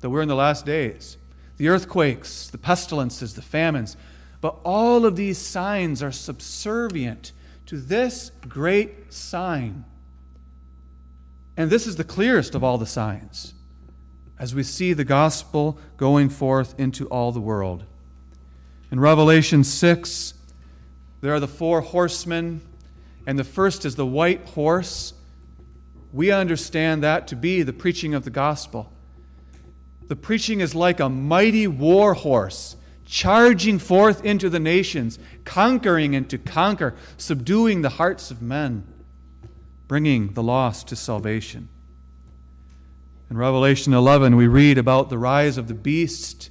that 0.00 0.10
we're 0.10 0.22
in 0.22 0.28
the 0.28 0.34
last 0.34 0.64
days. 0.64 1.16
The 1.56 1.68
earthquakes, 1.68 2.48
the 2.48 2.58
pestilences, 2.58 3.34
the 3.34 3.42
famines. 3.42 3.96
But 4.40 4.58
all 4.64 5.04
of 5.04 5.16
these 5.16 5.38
signs 5.38 6.02
are 6.02 6.12
subservient 6.12 7.32
to 7.66 7.78
this 7.78 8.30
great 8.48 9.12
sign 9.12 9.84
and 11.58 11.70
this 11.70 11.88
is 11.88 11.96
the 11.96 12.04
clearest 12.04 12.54
of 12.54 12.62
all 12.62 12.78
the 12.78 12.86
signs 12.86 13.52
as 14.38 14.54
we 14.54 14.62
see 14.62 14.92
the 14.92 15.04
gospel 15.04 15.76
going 15.96 16.28
forth 16.28 16.78
into 16.78 17.08
all 17.08 17.32
the 17.32 17.40
world. 17.40 17.84
In 18.92 19.00
Revelation 19.00 19.64
6, 19.64 20.34
there 21.20 21.34
are 21.34 21.40
the 21.40 21.48
four 21.48 21.80
horsemen, 21.80 22.60
and 23.26 23.36
the 23.36 23.42
first 23.42 23.84
is 23.84 23.96
the 23.96 24.06
white 24.06 24.46
horse. 24.50 25.14
We 26.12 26.30
understand 26.30 27.02
that 27.02 27.26
to 27.26 27.36
be 27.36 27.64
the 27.64 27.72
preaching 27.72 28.14
of 28.14 28.22
the 28.22 28.30
gospel. 28.30 28.92
The 30.08 30.16
preaching 30.16 30.60
is 30.60 30.74
like 30.74 31.00
a 31.00 31.08
mighty 31.08 31.66
war 31.66 32.14
horse 32.14 32.76
charging 33.04 33.78
forth 33.78 34.24
into 34.24 34.50
the 34.50 34.60
nations, 34.60 35.18
conquering 35.44 36.14
and 36.14 36.28
to 36.28 36.36
conquer, 36.36 36.94
subduing 37.16 37.80
the 37.80 37.88
hearts 37.88 38.30
of 38.30 38.42
men 38.42 38.84
bringing 39.88 40.34
the 40.34 40.42
lost 40.42 40.88
to 40.88 40.96
salvation. 40.96 41.68
In 43.30 43.36
Revelation 43.36 43.94
11, 43.94 44.36
we 44.36 44.46
read 44.46 44.78
about 44.78 45.08
the 45.08 45.18
rise 45.18 45.58
of 45.58 45.66
the 45.66 45.74
beast 45.74 46.50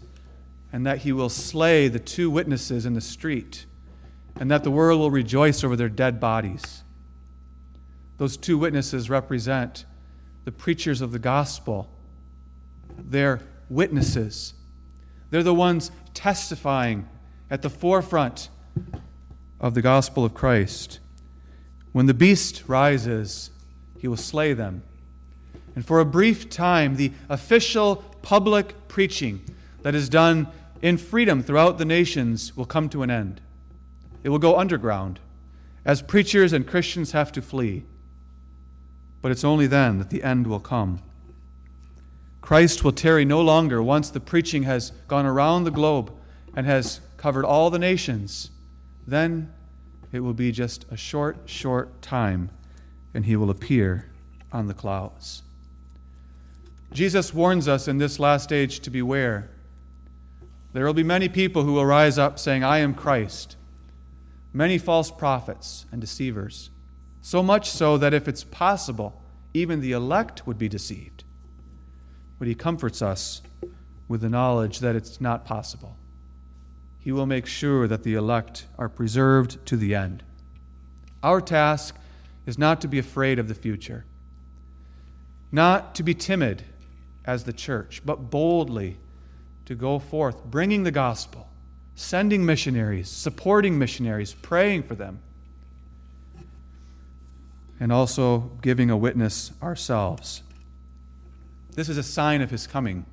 and 0.73 0.85
that 0.85 0.99
he 0.99 1.11
will 1.11 1.29
slay 1.29 1.87
the 1.87 1.99
two 1.99 2.29
witnesses 2.29 2.85
in 2.85 2.93
the 2.93 3.01
street 3.01 3.65
and 4.39 4.51
that 4.51 4.63
the 4.63 4.71
world 4.71 4.99
will 4.99 5.11
rejoice 5.11 5.63
over 5.63 5.75
their 5.75 5.89
dead 5.89 6.19
bodies. 6.19 6.83
Those 8.17 8.37
two 8.37 8.57
witnesses 8.57 9.09
represent 9.09 9.85
the 10.43 10.51
preachers 10.51 11.01
of 11.01 11.11
the 11.11 11.19
gospel. 11.19 11.89
They're 12.97 13.41
witnesses. 13.69 14.53
They're 15.29 15.43
the 15.43 15.53
ones 15.53 15.91
testifying 16.13 17.07
at 17.49 17.61
the 17.61 17.69
forefront 17.69 18.49
of 19.59 19.73
the 19.73 19.81
gospel 19.81 20.23
of 20.25 20.33
Christ. 20.33 20.99
When 21.91 22.05
the 22.05 22.13
beast 22.13 22.63
rises, 22.67 23.49
he 23.97 24.07
will 24.07 24.17
slay 24.17 24.53
them. 24.53 24.83
And 25.75 25.85
for 25.85 25.99
a 25.99 26.05
brief 26.05 26.49
time, 26.49 26.95
the 26.95 27.11
official 27.29 27.97
public 28.21 28.87
preaching 28.87 29.41
that 29.83 29.95
is 29.95 30.09
done 30.09 30.47
in 30.81 30.97
freedom 30.97 31.41
throughout 31.41 31.77
the 31.77 31.85
nations 31.85 32.55
will 32.55 32.65
come 32.65 32.89
to 32.89 33.03
an 33.03 33.09
end. 33.09 33.41
It 34.23 34.29
will 34.29 34.39
go 34.39 34.57
underground 34.57 35.19
as 35.85 36.01
preachers 36.01 36.51
and 36.51 36.67
Christians 36.67 37.13
have 37.13 37.31
to 37.31 37.41
flee. 37.41 37.85
But 39.21 39.31
it's 39.31 39.43
only 39.43 39.67
then 39.67 39.97
that 39.99 40.09
the 40.09 40.23
end 40.23 40.45
will 40.45 40.59
come. 40.59 41.01
Christ 42.47 42.81
will 42.81 42.93
tarry 42.93 43.25
no 43.25 43.41
longer 43.41 43.83
once 43.83 44.09
the 44.09 44.21
preaching 44.21 44.63
has 44.63 44.93
gone 45.09 45.25
around 45.25 45.65
the 45.65 45.69
globe 45.69 46.13
and 46.55 46.65
has 46.65 47.01
covered 47.17 47.43
all 47.43 47.69
the 47.69 47.77
nations. 47.77 48.51
Then 49.05 49.51
it 50.13 50.21
will 50.21 50.33
be 50.33 50.53
just 50.53 50.85
a 50.89 50.95
short, 50.95 51.39
short 51.43 52.01
time, 52.01 52.49
and 53.13 53.25
he 53.25 53.35
will 53.35 53.49
appear 53.49 54.09
on 54.53 54.67
the 54.67 54.73
clouds. 54.73 55.43
Jesus 56.93 57.33
warns 57.33 57.67
us 57.67 57.85
in 57.85 57.97
this 57.97 58.17
last 58.17 58.53
age 58.53 58.79
to 58.79 58.89
beware. 58.89 59.49
There 60.71 60.85
will 60.85 60.93
be 60.93 61.03
many 61.03 61.27
people 61.27 61.63
who 61.63 61.73
will 61.73 61.85
rise 61.85 62.17
up 62.17 62.39
saying, 62.39 62.63
I 62.63 62.77
am 62.77 62.93
Christ. 62.93 63.57
Many 64.53 64.77
false 64.77 65.11
prophets 65.11 65.85
and 65.91 65.99
deceivers. 65.99 66.69
So 67.21 67.43
much 67.43 67.69
so 67.69 67.97
that 67.97 68.13
if 68.13 68.25
it's 68.25 68.45
possible, 68.45 69.21
even 69.53 69.81
the 69.81 69.91
elect 69.91 70.47
would 70.47 70.57
be 70.57 70.69
deceived. 70.69 71.16
But 72.39 72.47
he 72.47 72.55
comforts 72.55 73.01
us 73.01 73.41
with 74.07 74.21
the 74.21 74.29
knowledge 74.29 74.79
that 74.79 74.95
it's 74.95 75.19
not 75.19 75.45
possible 75.45 75.97
he 77.07 77.13
will 77.13 77.25
make 77.25 77.45
sure 77.45 77.87
that 77.87 78.03
the 78.03 78.15
elect 78.15 78.65
are 78.77 78.89
preserved 78.89 79.65
to 79.65 79.77
the 79.77 79.95
end. 79.95 80.21
Our 81.23 81.39
task 81.39 81.95
is 82.45 82.57
not 82.57 82.81
to 82.81 82.89
be 82.89 82.99
afraid 82.99 83.39
of 83.39 83.47
the 83.47 83.55
future, 83.55 84.03
not 85.49 85.95
to 85.95 86.03
be 86.03 86.13
timid 86.13 86.65
as 87.23 87.45
the 87.45 87.53
church, 87.53 88.01
but 88.05 88.29
boldly 88.29 88.97
to 89.67 89.73
go 89.73 89.99
forth, 89.99 90.43
bringing 90.43 90.83
the 90.83 90.91
gospel, 90.91 91.47
sending 91.95 92.45
missionaries, 92.45 93.07
supporting 93.07 93.79
missionaries, 93.79 94.33
praying 94.33 94.83
for 94.83 94.95
them, 94.95 95.21
and 97.79 97.89
also 97.89 98.51
giving 98.61 98.89
a 98.89 98.97
witness 98.97 99.53
ourselves. 99.63 100.43
This 101.77 101.89
is 101.89 101.99
a 101.99 102.03
sign 102.03 102.41
of 102.41 102.49
his 102.49 102.65
coming. 102.65 103.05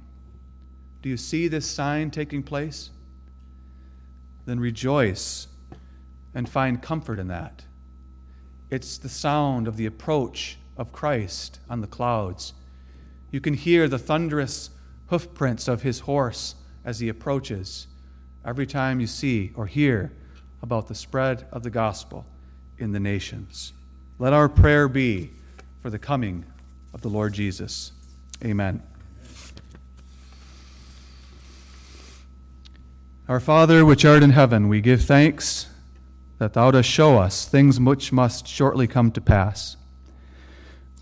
Do 1.02 1.10
you 1.10 1.18
see 1.18 1.48
this 1.48 1.66
sign 1.66 2.10
taking 2.10 2.42
place? 2.42 2.88
then 4.46 4.58
rejoice 4.58 5.48
and 6.34 6.48
find 6.48 6.82
comfort 6.82 7.18
in 7.18 7.28
that. 7.28 7.64
It's 8.70 8.96
the 8.96 9.08
sound 9.10 9.68
of 9.68 9.76
the 9.76 9.86
approach 9.86 10.58
of 10.78 10.92
Christ 10.92 11.60
on 11.68 11.82
the 11.82 11.86
clouds. 11.86 12.54
You 13.30 13.40
can 13.40 13.54
hear 13.54 13.86
the 13.86 13.98
thunderous 13.98 14.70
hoofprints 15.08 15.68
of 15.68 15.82
his 15.82 16.00
horse 16.00 16.54
as 16.84 17.00
he 17.00 17.08
approaches 17.08 17.86
every 18.46 18.66
time 18.66 18.98
you 18.98 19.06
see 19.06 19.52
or 19.54 19.66
hear 19.66 20.12
about 20.62 20.88
the 20.88 20.94
spread 20.94 21.46
of 21.52 21.62
the 21.62 21.70
gospel 21.70 22.24
in 22.78 22.92
the 22.92 23.00
nations. 23.00 23.74
Let 24.18 24.32
our 24.32 24.48
prayer 24.48 24.88
be 24.88 25.32
for 25.82 25.90
the 25.90 25.98
coming 25.98 26.44
of 26.94 27.02
the 27.02 27.08
Lord 27.08 27.34
Jesus. 27.34 27.92
Amen. 28.44 28.82
Our 33.26 33.40
Father, 33.40 33.86
which 33.86 34.04
art 34.04 34.22
in 34.22 34.30
heaven, 34.30 34.68
we 34.68 34.82
give 34.82 35.02
thanks 35.02 35.68
that 36.36 36.52
thou 36.52 36.70
dost 36.70 36.90
show 36.90 37.16
us 37.16 37.46
things 37.46 37.80
which 37.80 38.12
must 38.12 38.46
shortly 38.46 38.86
come 38.86 39.10
to 39.12 39.20
pass. 39.22 39.78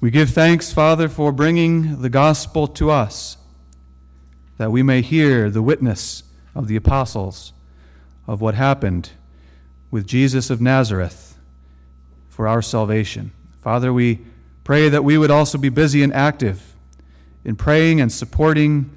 We 0.01 0.13
give 0.13 0.31
thanks, 0.31 0.73
Father, 0.73 1.09
for 1.09 1.33
bringing 1.33 2.01
the 2.01 2.09
gospel 2.09 2.69
to 2.69 2.91
us, 2.91 3.39
that 4.59 4.71
we 4.71 4.85
may 4.85 5.03
hear 5.03 5.51
the 5.51 5.63
witness 5.63 6.23
of 6.55 6.69
the 6.69 6.77
apostles 6.77 7.53
of 8.29 8.41
what 8.41 8.55
happened 8.55 9.11
with 9.91 10.07
Jesus 10.07 10.49
of 10.49 10.61
Nazareth 10.61 11.37
for 12.29 12.47
our 12.47 12.63
salvation. 12.63 13.33
Father, 13.61 13.93
we 13.93 14.21
pray 14.63 14.89
that 14.89 15.03
we 15.03 15.19
would 15.19 15.33
also 15.33 15.59
be 15.59 15.71
busy 15.71 16.05
and 16.05 16.15
active 16.15 16.72
in 17.45 17.57
praying 17.57 18.01
and 18.01 18.13
supporting 18.13 18.91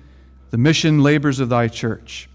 the 0.52 0.58
mission 0.58 1.02
labors 1.02 1.40
of 1.40 1.50
thy 1.50 1.68
church. 1.68 2.30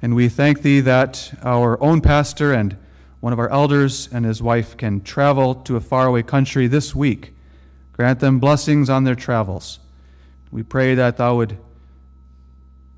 And 0.00 0.14
we 0.14 0.28
thank 0.28 0.62
thee 0.62 0.80
that 0.80 1.32
our 1.42 1.80
own 1.82 2.00
pastor 2.00 2.52
and 2.52 2.76
one 3.20 3.32
of 3.32 3.38
our 3.38 3.50
elders 3.50 4.08
and 4.12 4.24
his 4.24 4.42
wife 4.42 4.76
can 4.76 5.00
travel 5.00 5.54
to 5.54 5.76
a 5.76 5.80
faraway 5.80 6.22
country 6.22 6.66
this 6.66 6.94
week. 6.94 7.34
Grant 7.92 8.20
them 8.20 8.40
blessings 8.40 8.90
on 8.90 9.04
their 9.04 9.14
travels. 9.14 9.78
We 10.50 10.62
pray 10.62 10.94
that 10.96 11.18
thou 11.18 11.36
would 11.36 11.56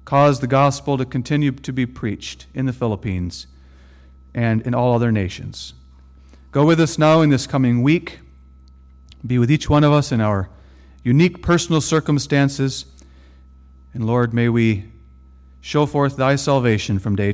cause 0.05 0.41
the 0.41 0.47
gospel 0.47 0.97
to 0.97 1.05
continue 1.05 1.51
to 1.53 1.73
be 1.73 1.87
preached 1.87 2.47
in 2.55 2.67
the 2.67 2.73
Philippines 2.73 3.47
and 4.35 4.63
in 4.63 4.75
all 4.75 4.95
other 4.95 5.13
nations. 5.13 5.75
Go 6.53 6.65
with 6.65 6.81
us 6.81 6.99
now 6.99 7.21
in 7.21 7.31
this 7.31 7.47
coming 7.47 7.83
week. 7.83 8.21
Be 9.27 9.39
with 9.39 9.51
each 9.51 9.69
one 9.69 9.85
of 9.85 9.93
us 9.93 10.13
in 10.13 10.21
our 10.21 10.49
unique 11.05 11.43
personal 11.43 11.81
circumstances. 11.81 12.87
And 13.93 14.05
Lord, 14.07 14.35
may 14.35 14.49
we 14.49 14.91
show 15.61 15.87
forth 15.87 16.17
thy 16.17 16.35
salvation 16.35 16.99
from 16.99 17.15
day 17.15 17.33